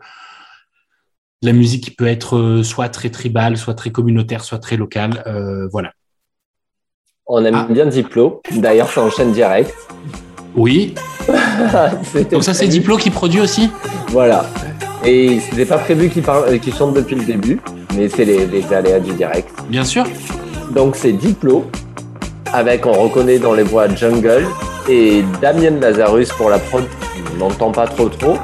la 1.43 1.53
musique 1.53 1.85
qui 1.85 1.91
peut 1.91 2.07
être 2.07 2.63
soit 2.65 2.89
très 2.89 3.11
tribale, 3.11 3.59
soit 3.59 3.75
très 3.75 3.93
communautaire, 3.93 4.43
soit 4.43 4.59
très 4.59 4.79
locale. 4.79 5.23
Voilà. 5.71 5.93
On 7.29 7.45
aime 7.45 7.57
ah. 7.57 7.67
bien 7.69 7.87
Diplo. 7.87 8.41
D'ailleurs, 8.53 8.89
ça 8.89 9.03
enchaîne 9.03 9.33
direct. 9.33 9.75
Oui. 10.55 10.95
Donc 12.31 12.45
ça, 12.45 12.55
c'est 12.55 12.69
Diplo 12.69 12.97
qui 12.97 13.11
produit 13.11 13.41
aussi 13.41 13.69
Voilà. 14.11 14.47
Et 15.05 15.41
c'était 15.41 15.67
pas 15.67 15.79
prévu 15.79 16.09
qu'il 16.09 16.23
parle, 16.23 16.47
chante 16.77 16.95
depuis 16.95 17.17
le 17.17 17.25
début, 17.25 17.61
mais 17.97 18.09
c'est 18.09 18.25
les, 18.25 18.47
les, 18.47 18.73
aléas 18.73 19.01
du 19.01 19.13
direct. 19.13 19.49
Bien 19.69 19.85
sûr. 19.85 20.05
Donc 20.71 20.95
c'est 20.95 21.13
Diplo, 21.13 21.67
avec 22.53 22.87
on 22.87 22.93
reconnaît 22.93 23.39
dans 23.39 23.55
les 23.55 23.65
voix 23.65 23.89
Jungle 23.89 24.47
et 24.89 25.25
Damien 25.41 25.81
Lazarus 25.81 26.31
pour 26.33 26.49
la 26.49 26.59
prod. 26.59 26.85
On 27.35 27.39
n'entend 27.39 27.73
pas 27.73 27.89
trop 27.89 28.09
trop. 28.09 28.37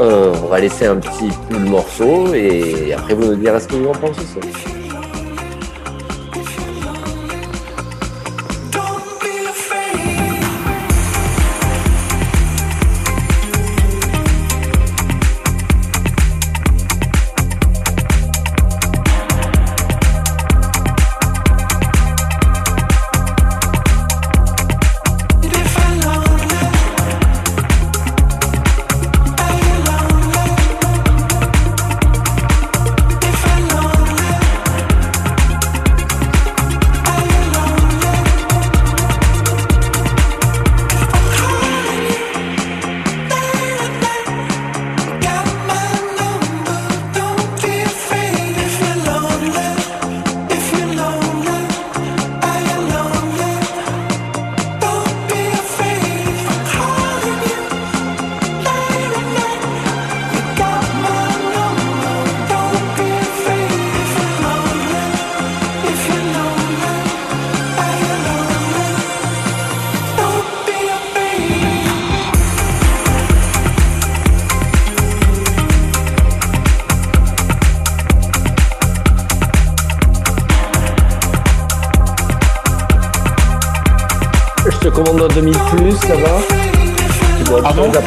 Euh, 0.00 0.32
on 0.44 0.48
va 0.48 0.58
laisser 0.60 0.86
un 0.86 0.96
petit 0.96 1.30
peu 1.48 1.58
le 1.58 1.66
morceau 1.66 2.34
et 2.34 2.92
après 2.94 3.14
vous 3.14 3.26
nous 3.26 3.36
direz 3.36 3.60
ce 3.60 3.68
que 3.68 3.76
vous 3.76 3.88
en 3.88 3.92
pensez. 3.92 4.22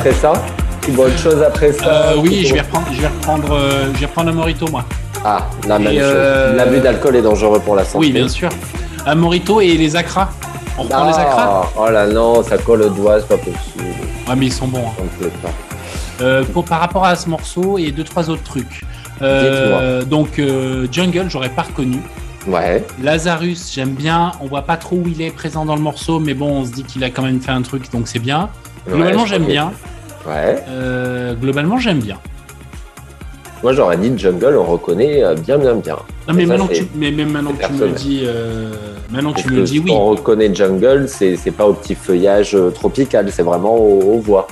Après 0.02 0.14
ça 0.14 0.34
Tu 0.82 0.92
bois 0.94 1.06
autre 1.06 1.20
chose 1.20 1.44
après 1.44 1.72
ça 1.74 1.86
euh, 1.86 2.16
Oui, 2.18 2.44
je 2.44 2.56
vais 2.56 2.62
reprendre, 2.62 2.88
je 2.92 3.02
vais 3.02 3.08
reprendre, 3.08 3.52
euh, 3.52 3.94
je 3.94 4.00
vais 4.00 4.06
reprendre 4.08 4.32
un 4.32 4.34
morito 4.34 4.68
moi. 4.68 4.84
Ah, 5.24 5.48
la 5.68 5.78
même 5.78 5.94
chose. 5.94 6.02
Euh, 6.04 6.56
L'abus 6.56 6.80
d'alcool 6.80 7.18
est 7.18 7.22
dangereux 7.22 7.60
pour 7.60 7.76
la 7.76 7.86
santé. 7.86 8.00
Oui, 8.00 8.12
bien 8.12 8.28
sûr. 8.28 8.50
Un 9.06 9.14
morito 9.14 9.62
et 9.62 9.78
les 9.78 9.96
acras. 9.96 10.30
On 10.80 10.84
reprend 10.84 11.06
les 11.06 11.14
acras? 11.14 11.70
Oh 11.78 11.88
là 11.92 12.08
non, 12.08 12.42
ça 12.42 12.58
colle 12.58 12.82
au 12.82 12.90
doigt, 12.90 13.20
c'est 13.20 13.28
pas 13.28 13.38
possible. 13.38 13.84
Ouais, 14.28 14.36
mais 14.36 14.48
ils 14.48 14.54
sont 14.54 14.68
bons. 14.68 14.86
Hein. 14.88 16.42
pour, 16.52 16.66
par 16.66 16.80
rapport 16.80 17.06
à 17.06 17.16
ce 17.16 17.30
morceau 17.30 17.78
et 17.78 17.92
deux 17.92 18.04
trois 18.04 18.32
autres 18.32 18.44
trucs. 18.44 18.82
donc 20.10 20.42
Jungle, 20.92 21.26
j'aurais 21.30 21.50
pas 21.50 21.62
reconnu. 21.62 22.00
Ouais. 22.48 22.84
Lazarus, 23.04 23.72
j'aime 23.72 23.94
bien. 23.94 24.32
On 24.42 24.48
voit 24.48 24.64
pas 24.64 24.78
trop 24.78 24.96
où 24.96 25.08
il 25.08 25.22
est 25.22 25.30
présent 25.30 25.64
dans 25.64 25.76
le 25.76 25.82
morceau, 25.82 26.20
mais 26.20 26.34
bon, 26.34 26.62
on 26.62 26.66
se 26.66 26.72
dit 26.72 26.86
qu'il 26.86 27.04
a 27.04 27.12
quand 27.12 27.22
même 27.22 27.40
fait 27.40 27.52
un 27.52 27.62
truc, 27.62 27.92
donc 27.92 28.08
c'est 28.08 28.18
bien. 28.18 28.50
Globalement, 28.88 29.28
j'aime 29.28 29.46
bien. 29.46 29.72
Ouais. 30.28 30.64
Euh, 30.68 31.34
globalement, 31.36 31.78
j'aime 31.78 32.00
bien. 32.00 32.18
Moi, 33.64 33.74
j'aurais 33.74 33.98
dit 33.98 34.12
Jungle, 34.18 34.58
on 34.58 34.64
reconnaît 34.64 35.24
euh, 35.24 35.36
bien, 35.36 35.58
bien, 35.58 35.76
bien. 35.76 35.98
Non, 36.28 36.34
mais, 36.34 36.46
maintenant, 36.46 36.68
tu, 36.68 36.88
mais, 36.96 37.12
maintenant 37.12 37.54
que 37.54 37.66
tu 37.66 37.74
me 37.74 37.90
dis, 37.90 38.22
euh, 38.24 38.72
maintenant 39.12 39.34
tu 39.34 39.50
me 39.50 39.62
dis, 39.64 39.80
oui. 39.80 39.92
On 39.92 40.06
reconnaît 40.08 40.54
Jungle, 40.54 41.08
c'est 41.08 41.38
pas 41.56 41.68
au 41.68 41.74
petit 41.74 41.96
feuillage 41.96 42.58
tropical, 42.74 43.32
c'est 43.32 43.44
vraiment 43.44 43.76
aux 43.76 44.20
voix. 44.20 44.48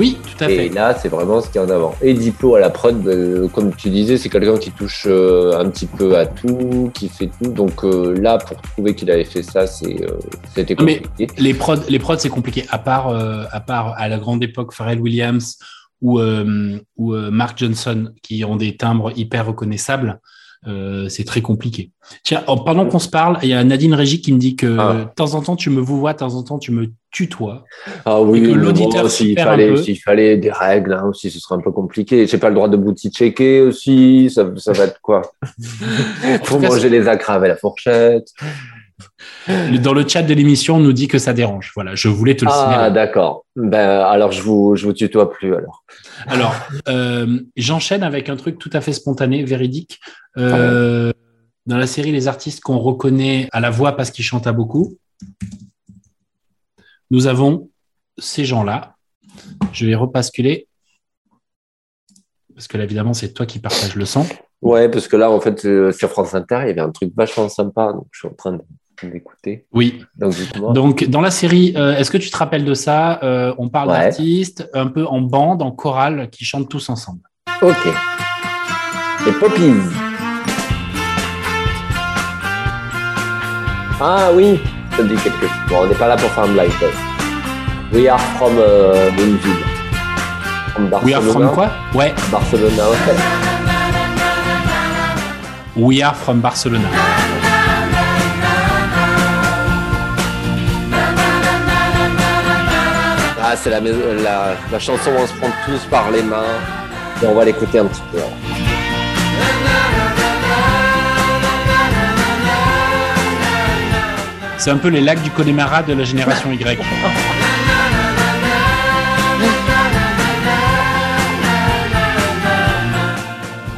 Oui, 0.00 0.16
tout 0.22 0.44
à 0.44 0.48
fait. 0.48 0.66
Et 0.66 0.68
là, 0.70 0.94
c'est 0.94 1.10
vraiment 1.10 1.42
ce 1.42 1.48
qu'il 1.48 1.56
y 1.56 1.58
a 1.58 1.66
en 1.66 1.68
avant. 1.68 1.94
Et 2.00 2.14
Diplo 2.14 2.54
à 2.54 2.60
la 2.60 2.70
prod, 2.70 3.06
euh, 3.06 3.48
comme 3.48 3.74
tu 3.76 3.90
disais, 3.90 4.16
c'est 4.16 4.30
quelqu'un 4.30 4.56
qui 4.56 4.70
touche 4.70 5.04
euh, 5.06 5.60
un 5.60 5.68
petit 5.68 5.84
peu 5.84 6.16
à 6.16 6.24
tout, 6.24 6.90
qui 6.94 7.10
fait 7.10 7.28
tout. 7.38 7.52
Donc 7.52 7.84
euh, 7.84 8.18
là, 8.18 8.38
pour 8.38 8.56
trouver 8.62 8.94
qu'il 8.94 9.10
avait 9.10 9.24
fait 9.24 9.42
ça, 9.42 9.66
c'était 9.66 10.74
compliqué. 10.74 11.02
Mais 11.18 11.26
les 11.36 11.52
prods, 11.52 11.84
les 11.86 11.98
prods, 11.98 12.16
c'est 12.16 12.30
compliqué. 12.30 12.64
À 12.70 12.78
part, 12.78 13.08
à 13.08 13.60
part 13.60 13.92
à 13.98 14.08
la 14.08 14.18
grande 14.18 14.42
époque, 14.42 14.72
Pharrell 14.72 15.00
Williams 15.00 15.58
ou, 16.00 16.18
ou 16.18 17.14
Mark 17.14 17.58
Johnson, 17.58 18.10
qui 18.22 18.42
ont 18.42 18.56
des 18.56 18.78
timbres 18.78 19.12
hyper 19.14 19.46
reconnaissables. 19.48 20.18
Euh, 20.66 21.08
c'est 21.08 21.24
très 21.24 21.40
compliqué. 21.40 21.90
Tiens, 22.22 22.42
pendant 22.46 22.86
qu'on 22.86 22.98
se 22.98 23.08
parle, 23.08 23.38
il 23.42 23.48
y 23.48 23.54
a 23.54 23.64
Nadine 23.64 23.94
Régie 23.94 24.20
qui 24.20 24.30
me 24.30 24.38
dit 24.38 24.56
que 24.56 24.76
ah. 24.78 24.94
de 24.94 25.14
temps 25.14 25.32
en 25.32 25.40
temps 25.40 25.56
tu 25.56 25.70
me 25.70 25.80
vois, 25.80 26.12
de 26.12 26.18
temps 26.18 26.34
en 26.34 26.42
temps 26.42 26.58
tu 26.58 26.70
me 26.70 26.92
tutoies. 27.10 27.64
Ah 28.04 28.20
oui, 28.20 28.40
l'auditeur 28.52 29.10
s'il 29.10 29.38
fallait, 29.38 29.76
s'il 29.76 30.00
fallait 30.00 30.36
des 30.36 30.50
règles 30.50 30.92
hein, 30.92 31.04
aussi, 31.08 31.30
ce 31.30 31.38
serait 31.40 31.56
un 31.56 31.60
peu 31.60 31.72
compliqué. 31.72 32.26
J'ai 32.26 32.38
pas 32.38 32.48
le 32.48 32.54
droit 32.54 32.68
de 32.68 32.76
bouti 32.76 33.10
checker 33.10 33.60
aussi, 33.62 34.30
ça, 34.30 34.46
ça 34.56 34.72
va 34.72 34.84
être 34.84 35.00
quoi? 35.00 35.22
Pour 36.44 36.60
manger 36.60 36.88
les 36.88 37.08
acras 37.08 37.34
avec 37.34 37.48
la 37.48 37.56
fourchette. 37.56 38.28
Dans 39.82 39.92
le 39.92 40.06
chat 40.06 40.22
de 40.22 40.34
l'émission, 40.34 40.76
on 40.76 40.80
nous 40.80 40.92
dit 40.92 41.08
que 41.08 41.18
ça 41.18 41.32
dérange. 41.32 41.72
Voilà, 41.74 41.94
je 41.94 42.08
voulais 42.08 42.36
te 42.36 42.44
le 42.44 42.50
signaler. 42.50 42.76
Ah, 42.78 42.90
d'accord. 42.90 43.44
Ben, 43.56 44.00
alors, 44.00 44.32
je 44.32 44.42
vous, 44.42 44.76
je 44.76 44.84
vous 44.86 44.92
tutoie 44.92 45.30
plus, 45.30 45.54
alors. 45.54 45.84
Alors, 46.26 46.54
euh, 46.88 47.40
j'enchaîne 47.56 48.02
avec 48.02 48.28
un 48.28 48.36
truc 48.36 48.58
tout 48.58 48.70
à 48.72 48.80
fait 48.80 48.92
spontané, 48.92 49.42
véridique. 49.44 50.00
Euh, 50.36 51.12
dans 51.66 51.76
la 51.76 51.86
série 51.86 52.12
Les 52.12 52.28
artistes 52.28 52.60
qu'on 52.60 52.78
reconnaît 52.78 53.48
à 53.52 53.60
la 53.60 53.70
voix 53.70 53.96
parce 53.96 54.10
qu'ils 54.10 54.24
chantent 54.24 54.46
à 54.46 54.52
beaucoup, 54.52 54.96
nous 57.10 57.26
avons 57.26 57.70
ces 58.18 58.44
gens-là. 58.44 58.96
Je 59.72 59.86
vais 59.86 59.94
repasculer 59.94 60.68
parce 62.60 62.68
que 62.68 62.76
là, 62.76 62.84
évidemment, 62.84 63.14
c'est 63.14 63.32
toi 63.32 63.46
qui 63.46 63.58
partages 63.58 63.96
le 63.96 64.04
son. 64.04 64.26
Ouais, 64.60 64.90
parce 64.90 65.08
que 65.08 65.16
là, 65.16 65.30
en 65.30 65.40
fait, 65.40 65.64
euh, 65.64 65.92
sur 65.92 66.10
France 66.10 66.34
Inter, 66.34 66.58
il 66.64 66.66
y 66.66 66.70
avait 66.72 66.82
un 66.82 66.90
truc 66.90 67.10
vachement 67.16 67.48
sympa. 67.48 67.94
Donc, 67.94 68.06
je 68.10 68.18
suis 68.18 68.28
en 68.28 68.34
train 68.34 68.58
d'écouter. 69.02 69.64
Oui. 69.72 70.04
Donc, 70.18 71.04
dans 71.04 71.22
la 71.22 71.30
série, 71.30 71.72
euh, 71.78 71.96
est-ce 71.96 72.10
que 72.10 72.18
tu 72.18 72.28
te 72.28 72.36
rappelles 72.36 72.66
de 72.66 72.74
ça 72.74 73.18
euh, 73.22 73.54
On 73.56 73.70
parle 73.70 73.88
d'artistes 73.88 74.68
un 74.74 74.88
peu 74.88 75.06
en 75.06 75.22
bande, 75.22 75.62
en 75.62 75.70
chorale, 75.70 76.28
qui 76.28 76.44
chantent 76.44 76.68
tous 76.68 76.90
ensemble. 76.90 77.20
Ok. 77.62 77.88
Les 79.24 79.32
Poppies. 79.32 79.72
Ah 84.02 84.32
oui, 84.34 84.60
ça 84.96 85.02
dit 85.02 85.16
quelque 85.16 85.40
chose. 85.40 85.50
Bon, 85.68 85.82
on 85.82 85.86
n'est 85.86 85.94
pas 85.94 86.08
là 86.08 86.16
pour 86.16 86.30
faire 86.30 86.44
un 86.44 86.48
blind 86.48 86.72
test. 86.78 86.96
We 87.92 88.08
are 88.08 88.20
from 88.38 88.52
euh, 88.58 89.10
une 89.18 89.36
ville. 89.36 89.64
We 91.02 91.14
are 91.14 91.22
from 91.22 91.50
quoi? 91.52 91.70
Ouais. 91.94 92.14
Barcelona, 92.30 92.88
ouais. 92.88 93.14
We 95.76 96.02
are 96.02 96.14
from 96.14 96.40
Barcelona. 96.40 96.88
Ah, 103.42 103.56
c'est 103.56 103.70
la, 103.70 103.80
la, 103.80 104.78
chanson 104.78 105.10
où 105.10 105.22
on 105.22 105.26
se 105.26 105.32
prend 105.34 105.50
tous 105.66 105.84
par 105.90 106.10
les 106.12 106.22
mains. 106.22 106.44
Et 107.22 107.26
on 107.26 107.34
va 107.34 107.44
l'écouter 107.44 107.80
un 107.80 107.86
petit 107.86 108.02
peu. 108.12 108.18
C'est 114.60 114.70
un 114.70 114.76
peu 114.76 114.88
les 114.88 115.00
lacs 115.00 115.22
du 115.22 115.30
Connemara 115.30 115.82
de 115.82 115.94
la 115.94 116.04
génération 116.04 116.52
Y. 116.52 116.78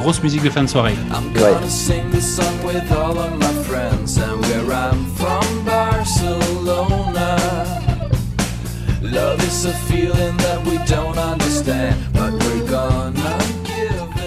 Grosse 0.00 0.20
musique 0.24 0.42
de 0.42 0.50
fin 0.50 0.64
de 0.64 0.68
soirée. 0.68 0.96
Ouais. 1.36 1.52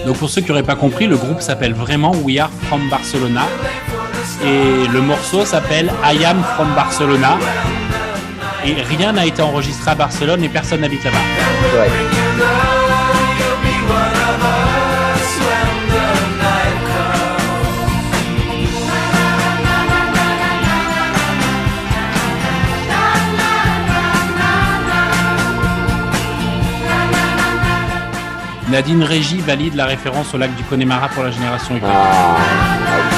Donc 0.06 0.16
pour 0.16 0.30
ceux 0.30 0.40
qui 0.40 0.48
n'auraient 0.48 0.62
pas 0.62 0.76
compris, 0.76 1.06
le 1.06 1.16
groupe 1.16 1.42
s'appelle 1.42 1.74
vraiment 1.74 2.12
We 2.24 2.38
Are 2.38 2.50
From 2.68 2.88
Barcelona 2.88 3.42
et 4.44 4.88
le 4.88 5.00
morceau 5.00 5.44
s'appelle 5.44 5.92
I 6.04 6.24
Am 6.24 6.42
From 6.54 6.68
Barcelona 6.74 7.38
et 8.64 8.74
rien 8.82 9.12
n'a 9.12 9.26
été 9.26 9.42
enregistré 9.42 9.90
à 9.90 9.94
Barcelone 9.94 10.42
et 10.42 10.48
personne 10.48 10.80
n'habite 10.80 11.04
là-bas. 11.04 11.18
Ouais. 11.78 11.90
Nadine 28.68 29.04
Régie 29.04 29.38
valide 29.38 29.74
la 29.74 29.86
référence 29.86 30.34
au 30.34 30.38
lac 30.38 30.54
du 30.56 30.64
Connemara 30.64 31.08
pour 31.08 31.22
la 31.22 31.30
génération 31.30 31.76
Y. 31.76 31.82
Ah, 31.84 32.36
gonna 33.10 33.15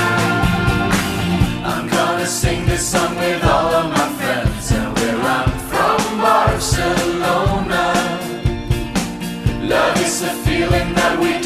with 2.79 3.43
all 3.43 3.75
of 3.75 3.91
my 3.91 4.09
friends 4.19 4.71
and 4.71 4.97
where 4.97 5.21
I'm 5.21 5.51
from 5.67 5.99
Barcelona. 6.21 7.93
Love 9.63 9.97
is 10.01 10.23
a 10.23 10.31
feeling 10.47 10.95
that 10.95 11.19
we 11.19 11.41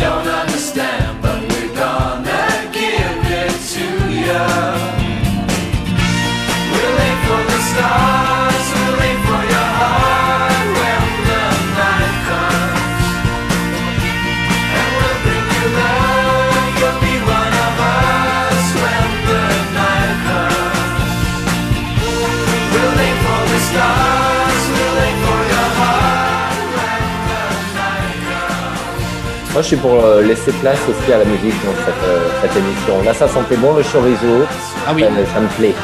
Moi, 29.53 29.61
je 29.61 29.67
suis 29.67 29.77
pour 29.77 30.03
euh, 30.03 30.23
laisser 30.23 30.51
place 30.53 30.79
aussi 30.89 31.13
à 31.13 31.19
la 31.19 31.27
musique 31.27 31.55
dans 31.63 31.75
cette, 31.85 32.03
euh, 32.05 32.29
cette 32.41 32.57
émission. 32.57 33.03
Là, 33.05 33.13
ça 33.13 33.29
sentait 33.29 33.57
bon 33.57 33.75
le 33.75 33.83
chorizo. 33.83 34.47
Ah 34.87 34.93
oui. 34.95 35.03
Ça, 35.03 35.35
ça 35.35 35.41
me 35.41 35.49
plaît. 35.49 35.75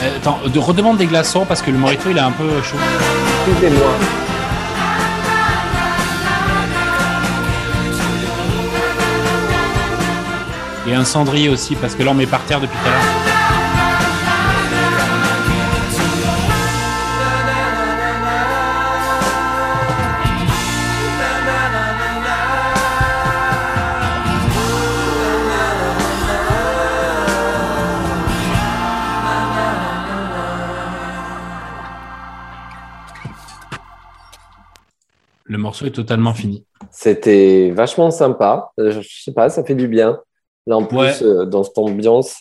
Euh, 0.00 0.16
attends, 0.16 0.40
de 0.52 0.58
redemande 0.58 0.96
des 0.96 1.06
glaçons 1.06 1.44
parce 1.46 1.62
que 1.62 1.70
le 1.70 1.78
morito 1.78 2.10
il 2.10 2.16
est 2.16 2.20
un 2.20 2.32
peu 2.32 2.60
chaud. 2.62 2.76
Moins. 2.76 3.70
Et 10.88 10.94
un 10.94 11.04
cendrier 11.04 11.48
aussi 11.48 11.76
parce 11.76 11.94
que 11.94 12.02
là 12.02 12.10
on 12.10 12.14
met 12.14 12.26
par 12.26 12.40
terre 12.40 12.60
depuis 12.60 12.76
tout 12.82 12.88
à 12.88 12.90
l'heure. 12.90 13.41
Morceau 35.82 35.92
est 35.92 35.96
totalement 36.04 36.34
fini. 36.34 36.64
C'était 36.90 37.70
vachement 37.70 38.10
sympa. 38.10 38.70
Euh, 38.78 39.00
Je 39.00 39.22
sais 39.24 39.32
pas, 39.32 39.48
ça 39.50 39.64
fait 39.64 39.74
du 39.74 39.88
bien. 39.88 40.18
Là, 40.66 40.76
en 40.76 40.84
plus, 40.84 40.98
Ouais. 40.98 41.22
euh, 41.22 41.44
dans 41.44 41.64
cette 41.64 41.76
ambiance, 41.78 42.36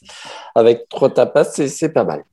avec 0.55 0.87
trois 0.89 1.09
tapas, 1.09 1.45
c'est- 1.45 1.89
pas 1.89 2.03
mal. 2.03 2.23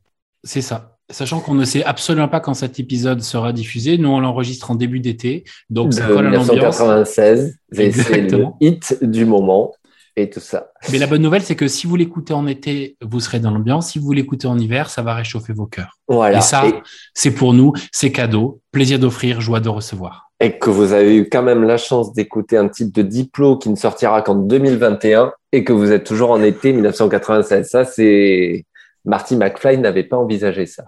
C'est 0.45 0.61
ça. 0.61 0.97
Sachant 1.11 1.41
qu'on 1.41 1.55
ne 1.55 1.65
sait 1.65 1.83
absolument 1.85 2.29
pas 2.29 2.41
quand 2.41 2.53
cet 2.53 2.79
épisode 2.79 3.23
sera 3.23 3.55
diffusé. 3.55 3.97
Nous, 3.97 4.11
on 4.11 4.21
l'enregistre 4.21 4.71
en 4.71 4.75
début 4.75 5.01
d'été. 5.01 5.45
Donc, 5.71 5.95
ça 5.95 6.07
colle 6.07 6.27
à 6.27 6.31
l'ambiance. 6.31 6.51
1996, 6.51 7.57
et 7.75 7.91
c'est 7.93 8.21
le 8.21 8.45
hit 8.61 8.99
du 9.03 9.25
moment 9.25 9.73
et 10.17 10.29
tout 10.29 10.41
ça. 10.41 10.71
Mais 10.93 10.99
la 10.99 11.07
bonne 11.07 11.23
nouvelle, 11.23 11.43
c'est 11.43 11.57
que 11.57 11.67
si 11.69 11.87
vous 11.87 11.97
l'écoutez 11.97 12.35
en 12.35 12.47
été, 12.47 12.99
vous 13.01 13.21
serez 13.21 13.41
dans 13.41 13.51
l'ambiance. 13.53 13.93
Si 13.93 13.99
vous 13.99 14.13
l'écoutez 14.13 14.47
en 14.49 14.59
hiver, 14.59 14.91
ça 14.91 15.01
va 15.01 15.15
réchauffer 15.15 15.55
vos 15.55 15.67
cœurs. 15.67 15.97
Voilà. 16.09 16.39
Et 16.39 16.41
ça, 16.43 16.67
Et, 16.67 16.75
c'est 17.15 17.31
pour 17.31 17.55
nous, 17.55 17.73
c'est 17.93 18.13
cadeau. 18.13 18.61
Plaisir 18.73 18.99
d'offrir, 18.99 19.41
joie 19.41 19.61
de 19.61 19.69
recevoir. 19.71 20.28
Et 20.41 20.59
que 20.59 20.71
vous 20.71 20.93
avez 20.93 21.17
eu 21.17 21.29
quand 21.29 21.43
même 21.43 21.65
la 21.65 21.77
chance 21.77 22.13
d'écouter 22.13 22.57
un 22.57 22.69
titre 22.69 22.93
de 22.95 23.03
Diplo 23.03 23.57
qui 23.59 23.71
ne 23.71 23.77
sortira 23.77 24.23
qu'en 24.23 24.37
2021 24.37 25.33
et 25.53 25.65
que 25.65 25.73
vous 25.73 25.91
êtes 25.93 26.05
toujours 26.05 26.31
en 26.31 26.43
été 26.43 26.73
1996. 26.73 27.69
Ça, 27.69 27.85
c'est 27.85 28.65
Marty 29.05 29.37
McFly 29.37 29.79
n'avait 29.79 30.05
pas 30.05 30.17
envisagé 30.17 30.67
ça. 30.67 30.85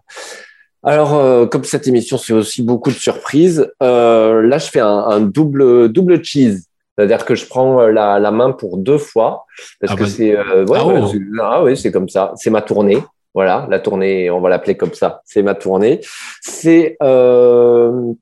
Alors, 0.82 1.14
euh, 1.16 1.46
comme 1.46 1.64
cette 1.64 1.86
émission, 1.88 2.16
c'est 2.16 2.32
aussi 2.32 2.62
beaucoup 2.62 2.90
de 2.90 2.94
surprises, 2.94 3.70
euh, 3.82 4.40
là, 4.42 4.58
je 4.58 4.70
fais 4.70 4.80
un, 4.80 4.86
un 4.88 5.20
double, 5.20 5.88
double 5.90 6.24
cheese. 6.24 6.64
C'est-à-dire 6.96 7.24
que 7.24 7.34
je 7.34 7.46
prends 7.46 7.80
euh, 7.80 7.90
la, 7.90 8.18
la 8.18 8.30
main 8.30 8.52
pour 8.52 8.76
deux 8.78 8.98
fois. 8.98 9.46
Parce 9.80 9.92
Ah 9.92 9.96
que 9.96 10.02
bah- 10.04 10.08
c'est. 10.08 10.36
euh, 10.36 10.64
ouais, 10.66 10.78
Ah 10.80 10.86
ouais, 10.86 11.00
oh. 11.02 11.12
ah 11.42 11.64
oui, 11.64 11.76
c'est 11.76 11.90
comme 11.90 12.08
ça. 12.08 12.32
C'est 12.36 12.50
ma 12.50 12.62
tournée. 12.62 12.98
Voilà, 13.34 13.66
la 13.70 13.78
tournée, 13.78 14.30
on 14.30 14.40
va 14.40 14.48
l'appeler 14.48 14.76
comme 14.76 14.92
ça. 14.94 15.20
C'est 15.24 15.42
ma 15.42 15.54
tournée. 15.54 16.00
C'est. 16.40 16.96
euh, 17.02 18.12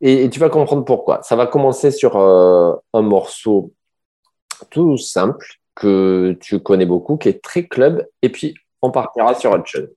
et, 0.00 0.24
et 0.24 0.30
tu 0.30 0.38
vas 0.40 0.48
comprendre 0.48 0.84
pourquoi. 0.84 1.22
Ça 1.22 1.36
va 1.36 1.46
commencer 1.46 1.90
sur 1.90 2.16
euh, 2.16 2.72
un 2.92 3.02
morceau 3.02 3.72
tout 4.70 4.96
simple 4.96 5.46
que 5.74 6.36
tu 6.40 6.60
connais 6.60 6.86
beaucoup, 6.86 7.16
qui 7.16 7.28
est 7.28 7.42
très 7.42 7.66
club. 7.66 8.06
Et 8.22 8.30
puis, 8.30 8.54
on 8.82 8.90
partira 8.90 9.34
sur 9.34 9.52
autre 9.52 9.66
chose. 9.66 9.88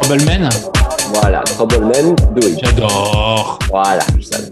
Troubleman, 0.00 0.48
Voilà, 1.14 1.40
Troubleman, 1.42 2.14
it. 2.36 2.58
j'adore. 2.62 3.58
Voilà, 3.68 4.04
je 4.16 4.22
savais. 4.22 4.48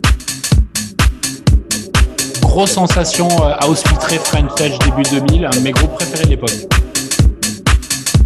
Grosse 2.40 2.70
sensation 2.70 3.28
euh, 3.42 3.52
House 3.60 3.82
Filtré 3.82 4.16
French 4.18 4.54
Touch 4.54 4.78
début 4.78 5.02
2000, 5.02 5.44
un 5.46 5.50
de 5.50 5.60
mes 5.60 5.72
groupes 5.72 5.92
préférés 5.92 6.24
de 6.24 6.30
l'époque. 6.30 6.50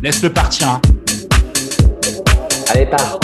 Laisse-le 0.02 0.32
partir, 0.32 0.68
hein. 0.68 0.80
Allez, 2.72 2.86
pars. 2.86 3.18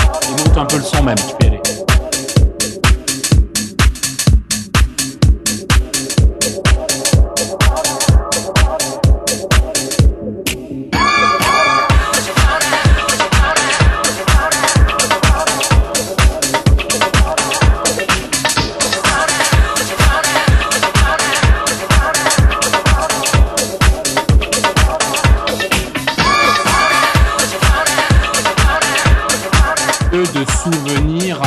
De 30.37 30.45
souvenirs. 30.63 31.41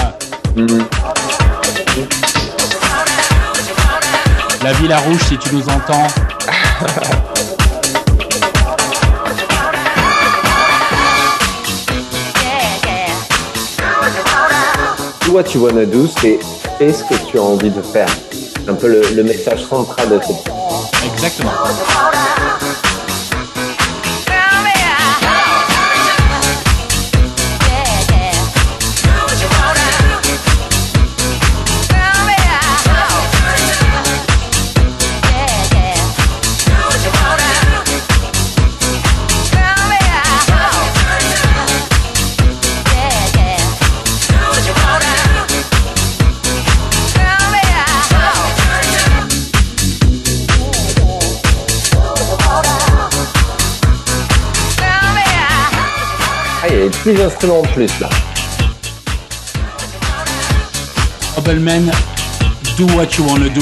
Mhm. 0.56 0.86
La 4.64 4.74
Villa 4.74 4.98
Rouge, 4.98 5.22
si 5.28 5.38
tu 5.38 5.56
nous 5.56 5.64
entends. 5.70 6.08
What 15.32 15.54
you 15.54 15.64
wanna 15.64 15.86
do, 15.86 16.08
c'est 16.20 16.40
fais 16.78 16.92
ce 16.92 17.04
que 17.04 17.14
tu 17.30 17.38
as 17.38 17.44
envie 17.44 17.70
de 17.70 17.82
faire. 17.82 18.10
Un 18.68 18.74
peu 18.74 18.88
le, 18.88 19.02
le 19.16 19.24
message 19.24 19.64
central 19.66 20.10
de 20.10 20.20
cette 20.26 20.52
Exactement. 21.14 21.52
Petits 57.04 57.22
instruments 57.22 57.60
en 57.60 57.68
plus 57.74 58.00
là. 58.00 58.10
Troubleman, 61.34 61.92
do 62.78 62.86
what 62.96 63.18
you 63.18 63.26
wanna 63.26 63.50
do. 63.50 63.62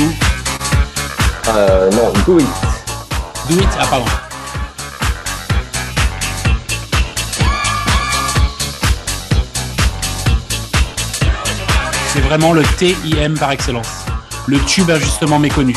Euh, 1.49 1.91
non, 1.91 2.11
do 2.25 2.39
it. 2.39 2.47
Do 3.49 3.59
it, 3.59 3.67
ah 3.79 3.85
pardon. 3.89 4.05
C'est 12.13 12.21
vraiment 12.21 12.53
le 12.53 12.63
TIM 12.77 13.35
par 13.39 13.51
excellence. 13.51 14.05
Le 14.47 14.59
tube 14.61 14.89
injustement 14.89 15.39
méconnu. 15.39 15.75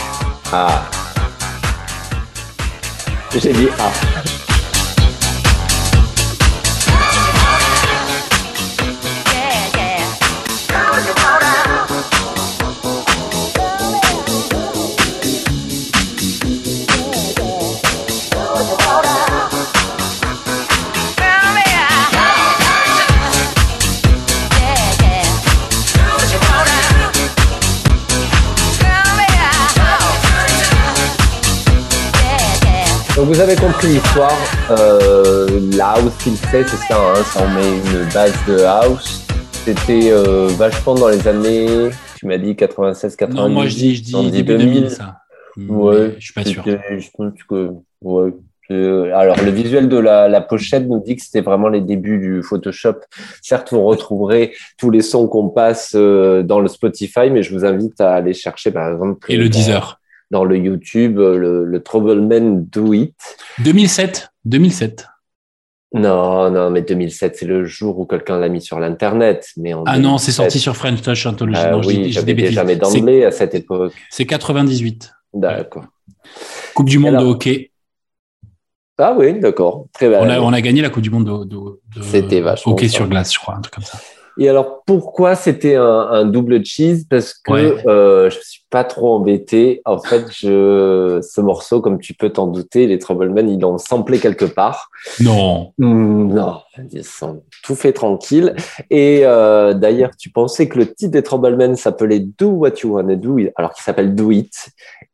Ah. 0.52 0.82
J'ai 3.34 3.52
dit 3.52 3.68
ah. 3.78 4.09
Vous 33.40 33.46
avez 33.48 33.56
compris 33.56 33.86
l'histoire. 33.88 34.36
Euh, 34.70 35.60
la 35.74 35.92
house 35.92 36.12
qu'il 36.22 36.36
fait, 36.36 36.62
c'est 36.64 36.76
ça, 36.76 36.98
hein, 36.98 37.22
ça 37.24 37.42
en 37.42 37.48
met 37.48 37.78
une 37.78 38.06
base 38.12 38.34
de 38.46 38.58
house. 38.64 39.26
C'était 39.64 40.10
euh, 40.12 40.48
vachement 40.58 40.94
dans 40.94 41.08
les 41.08 41.26
années, 41.26 41.88
tu 42.18 42.26
m'as 42.26 42.36
dit 42.36 42.54
96, 42.54 43.16
98. 43.16 43.42
Non, 43.42 43.48
moi 43.48 43.66
je 43.66 43.74
dis, 43.76 43.96
je 43.96 44.02
dis 44.02 44.14
on 44.14 44.24
début 44.24 44.58
2000, 44.58 44.90
ça. 44.90 45.20
Ouais, 45.56 46.16
je 46.18 46.24
suis 46.24 46.34
pas 46.34 46.44
sûr. 46.44 46.62
Je 46.66 47.08
pense 47.16 47.32
que, 47.48 47.70
ouais. 48.02 48.34
Euh, 48.72 49.10
Alors, 49.16 49.36
le 49.42 49.50
visuel 49.50 49.88
de 49.88 49.96
la, 49.96 50.28
la 50.28 50.42
pochette 50.42 50.86
nous 50.86 51.02
dit 51.02 51.16
que 51.16 51.22
c'était 51.22 51.40
vraiment 51.40 51.68
les 51.70 51.80
débuts 51.80 52.18
du 52.18 52.42
Photoshop. 52.42 52.96
Certes, 53.40 53.72
vous 53.72 53.82
retrouverez 53.84 54.52
tous 54.78 54.90
les 54.90 55.00
sons 55.00 55.26
qu'on 55.28 55.48
passe 55.48 55.92
euh, 55.94 56.42
dans 56.42 56.60
le 56.60 56.68
Spotify, 56.68 57.30
mais 57.30 57.42
je 57.42 57.54
vous 57.54 57.64
invite 57.64 58.02
à 58.02 58.12
aller 58.12 58.34
chercher, 58.34 58.70
par 58.70 58.92
exemple, 58.92 59.32
Et 59.32 59.38
le 59.38 59.48
dans- 59.48 59.58
10 59.58 59.70
heures. 59.70 59.99
Dans 60.30 60.44
le 60.44 60.56
YouTube, 60.56 61.18
euh, 61.18 61.36
le, 61.36 61.64
le 61.64 61.82
Troubleman 61.82 62.64
Do 62.64 62.92
It. 62.92 63.14
2007. 63.64 64.30
2007. 64.44 65.06
Non, 65.92 66.50
non, 66.50 66.70
mais 66.70 66.82
2007, 66.82 67.36
c'est 67.36 67.46
le 67.46 67.64
jour 67.64 67.98
où 67.98 68.06
quelqu'un 68.06 68.38
l'a 68.38 68.48
mis 68.48 68.60
sur 68.60 68.78
l'Internet. 68.78 69.48
Mais 69.56 69.74
en 69.74 69.82
Ah 69.86 69.98
non, 69.98 70.18
c'est 70.18 70.26
2007, 70.30 70.34
sorti 70.36 70.58
sur 70.60 70.76
French 70.76 71.02
Touch 71.02 71.26
Anthology. 71.26 71.60
Ah 71.60 71.70
non, 71.72 71.80
oui, 71.84 72.12
j'avais 72.12 72.34
déjà 72.34 72.62
mes 72.62 72.76
d'emblée 72.76 73.24
à 73.24 73.32
cette 73.32 73.54
époque. 73.56 73.92
C'est 74.08 74.24
98. 74.26 75.12
D'accord. 75.34 75.84
Coupe 76.74 76.88
du 76.88 76.98
monde 77.00 77.14
Alors- 77.14 77.24
de 77.24 77.28
hockey. 77.30 77.72
Ah 78.98 79.14
oui, 79.18 79.40
d'accord. 79.40 79.86
Très 79.94 80.08
bien. 80.10 80.20
On 80.20 80.28
a, 80.28 80.40
on 80.40 80.52
a 80.52 80.60
gagné 80.60 80.82
la 80.82 80.90
Coupe 80.90 81.02
du 81.02 81.10
monde 81.10 81.24
de, 81.24 81.56
hockey 82.66 82.88
sur 82.88 83.08
glace, 83.08 83.32
je 83.32 83.38
crois, 83.38 83.56
un 83.56 83.60
truc 83.60 83.74
comme 83.74 83.84
ça. 83.84 83.98
Et 84.38 84.48
alors, 84.48 84.82
pourquoi 84.86 85.34
c'était 85.34 85.74
un, 85.74 85.82
un 85.84 86.24
double 86.24 86.64
cheese? 86.64 87.06
Parce 87.08 87.34
que 87.34 87.50
Ouais. 87.52 87.82
euh, 87.88 88.30
je 88.30 88.38
suis 88.40 88.59
pas 88.70 88.84
trop 88.84 89.14
embêté. 89.14 89.82
En 89.84 89.98
fait, 89.98 90.24
je, 90.30 91.20
ce 91.22 91.40
morceau, 91.40 91.80
comme 91.80 91.98
tu 91.98 92.14
peux 92.14 92.30
t'en 92.30 92.46
douter, 92.46 92.86
les 92.86 92.98
Troublemen, 92.98 93.48
ils 93.48 93.60
l'ont 93.60 93.78
samplé 93.78 94.18
quelque 94.18 94.44
part. 94.44 94.90
Non. 95.20 95.72
Hmm, 95.78 96.32
non, 96.32 96.60
ils 96.92 97.04
sont 97.04 97.42
tout 97.64 97.74
fait 97.74 97.92
tranquille. 97.92 98.54
Et 98.88 99.22
euh, 99.24 99.74
d'ailleurs, 99.74 100.12
tu 100.16 100.30
pensais 100.30 100.68
que 100.68 100.78
le 100.78 100.92
titre 100.94 101.10
des 101.10 101.22
Troublemen 101.22 101.74
s'appelait 101.76 102.20
Do 102.20 102.48
What 102.50 102.74
You 102.82 102.94
Wanna 102.94 103.16
Do, 103.16 103.38
alors 103.56 103.72
qu'il 103.72 103.82
s'appelle 103.82 104.14
Do 104.14 104.30
It. 104.30 104.70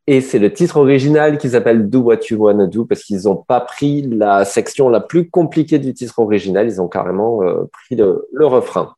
Et 0.06 0.20
c'est 0.20 0.38
le 0.38 0.52
titre 0.52 0.76
original 0.76 1.38
qui 1.38 1.50
s'appelle 1.50 1.88
Do 1.88 2.00
What 2.00 2.26
You 2.30 2.36
Wanna 2.44 2.66
Do 2.66 2.84
parce 2.84 3.02
qu'ils 3.02 3.22
n'ont 3.22 3.36
pas 3.36 3.60
pris 3.60 4.02
la 4.02 4.44
section 4.44 4.88
la 4.88 5.00
plus 5.00 5.30
compliquée 5.30 5.78
du 5.78 5.94
titre 5.94 6.18
original. 6.18 6.68
Ils 6.68 6.80
ont 6.80 6.88
carrément 6.88 7.42
euh, 7.42 7.68
pris 7.72 7.96
le, 7.96 8.28
le 8.32 8.46
refrain. 8.46 8.94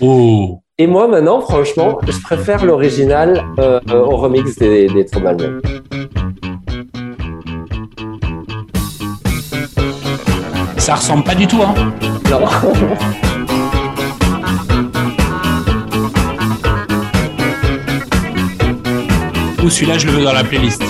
Oh. 0.00 0.60
Et 0.80 0.86
moi, 0.86 1.08
maintenant, 1.08 1.40
franchement, 1.40 1.98
je 2.06 2.20
préfère 2.20 2.64
l'original 2.64 3.44
euh, 3.58 3.80
euh, 3.90 3.98
au 3.98 4.16
remix 4.16 4.54
des, 4.58 4.86
des. 4.86 5.04
Ça 10.76 10.94
ressemble 10.94 11.24
pas 11.24 11.34
du 11.34 11.48
tout, 11.48 11.60
hein. 11.60 11.74
Non. 12.30 12.42
Ou 19.64 19.68
celui-là, 19.68 19.98
je 19.98 20.06
le 20.06 20.12
veux 20.12 20.22
dans 20.22 20.32
la 20.32 20.44
playlist. 20.44 20.84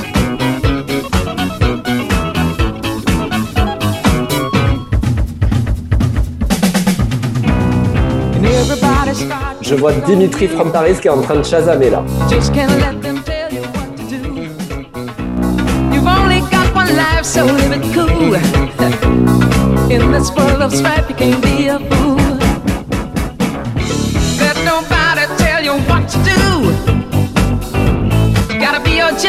Je 9.69 9.75
vois 9.75 9.93
Dimitri 9.93 10.49
from 10.49 10.73
Paris 10.73 10.95
qui 10.99 11.09
est 11.09 11.11
en 11.11 11.21
train 11.21 11.37
de 11.37 11.43
chasamer 11.43 11.91
là. 11.91 12.03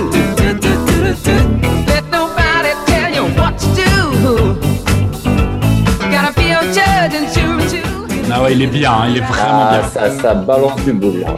Ah 8.43 8.47
ouais, 8.47 8.55
il 8.55 8.62
est 8.62 8.66
bien, 8.66 8.90
hein, 8.90 9.05
il 9.09 9.18
est 9.18 9.20
vraiment 9.20 9.68
Ah, 9.70 9.78
bien. 9.78 9.88
ça, 9.88 10.11
ça 10.20 10.34
balance 10.34 10.74
du 10.82 10.93
boule 10.93 11.20
là. 11.20 11.28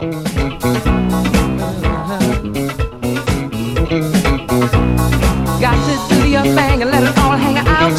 Got 5.61 5.77
to 5.85 5.95
do 6.09 6.27
your 6.27 6.45
thing 6.45 6.81
and 6.83 6.91
let 6.91 7.03
it 7.03 7.19
all 7.19 7.37
hang 7.37 7.59
out. 7.59 7.93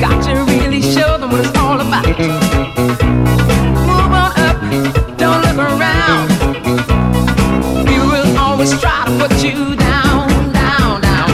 Got 0.00 0.20
to 0.24 0.42
really 0.50 0.82
show 0.82 1.16
them 1.16 1.30
what 1.30 1.42
it's 1.44 1.56
all 1.56 1.80
about. 1.80 2.04
Move 3.86 4.12
on 4.12 4.32
up, 4.48 4.58
don't 5.16 5.40
look 5.46 5.56
around. 5.56 6.28
We 7.86 7.96
will 8.00 8.36
always 8.36 8.72
try 8.80 9.04
to 9.06 9.12
put 9.16 9.44
you 9.44 9.76
down, 9.76 10.28
down, 10.52 11.00
down. 11.02 11.30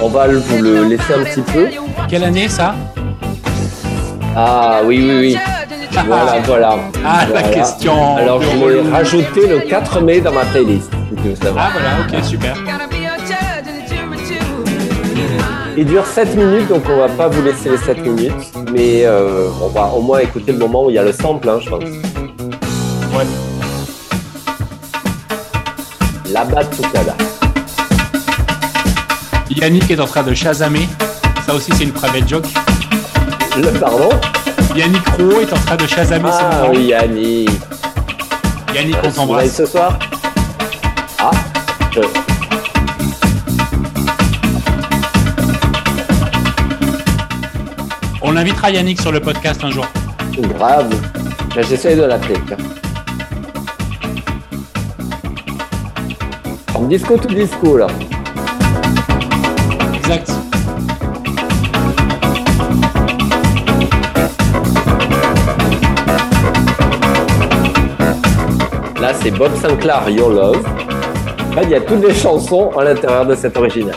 On 0.00 0.08
va 0.08 0.28
vous 0.28 0.62
le 0.62 0.84
laisser 0.84 1.14
un 1.14 1.24
petit 1.24 1.42
peu. 1.42 1.66
Quelle 2.08 2.22
année 2.22 2.48
ça? 2.48 2.76
Ah 4.36 4.80
oui, 4.84 5.00
oui, 5.04 5.16
oui. 5.18 5.38
Voilà, 6.02 6.40
voilà. 6.44 6.76
Ah, 7.04 7.24
la 7.32 7.42
question. 7.42 8.16
Alors, 8.16 8.42
je 8.42 8.48
l'ai 8.56 8.90
rajouté 8.90 9.46
le 9.46 9.60
4 9.60 10.00
mai 10.00 10.20
dans 10.20 10.32
ma 10.32 10.44
playlist. 10.44 10.90
Ah 11.56 11.70
voilà, 11.72 12.00
ok, 12.00 12.24
super. 12.24 12.56
Il 15.76 15.86
dure 15.86 16.06
7 16.06 16.36
minutes, 16.36 16.68
donc 16.68 16.82
on 16.88 16.96
va 16.96 17.08
pas 17.08 17.28
vous 17.28 17.42
laisser 17.42 17.70
les 17.70 17.78
7 17.78 18.04
minutes. 18.04 18.32
Mais 18.72 19.04
euh, 19.04 19.48
on 19.62 19.68
va 19.68 19.86
au 19.86 20.00
moins 20.02 20.18
écouter 20.18 20.52
le 20.52 20.58
moment 20.58 20.86
où 20.86 20.90
il 20.90 20.94
y 20.94 20.98
a 20.98 21.04
le 21.04 21.12
sample, 21.12 21.48
hein, 21.48 21.58
je 21.60 21.70
pense. 21.70 21.84
Ouais. 21.84 23.26
La 26.30 26.44
batucada. 26.44 27.14
Yannick 29.50 29.90
est 29.90 30.00
en 30.00 30.06
train 30.06 30.22
de 30.24 30.34
chasamer. 30.34 30.88
Ça 31.46 31.54
aussi, 31.54 31.70
c'est 31.76 31.84
une 31.84 31.92
private 31.92 32.28
joke. 32.28 32.46
Le 33.56 33.70
pardon? 33.78 34.08
Yannick 34.76 35.06
Roux 35.10 35.40
est 35.40 35.52
en 35.52 35.56
train 35.56 35.76
de 35.76 35.86
chasamer 35.86 36.28
Ah 36.32 36.60
moments. 36.62 36.72
oui, 36.74 36.92
Annie. 36.92 37.46
Yannick, 38.74 38.96
on 39.04 39.10
t'embrasse. 39.10 39.54
ce 39.56 39.66
soir 39.66 39.98
Ah, 41.18 41.30
je... 41.92 42.00
On 48.22 48.36
invitera 48.36 48.70
Yannick 48.70 49.00
sur 49.00 49.12
le 49.12 49.20
podcast 49.20 49.62
un 49.64 49.70
jour. 49.70 49.86
grave. 50.58 50.92
J'essaie 51.54 51.94
de 51.96 52.02
l'appeler. 52.02 52.36
disco 56.88 57.16
tout 57.16 57.28
disco, 57.34 57.78
là. 57.78 57.86
C'est 69.24 69.30
Bob 69.30 69.56
Sinclair, 69.56 70.06
Your 70.10 70.28
Love. 70.28 70.62
Là, 71.56 71.62
il 71.62 71.70
y 71.70 71.74
a 71.74 71.80
toutes 71.80 72.06
les 72.06 72.12
chansons 72.12 72.70
à 72.78 72.84
l'intérieur 72.84 73.24
de 73.24 73.34
cet 73.34 73.56
original. 73.56 73.96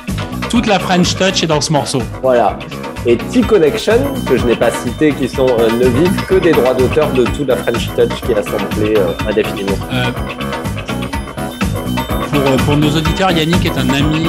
Toute 0.49 0.67
la 0.67 0.79
French 0.79 1.17
Touch 1.17 1.43
est 1.43 1.47
dans 1.47 1.59
ce 1.59 1.73
morceau. 1.73 2.01
Voilà. 2.21 2.57
et 3.05 3.17
T-Connection, 3.17 3.99
que 4.25 4.37
je 4.37 4.45
n'ai 4.45 4.55
pas 4.55 4.71
cité, 4.71 5.11
qui 5.11 5.27
sont 5.27 5.45
ne 5.45 5.85
vivent 5.85 6.25
que 6.27 6.35
des 6.35 6.51
droits 6.51 6.73
d'auteur 6.73 7.11
de 7.11 7.25
toute 7.25 7.45
la 7.45 7.57
French 7.57 7.89
Touch 7.97 8.21
qui 8.25 8.31
est 8.31 8.37
assemblée 8.37 8.95
indéfiniment. 9.27 9.77
Pour, 12.31 12.65
pour, 12.65 12.77
nos 12.77 12.89
auditeurs, 12.89 13.31
Yannick 13.31 13.65
est 13.65 13.77
un 13.77 13.89
ami 13.89 14.27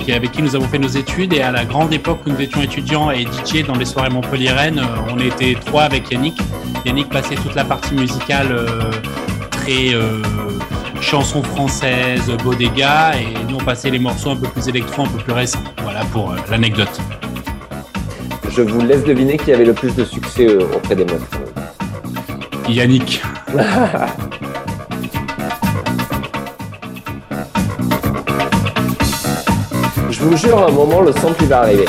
qui, 0.00 0.10
avec 0.10 0.32
qui 0.32 0.42
nous 0.42 0.56
avons 0.56 0.66
fait 0.66 0.80
nos 0.80 0.88
études 0.88 1.34
et 1.34 1.42
à 1.42 1.52
la 1.52 1.64
grande 1.64 1.92
époque 1.92 2.18
où 2.26 2.30
nous 2.30 2.40
étions 2.40 2.62
étudiants 2.62 3.12
et 3.12 3.22
DJ 3.26 3.64
dans 3.64 3.76
les 3.76 3.84
soirées 3.84 4.10
Montpellier-Rennes, 4.10 4.82
on 5.08 5.20
était 5.20 5.54
trois 5.64 5.82
avec 5.82 6.10
Yannick. 6.10 6.40
Yannick 6.84 7.10
passait 7.10 7.36
toute 7.36 7.54
la 7.54 7.64
partie 7.64 7.94
musicale 7.94 8.56
très 9.64 9.94
chansons 11.00 11.42
françaises, 11.42 12.30
Bodega, 12.42 13.12
et 13.16 13.26
nous 13.48 13.56
on 13.56 13.64
passait 13.64 13.90
les 13.90 13.98
morceaux 13.98 14.30
un 14.30 14.36
peu 14.36 14.48
plus 14.48 14.68
électro, 14.68 15.02
un 15.02 15.08
peu 15.08 15.18
plus 15.18 15.32
récents. 15.32 15.62
Voilà 15.82 16.04
pour 16.06 16.30
euh, 16.30 16.36
l'anecdote. 16.50 17.00
Je 18.48 18.62
vous 18.62 18.80
laisse 18.80 19.04
deviner 19.04 19.36
qui 19.36 19.52
avait 19.52 19.64
le 19.64 19.74
plus 19.74 19.94
de 19.94 20.04
succès 20.04 20.46
euh, 20.46 20.64
auprès 20.74 20.96
des 20.96 21.04
meufs. 21.04 21.28
Yannick. 22.68 23.22
Je 30.10 30.20
vous 30.22 30.36
jure, 30.36 30.58
à 30.58 30.68
un 30.68 30.72
moment, 30.72 31.00
le 31.00 31.12
sample 31.12 31.44
va 31.44 31.60
arriver. 31.60 31.86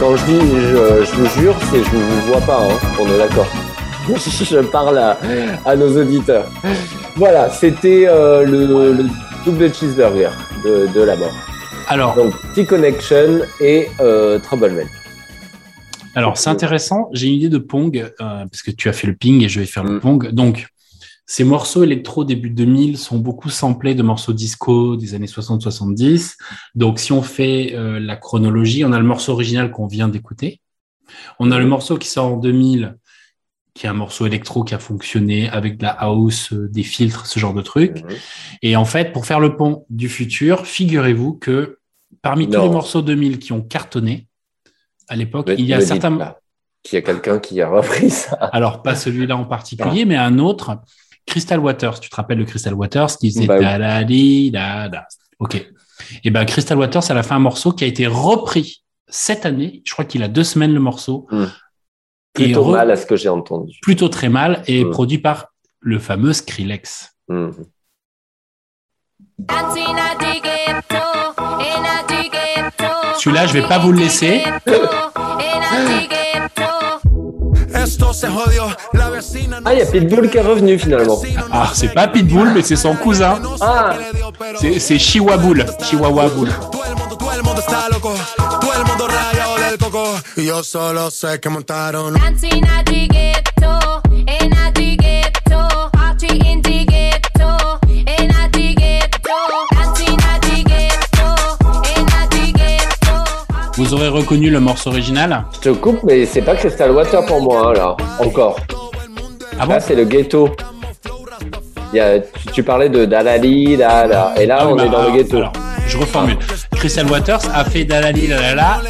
Quand 0.00 0.16
je 0.16 0.24
dis 0.24 0.40
je, 0.40 1.14
vous 1.14 1.40
jure, 1.40 1.54
c'est 1.70 1.84
je 1.84 1.94
ne 1.94 2.00
vous 2.00 2.20
vois 2.28 2.40
pas, 2.40 2.64
hein, 2.64 2.78
on 2.98 3.06
est 3.06 3.18
d'accord. 3.18 3.46
je 4.08 4.60
parle 4.60 4.98
à, 4.98 5.76
nos 5.76 6.00
auditeurs. 6.00 6.50
Voilà, 7.16 7.50
c'était 7.50 8.06
euh, 8.08 8.46
le, 8.46 9.04
double 9.44 9.74
cheeseburger 9.74 10.30
de, 10.64 11.02
la 11.02 11.16
mort. 11.16 11.34
Alors, 11.86 12.14
donc 12.14 12.32
T-Connection 12.54 13.40
et 13.60 13.88
euh, 14.00 14.38
Trouble 14.38 14.86
Alors, 16.14 16.38
c'est 16.38 16.48
intéressant. 16.48 17.10
J'ai 17.12 17.26
une 17.26 17.34
idée 17.34 17.48
de 17.50 17.58
Pong, 17.58 17.98
euh, 17.98 18.10
parce 18.18 18.62
que 18.62 18.70
tu 18.70 18.88
as 18.88 18.94
fait 18.94 19.06
le 19.06 19.14
ping 19.14 19.44
et 19.44 19.50
je 19.50 19.60
vais 19.60 19.66
faire 19.66 19.84
le 19.84 19.96
mm. 19.96 20.00
Pong. 20.00 20.30
Donc, 20.30 20.66
ces 21.30 21.44
morceaux 21.44 21.84
électro 21.84 22.24
début 22.24 22.50
2000 22.50 22.98
sont 22.98 23.16
beaucoup 23.16 23.50
samplés 23.50 23.94
de 23.94 24.02
morceaux 24.02 24.32
disco 24.32 24.96
des 24.96 25.14
années 25.14 25.28
60-70. 25.28 26.34
Donc, 26.74 26.98
si 26.98 27.12
on 27.12 27.22
fait 27.22 27.72
euh, 27.74 28.00
la 28.00 28.16
chronologie, 28.16 28.84
on 28.84 28.90
a 28.90 28.98
le 28.98 29.04
morceau 29.04 29.30
original 29.34 29.70
qu'on 29.70 29.86
vient 29.86 30.08
d'écouter. 30.08 30.60
On 31.38 31.52
a 31.52 31.60
le 31.60 31.66
morceau 31.66 31.98
qui 31.98 32.08
sort 32.08 32.32
en 32.32 32.36
2000, 32.36 32.96
qui 33.74 33.86
est 33.86 33.88
un 33.88 33.94
morceau 33.94 34.26
électro 34.26 34.64
qui 34.64 34.74
a 34.74 34.80
fonctionné 34.80 35.48
avec 35.48 35.76
de 35.76 35.84
la 35.84 35.90
house, 35.90 36.52
euh, 36.52 36.68
des 36.68 36.82
filtres, 36.82 37.28
ce 37.28 37.38
genre 37.38 37.54
de 37.54 37.62
trucs. 37.62 38.02
Mhm. 38.02 38.16
Et 38.62 38.74
en 38.74 38.84
fait, 38.84 39.12
pour 39.12 39.24
faire 39.24 39.38
le 39.38 39.56
pont 39.56 39.86
du 39.88 40.08
futur, 40.08 40.66
figurez-vous 40.66 41.34
que 41.34 41.78
parmi 42.22 42.48
tous 42.48 42.60
les 42.60 42.68
morceaux 42.68 43.02
2000 43.02 43.38
qui 43.38 43.52
ont 43.52 43.62
cartonné, 43.62 44.26
à 45.06 45.14
l'époque, 45.14 45.48
il 45.56 45.64
y 45.64 45.74
a 45.74 45.80
certains... 45.80 46.34
Qu'il 46.82 46.96
y 46.96 46.98
a 46.98 47.02
quelqu'un 47.02 47.38
qui 47.38 47.60
a 47.60 47.68
repris 47.68 48.10
ça. 48.10 48.34
Alors, 48.52 48.82
pas 48.82 48.96
celui-là 48.96 49.36
en 49.36 49.44
particulier, 49.44 50.04
mais 50.06 50.16
un 50.16 50.40
autre 50.40 50.80
Crystal 51.30 51.60
Waters, 51.60 52.00
tu 52.00 52.10
te 52.10 52.16
rappelles 52.16 52.38
de 52.38 52.44
Crystal 52.44 52.74
Waters 52.74 53.16
qui 53.16 53.30
faisait 53.30 53.46
bah, 53.46 53.60
da, 53.60 54.04
da, 54.88 55.06
Ok. 55.38 55.54
Et 55.54 55.68
eh 56.24 56.30
ben 56.30 56.44
Crystal 56.44 56.76
Waters, 56.76 57.04
elle 57.08 57.18
a 57.18 57.22
fait 57.22 57.34
un 57.34 57.38
morceau 57.38 57.72
qui 57.72 57.84
a 57.84 57.86
été 57.86 58.06
repris 58.08 58.82
cette 59.06 59.46
année. 59.46 59.80
Je 59.84 59.92
crois 59.92 60.04
qu'il 60.04 60.24
a 60.24 60.28
deux 60.28 60.42
semaines 60.42 60.74
le 60.74 60.80
morceau. 60.80 61.28
Hmm. 61.30 61.46
Plutôt 62.32 62.64
mal 62.64 62.90
à 62.90 62.96
ce 62.96 63.06
que 63.06 63.14
j'ai 63.16 63.28
entendu. 63.28 63.78
Plutôt 63.80 64.08
très 64.08 64.28
mal 64.28 64.62
et 64.66 64.84
hmm. 64.84 64.90
produit 64.90 65.18
par 65.18 65.52
le 65.78 66.00
fameux 66.00 66.32
Skrillex. 66.32 67.12
Hmm. 67.28 67.50
Celui-là, 73.18 73.46
je 73.46 73.52
vais 73.52 73.68
pas 73.68 73.78
vous 73.78 73.92
le 73.92 74.00
laisser. 74.00 74.42
Ah, 79.64 79.72
il 79.72 79.78
y 79.78 79.82
a 79.82 79.86
Pitbull 79.86 80.30
qui 80.30 80.36
est 80.38 80.42
revenu 80.42 80.78
finalement. 80.78 81.20
Ah, 81.52 81.70
c'est 81.74 81.92
pas 81.94 82.08
Pitbull, 82.08 82.50
mais 82.54 82.62
c'est 82.62 82.76
son 82.76 82.94
cousin. 82.94 83.40
Ah, 83.60 83.94
c'est 84.60 84.98
Chihuahua 84.98 85.38
Chihuahua 85.82 86.28
Bull. 86.28 86.48
Vous 103.80 103.94
aurez 103.94 104.08
reconnu 104.08 104.50
le 104.50 104.60
morceau 104.60 104.90
original 104.90 105.42
Je 105.54 105.70
te 105.70 105.74
coupe, 105.74 106.00
mais 106.02 106.26
c'est 106.26 106.42
pas 106.42 106.54
Crystal 106.54 106.90
Water 106.90 107.24
pour 107.24 107.40
moi, 107.40 107.68
hein, 107.68 107.72
là, 107.72 107.96
encore. 108.18 108.60
Ah 109.58 109.64
là, 109.64 109.80
c'est 109.80 109.94
le 109.94 110.04
ghetto. 110.04 110.50
tu, 112.52 112.62
parlais 112.62 112.90
de 112.90 113.06
Dalali, 113.06 113.78
là, 113.78 114.06
là. 114.06 114.34
Et 114.38 114.44
là, 114.44 114.58
ah 114.60 114.68
on 114.68 114.76
est 114.76 114.90
dans 114.90 115.04
le 115.04 115.12
bah, 115.12 115.16
ghetto. 115.16 115.38
je 115.88 115.96
reformule. 115.96 116.36
Crystal 116.72 117.10
Waters 117.10 117.40
a 117.54 117.64
fait 117.64 117.86
Dalali, 117.86 118.26
là, 118.26 118.54
là, 118.54 118.82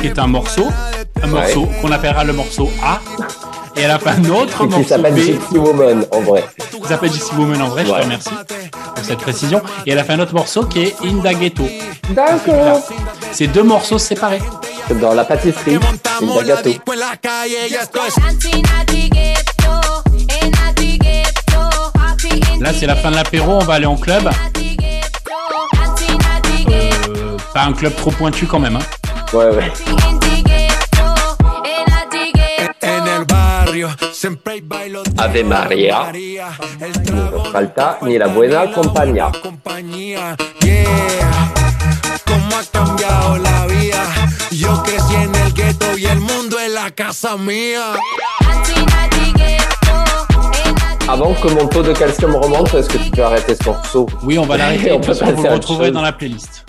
qui 0.00 0.06
est 0.06 0.18
un 0.20 0.28
morceau, 0.28 0.68
un 1.20 1.26
morceau 1.26 1.66
qu'on 1.82 1.90
appellera 1.90 2.22
le 2.22 2.32
morceau 2.32 2.70
A. 2.84 3.00
Et 3.76 3.82
elle 3.82 3.90
a 3.90 3.98
fait 3.98 4.10
un 4.10 4.24
autre 4.30 4.64
morceau. 4.64 4.82
Qui 4.82 4.88
s'appelle 4.88 5.16
Gypsy 5.16 5.58
Woman, 5.58 6.06
en 6.10 6.20
vrai. 6.20 6.44
Qui 6.58 6.88
s'appelle 6.88 7.12
Gypsy 7.12 7.34
Woman, 7.34 7.60
en 7.62 7.68
vrai, 7.68 7.84
je 7.84 7.90
te 7.90 8.02
remercie 8.02 8.30
pour 8.94 9.04
cette 9.04 9.18
précision. 9.18 9.60
Et 9.84 9.90
elle 9.92 9.98
a 9.98 10.04
fait 10.04 10.14
un 10.14 10.20
autre 10.20 10.34
morceau 10.34 10.64
qui 10.64 10.80
est 10.80 10.94
Inda 11.04 11.34
Ghetto. 11.34 11.64
D'accord. 12.10 12.80
C'est 13.32 13.48
deux 13.48 13.62
morceaux 13.62 13.98
séparés. 13.98 14.40
Dans 15.00 15.12
la 15.12 15.24
pâtisserie, 15.24 15.78
Inda 16.22 16.42
Ghetto. 16.44 16.70
Là, 22.60 22.72
c'est 22.72 22.86
la 22.86 22.96
fin 22.96 23.10
de 23.10 23.16
l'apéro, 23.16 23.52
on 23.52 23.64
va 23.64 23.74
aller 23.74 23.86
en 23.86 23.96
club. 23.96 24.30
Euh, 26.70 27.36
pas 27.52 27.64
un 27.64 27.72
club 27.72 27.94
trop 27.96 28.10
pointu 28.10 28.46
quand 28.46 28.58
même. 28.58 28.76
Hein. 28.76 29.34
Ouais, 29.34 29.50
ouais. 29.50 29.72
Ave 35.18 35.44
Maria, 35.44 36.12
no 37.12 37.44
falta 37.52 37.98
ni 38.02 38.18
la 38.18 38.26
buena 38.26 38.70
compañía. 38.72 39.30
Cómo 42.24 42.56
ha 42.56 42.64
cambiado 42.70 43.38
la 43.38 43.66
vida. 43.66 44.04
Yo 44.50 44.82
crecí 44.82 45.14
en 45.14 45.34
el 45.34 45.52
gueto 45.52 45.96
y 45.98 46.06
el 46.06 46.20
mundo 46.20 46.58
es 46.58 46.70
la 46.72 46.90
casa 46.90 47.36
mía. 47.36 47.94
Avant 51.08 51.34
que 51.34 51.46
mon 51.54 51.68
taux 51.68 51.84
de 51.84 51.92
calcium 51.92 52.34
remonte, 52.34 52.74
est-ce 52.74 52.88
que 52.88 52.98
tu 52.98 53.12
peux 53.12 53.22
arrêter 53.22 53.54
ce 53.54 53.64
morceau 53.64 54.08
Oui, 54.24 54.38
on 54.38 54.44
va 54.44 54.56
l'arrêter. 54.56 54.90
on 54.92 54.98
vous 54.98 55.42
le 55.44 55.50
retrouverez 55.50 55.92
dans 55.92 56.02
la 56.02 56.12
playlist. 56.12 56.66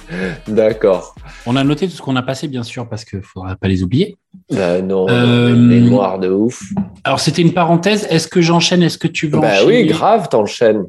D'accord. 0.47 1.15
On 1.47 1.55
a 1.55 1.63
noté 1.63 1.88
tout 1.88 1.95
ce 1.95 2.01
qu'on 2.03 2.15
a 2.15 2.21
passé, 2.21 2.47
bien 2.47 2.61
sûr, 2.61 2.88
parce 2.88 3.03
qu'il 3.03 3.17
ne 3.17 3.23
faudra 3.23 3.55
pas 3.55 3.67
les 3.67 3.81
oublier. 3.81 4.15
Euh, 4.53 4.83
non, 4.83 5.07
euh, 5.09 5.55
mémoire 5.55 6.19
de 6.19 6.29
ouf. 6.29 6.61
Alors, 7.03 7.19
c'était 7.19 7.41
une 7.41 7.53
parenthèse. 7.53 8.05
Est-ce 8.11 8.27
que 8.27 8.39
j'enchaîne? 8.39 8.83
Est-ce 8.83 8.99
que 8.99 9.07
tu 9.07 9.27
veux 9.27 9.39
bah 9.39 9.53
enchaîner? 9.53 9.65
Oui, 9.65 9.88
grave, 9.88 10.29
t'enchaînes. 10.29 10.85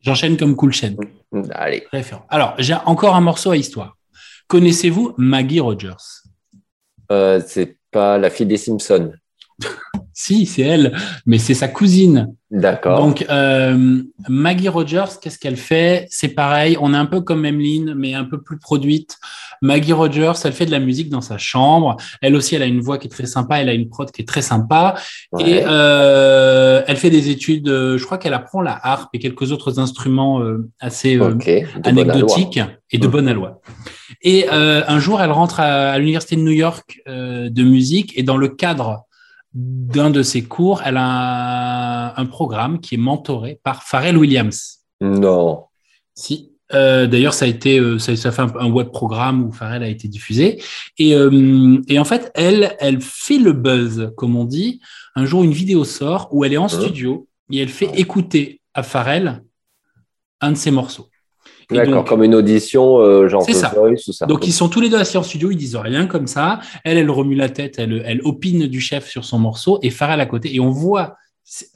J'enchaîne 0.00 0.38
comme 0.38 0.56
cool 0.56 0.72
chaîne. 0.72 0.96
Allez. 1.52 1.84
Alors, 2.30 2.54
j'ai 2.58 2.76
encore 2.86 3.14
un 3.14 3.20
morceau 3.20 3.50
à 3.50 3.58
histoire. 3.58 3.98
Connaissez-vous 4.48 5.12
Maggie 5.18 5.60
Rogers? 5.60 6.22
Euh, 7.12 7.42
C'est 7.46 7.76
pas 7.90 8.16
la 8.16 8.30
fille 8.30 8.46
des 8.46 8.56
Simpsons. 8.56 9.12
si, 10.14 10.46
c'est 10.46 10.62
elle, 10.62 10.96
mais 11.26 11.38
c'est 11.38 11.54
sa 11.54 11.68
cousine. 11.68 12.32
D'accord. 12.52 12.98
Donc, 12.98 13.26
euh, 13.30 14.00
Maggie 14.28 14.68
Rogers, 14.68 15.18
qu'est-ce 15.20 15.40
qu'elle 15.40 15.56
fait? 15.56 16.06
C'est 16.08 16.28
pareil, 16.28 16.76
on 16.80 16.94
est 16.94 16.96
un 16.96 17.06
peu 17.06 17.20
comme 17.20 17.44
Emeline, 17.44 17.94
mais 17.96 18.14
un 18.14 18.22
peu 18.24 18.40
plus 18.40 18.58
produite. 18.58 19.18
Maggie 19.60 19.92
Rogers, 19.92 20.34
elle 20.44 20.52
fait 20.52 20.66
de 20.66 20.70
la 20.70 20.78
musique 20.78 21.08
dans 21.10 21.20
sa 21.20 21.36
chambre. 21.36 21.96
Elle 22.22 22.36
aussi, 22.36 22.54
elle 22.54 22.62
a 22.62 22.66
une 22.66 22.80
voix 22.80 22.98
qui 22.98 23.08
est 23.08 23.10
très 23.10 23.26
sympa, 23.26 23.60
elle 23.60 23.68
a 23.68 23.72
une 23.72 23.88
prod 23.88 24.08
qui 24.08 24.22
est 24.22 24.28
très 24.28 24.42
sympa. 24.42 24.94
Et 25.40 25.62
euh, 25.66 26.82
elle 26.86 26.96
fait 26.96 27.10
des 27.10 27.30
études, 27.30 27.68
euh, 27.68 27.98
je 27.98 28.04
crois 28.04 28.18
qu'elle 28.18 28.34
apprend 28.34 28.62
la 28.62 28.78
harpe 28.80 29.10
et 29.14 29.18
quelques 29.18 29.50
autres 29.50 29.80
instruments 29.80 30.40
assez 30.78 31.18
anecdotiques 31.82 32.60
et 32.92 32.98
de 32.98 33.08
mmh. 33.08 33.10
bonne 33.10 33.28
aloi. 33.28 33.60
Et 34.22 34.48
un 34.48 34.98
jour, 35.00 35.20
elle 35.20 35.32
rentre 35.32 35.58
à 35.58 35.98
l'université 35.98 36.36
de 36.36 36.42
New 36.42 36.52
York 36.52 37.02
de 37.06 37.62
musique 37.64 38.16
et 38.16 38.22
dans 38.22 38.36
le 38.36 38.48
cadre 38.48 39.06
d'un 39.54 40.10
de 40.10 40.22
ses 40.22 40.42
cours, 40.42 40.82
elle 40.84 40.96
a 40.96 42.18
un, 42.18 42.26
programme 42.26 42.80
qui 42.80 42.96
est 42.96 42.98
mentoré 42.98 43.60
par 43.62 43.84
Pharrell 43.84 44.16
Williams. 44.16 44.80
Non. 45.00 45.64
Si. 46.14 46.50
Euh, 46.72 47.06
d'ailleurs, 47.06 47.34
ça 47.34 47.44
a 47.44 47.48
été, 47.48 47.78
euh, 47.78 47.98
ça, 47.98 48.32
fait 48.32 48.42
un, 48.42 48.70
web 48.70 48.88
programme 48.88 49.44
où 49.44 49.52
Pharrell 49.52 49.82
a 49.84 49.88
été 49.88 50.08
diffusé. 50.08 50.60
Et, 50.98 51.14
euh, 51.14 51.80
et, 51.88 51.98
en 51.98 52.04
fait, 52.04 52.32
elle, 52.34 52.74
elle 52.80 53.00
fait 53.00 53.38
le 53.38 53.52
buzz, 53.52 54.12
comme 54.16 54.34
on 54.34 54.44
dit. 54.44 54.80
Un 55.14 55.24
jour, 55.24 55.44
une 55.44 55.52
vidéo 55.52 55.84
sort 55.84 56.28
où 56.32 56.44
elle 56.44 56.52
est 56.52 56.58
en 56.58 56.68
studio 56.68 57.28
et 57.50 57.58
elle 57.58 57.68
fait 57.68 57.90
écouter 57.96 58.60
à 58.72 58.82
Pharrell 58.82 59.44
un 60.40 60.52
de 60.52 60.56
ses 60.56 60.72
morceaux. 60.72 61.08
D'accord, 61.70 62.04
comme 62.04 62.22
une 62.22 62.34
audition, 62.34 62.98
euh, 62.98 63.28
genre 63.28 63.42
ça. 63.48 63.72
Voice 63.76 64.08
ou 64.08 64.12
ça. 64.12 64.26
Donc, 64.26 64.46
ils 64.46 64.52
sont 64.52 64.68
tous 64.68 64.80
les 64.80 64.88
deux 64.88 64.98
assis 64.98 65.16
en 65.16 65.22
studio, 65.22 65.50
ils 65.50 65.56
disent 65.56 65.76
rien 65.76 66.06
comme 66.06 66.26
ça. 66.26 66.60
Elle, 66.84 66.98
elle 66.98 67.10
remue 67.10 67.34
la 67.34 67.48
tête, 67.48 67.78
elle, 67.78 68.02
elle 68.04 68.20
opine 68.24 68.66
du 68.66 68.80
chef 68.80 69.08
sur 69.08 69.24
son 69.24 69.38
morceau 69.38 69.78
et 69.82 69.90
Pharrell 69.90 70.20
à 70.20 70.26
côté. 70.26 70.54
Et 70.54 70.60
on 70.60 70.70
voit, 70.70 71.16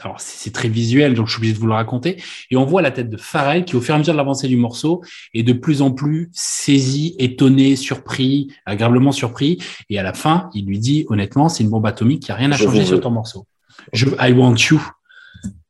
alors 0.00 0.16
c'est 0.18 0.52
très 0.52 0.68
visuel, 0.68 1.14
donc 1.14 1.26
je 1.26 1.32
suis 1.32 1.40
obligé 1.40 1.54
de 1.54 1.58
vous 1.58 1.66
le 1.66 1.74
raconter. 1.74 2.22
Et 2.50 2.56
on 2.56 2.64
voit 2.64 2.82
la 2.82 2.90
tête 2.90 3.10
de 3.10 3.16
Pharrell 3.16 3.64
qui, 3.64 3.76
au 3.76 3.80
fur 3.80 3.94
et 3.94 3.96
à 3.96 3.98
mesure 3.98 4.14
de 4.14 4.18
l'avancée 4.18 4.48
du 4.48 4.56
morceau, 4.56 5.02
est 5.34 5.42
de 5.42 5.52
plus 5.52 5.82
en 5.82 5.90
plus 5.90 6.30
saisi, 6.32 7.16
étonné, 7.18 7.76
surpris, 7.76 8.52
agréablement 8.66 9.12
surpris. 9.12 9.58
Et 9.90 9.98
à 9.98 10.02
la 10.02 10.12
fin, 10.12 10.50
il 10.54 10.66
lui 10.66 10.78
dit, 10.78 11.06
honnêtement, 11.08 11.48
c'est 11.48 11.64
une 11.64 11.70
bombe 11.70 11.86
atomique, 11.86 12.22
qui 12.22 12.32
a 12.32 12.34
rien 12.34 12.52
à 12.52 12.56
changer 12.56 12.84
sur 12.84 13.00
ton 13.00 13.10
morceau. 13.10 13.46
Je, 13.92 14.06
I 14.20 14.32
want 14.32 14.56
you. 14.70 14.80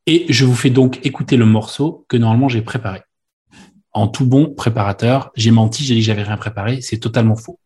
Et 0.05 0.25
je 0.29 0.43
vous 0.43 0.55
fais 0.55 0.71
donc 0.71 0.99
écouter 1.05 1.37
le 1.37 1.45
morceau 1.45 2.05
que 2.07 2.17
normalement 2.17 2.49
j'ai 2.49 2.63
préparé 2.63 3.01
en 3.99 4.07
tout 4.07 4.25
bon 4.25 4.53
préparateur, 4.53 5.31
j'ai 5.35 5.51
menti, 5.51 5.83
j'ai 5.83 5.95
dit 5.95 5.99
que 5.99 6.05
j'avais 6.05 6.23
rien 6.23 6.37
préparé, 6.37 6.81
c'est 6.81 6.99
totalement 6.99 7.35
faux. 7.35 7.59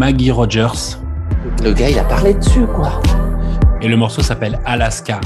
Maggie 0.00 0.30
Rogers. 0.30 0.96
Le 1.62 1.74
gars, 1.74 1.90
il 1.90 1.98
a 1.98 2.04
parlé 2.04 2.32
dessus, 2.32 2.64
quoi. 2.74 3.02
Et 3.82 3.86
le 3.86 3.98
morceau 3.98 4.22
s'appelle 4.22 4.58
Alaska. 4.64 5.20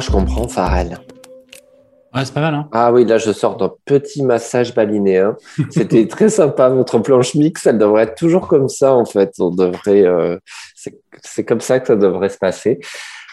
Je 0.00 0.10
comprends 0.10 0.48
Pharrell. 0.48 0.98
Ouais, 2.14 2.24
c'est 2.24 2.32
pas 2.32 2.40
mal. 2.40 2.54
Hein 2.54 2.68
ah 2.72 2.92
oui, 2.92 3.04
là, 3.04 3.18
je 3.18 3.32
sors 3.32 3.56
d'un 3.56 3.72
petit 3.84 4.22
massage 4.22 4.72
balinéen. 4.72 5.36
C'était 5.70 6.06
très 6.06 6.28
sympa. 6.28 6.70
Notre 6.70 7.00
planche 7.00 7.34
mix, 7.34 7.66
elle 7.66 7.78
devrait 7.78 8.04
être 8.04 8.14
toujours 8.14 8.46
comme 8.46 8.68
ça, 8.68 8.94
en 8.94 9.04
fait. 9.04 9.32
On 9.40 9.50
devrait, 9.50 10.06
euh, 10.06 10.38
c'est 11.22 11.44
comme 11.44 11.60
ça 11.60 11.80
que 11.80 11.88
ça 11.88 11.96
devrait 11.96 12.28
se 12.28 12.38
passer. 12.38 12.78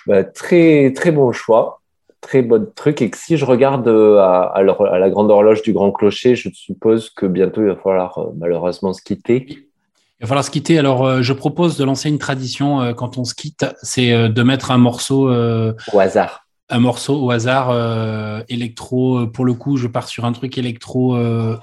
Bah, 0.07 0.23
très, 0.23 0.93
très 0.95 1.11
bon 1.11 1.31
choix. 1.31 1.81
Très 2.21 2.41
bon 2.41 2.71
truc. 2.75 3.03
Et 3.03 3.11
que 3.11 3.17
si 3.17 3.37
je 3.37 3.45
regarde 3.45 3.87
euh, 3.87 4.17
à, 4.17 4.51
à, 4.55 4.63
la 4.63 5.09
grande 5.11 5.29
horloge 5.29 5.61
du 5.61 5.73
grand 5.73 5.91
clocher, 5.91 6.35
je 6.35 6.49
suppose 6.49 7.11
que 7.11 7.27
bientôt, 7.27 7.61
il 7.61 7.67
va 7.67 7.75
falloir 7.75 8.17
euh, 8.17 8.31
malheureusement 8.35 8.93
se 8.93 9.03
quitter. 9.03 9.70
Il 10.21 10.25
va 10.25 10.27
falloir 10.27 10.45
se 10.45 10.51
quitter. 10.51 10.77
Alors, 10.77 11.23
je 11.23 11.33
propose 11.33 11.77
de 11.77 11.83
lancer 11.83 12.07
une 12.07 12.19
tradition 12.19 12.93
quand 12.93 13.17
on 13.17 13.23
se 13.23 13.33
quitte, 13.33 13.65
c'est 13.81 14.29
de 14.29 14.43
mettre 14.43 14.69
un 14.69 14.77
morceau 14.77 15.27
au 15.31 15.99
hasard 15.99 16.45
un 16.71 16.79
morceau 16.79 17.21
au 17.21 17.31
hasard 17.31 17.69
euh, 17.69 18.41
électro. 18.49 19.19
Euh, 19.19 19.27
pour 19.27 19.45
le 19.45 19.53
coup, 19.53 19.77
je 19.77 19.87
pars 19.87 20.07
sur 20.07 20.25
un 20.25 20.31
truc 20.31 20.57
électro. 20.57 21.15
Euh, 21.15 21.57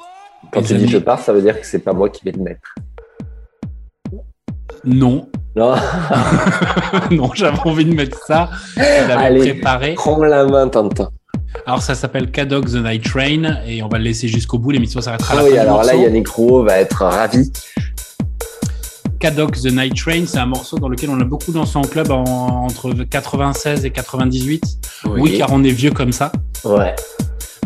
Quand 0.53 0.63
tu 0.63 0.75
dis 0.75 0.87
je 0.87 0.99
pars, 0.99 1.19
ça 1.19 1.33
veut 1.33 1.43
dire 1.43 1.59
que 1.59 1.67
c'est 1.67 1.79
pas 1.81 1.95
moi 1.95 2.11
qui 2.11 2.25
vais 2.25 2.33
le 2.33 2.43
mettre. 2.43 2.75
Non. 4.85 5.29
Non. 5.57 5.75
non, 7.11 7.31
j'avais 7.35 7.59
envie 7.65 7.87
de 7.87 7.95
mettre 7.95 8.19
ça. 8.27 8.51
Allez, 8.77 9.41
préparé. 9.41 9.95
Prends 9.95 10.23
la 10.23 10.45
main, 10.45 10.69
Tintin. 10.69 11.11
Alors 11.65 11.81
ça 11.81 11.95
s'appelle 11.95 12.31
Cadog 12.31 12.67
The 12.67 12.75
Night 12.75 13.05
Train 13.05 13.63
et 13.67 13.83
on 13.83 13.89
va 13.89 13.97
le 13.97 14.05
laisser 14.05 14.29
jusqu'au 14.29 14.59
bout. 14.59 14.71
L'émission 14.71 15.01
s'arrêtera 15.01 15.35
ah 15.39 15.45
oui, 15.45 15.57
alors 15.57 15.83
là, 15.83 15.95
Yannick 15.95 16.29
Rouault 16.29 16.63
va 16.63 16.79
être 16.79 17.05
ravi. 17.05 17.51
Kadok 19.19 19.61
The 19.61 19.73
Night 19.73 19.97
Train, 19.97 20.25
c'est 20.27 20.39
un 20.39 20.47
morceau 20.47 20.79
dans 20.79 20.89
lequel 20.89 21.11
on 21.11 21.21
a 21.21 21.25
beaucoup 21.25 21.51
dansé 21.51 21.77
en 21.77 21.83
club 21.83 22.11
entre 22.11 22.93
96 22.93 23.85
et 23.85 23.91
98. 23.91 24.63
Oui. 25.07 25.39
car 25.39 25.53
on 25.53 25.65
est 25.65 25.71
vieux 25.71 25.91
comme 25.91 26.13
ça. 26.13 26.31
Ouais. 26.65 26.95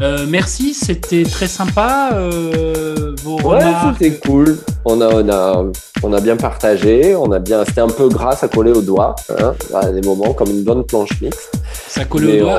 Euh, 0.01 0.27
merci, 0.29 0.75
c'était 0.75 1.23
très 1.25 1.47
sympa. 1.47 2.11
Euh, 2.15 3.15
vos 3.23 3.41
ouais, 3.43 3.61
c'était 3.93 4.19
cool. 4.19 4.59
On 4.85 5.01
a, 5.01 5.09
on 5.09 5.29
a, 5.29 5.65
on 6.03 6.13
a 6.13 6.21
bien 6.21 6.37
partagé. 6.37 7.15
On 7.15 7.31
a 7.33 7.39
bien. 7.39 7.65
C'était 7.65 7.83
un 7.83 7.89
peu 7.89 8.09
gras, 8.09 8.35
ça 8.35 8.49
collait 8.49 8.73
au 8.73 8.83
doigt. 8.83 9.15
Hein, 9.39 9.55
à 9.75 9.91
des 9.91 10.01
moments, 10.01 10.33
comme 10.33 10.51
une 10.51 10.65
bonne 10.65 10.85
planche 10.85 11.21
mixte. 11.21 11.53
Ça 11.87 12.05
collait 12.05 12.41
au 12.41 12.45
doigt. 12.47 12.59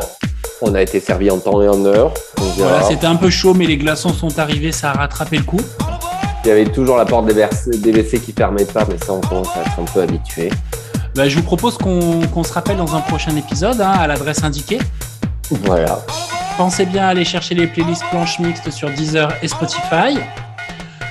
On, 0.61 0.73
a 0.75 0.81
été 0.81 0.99
servi 1.01 1.29
en 1.29 1.39
temps 1.39 1.61
et 1.61 1.67
en 1.67 1.83
heure. 1.85 2.13
Voilà, 2.57 2.83
c'était 2.83 3.07
un 3.07 3.17
peu 3.17 3.29
chaud, 3.29 3.53
mais 3.53 3.65
les 3.65 3.77
glaçons 3.77 4.13
sont 4.13 4.39
arrivés, 4.39 4.71
ça 4.71 4.91
a 4.91 4.93
rattrapé 4.93 5.37
le 5.37 5.43
coup. 5.43 5.59
Il 6.43 6.49
y 6.49 6.51
avait 6.51 6.65
toujours 6.65 6.97
la 6.97 7.05
porte 7.05 7.25
des 7.27 7.33
WC 7.33 8.19
qui 8.19 8.33
fermait 8.33 8.65
pas, 8.65 8.85
mais 8.89 8.97
ça, 8.97 9.13
on 9.13 9.21
commence 9.21 9.55
à 9.55 9.61
être 9.61 9.79
un 9.79 9.85
peu 9.85 10.01
habitué. 10.01 10.49
Bah, 11.15 11.29
je 11.29 11.37
vous 11.37 11.43
propose 11.43 11.77
qu'on 11.77 12.43
se 12.43 12.53
rappelle 12.53 12.77
dans 12.77 12.95
un 12.95 13.01
prochain 13.01 13.35
épisode 13.35 13.79
hein, 13.79 13.91
à 13.91 14.07
l'adresse 14.07 14.43
indiquée. 14.43 14.79
Voilà. 15.49 15.99
Pensez 16.57 16.85
bien 16.85 17.05
à 17.05 17.09
aller 17.09 17.23
chercher 17.23 17.55
les 17.55 17.67
playlists 17.67 18.03
planches 18.09 18.39
mixtes 18.39 18.71
sur 18.71 18.89
Deezer 18.89 19.31
et 19.41 19.47
Spotify. 19.47 20.19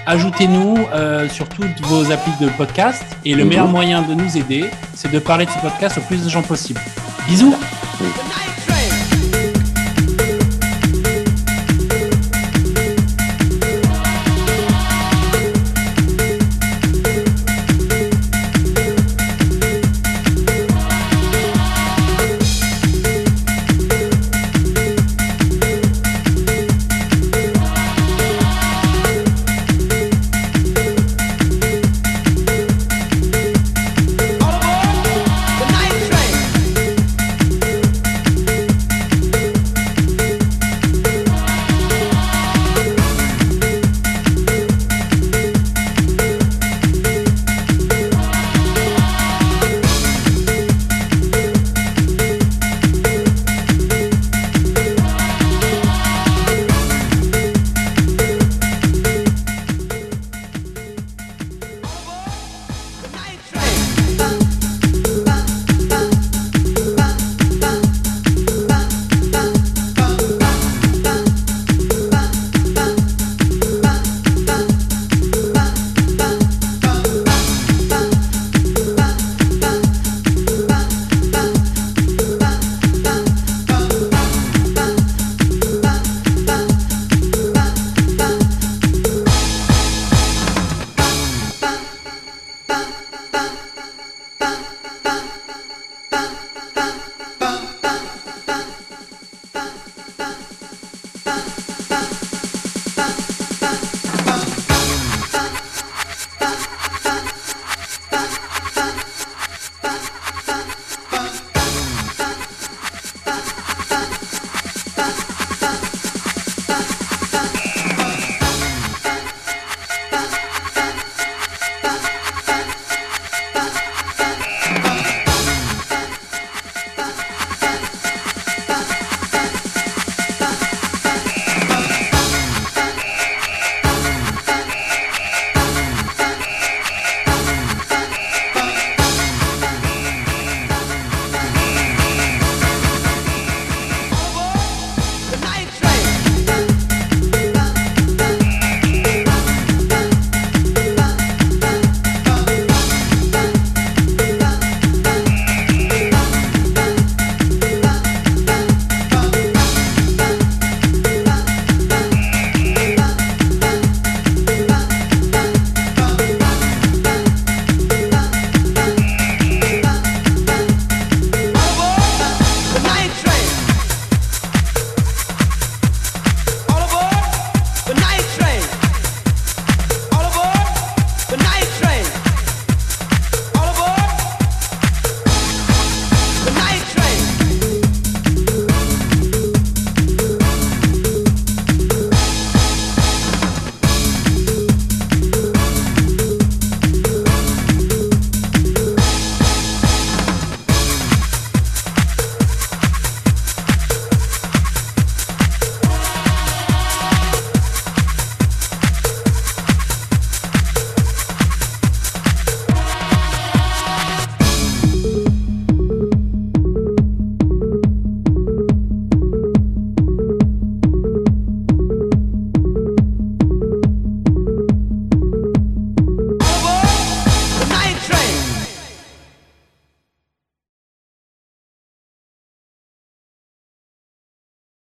Ajoutez-nous 0.07 0.77
euh, 0.93 1.29
sur 1.29 1.49
toutes 1.49 1.81
vos 1.83 2.11
applis 2.11 2.33
de 2.41 2.49
podcast. 2.51 3.05
Et 3.25 3.35
le 3.35 3.45
mhm. 3.45 3.49
meilleur 3.49 3.69
moyen 3.69 4.03
de 4.03 4.15
nous 4.15 4.37
aider, 4.37 4.67
c'est 4.95 5.11
de 5.11 5.19
parler 5.19 5.47
de 5.47 5.51
ce 5.51 5.59
podcast 5.59 5.99
au 5.99 6.01
plus 6.03 6.25
de 6.25 6.29
gens 6.29 6.43
possible. 6.43 6.81
Bisous. 7.27 7.55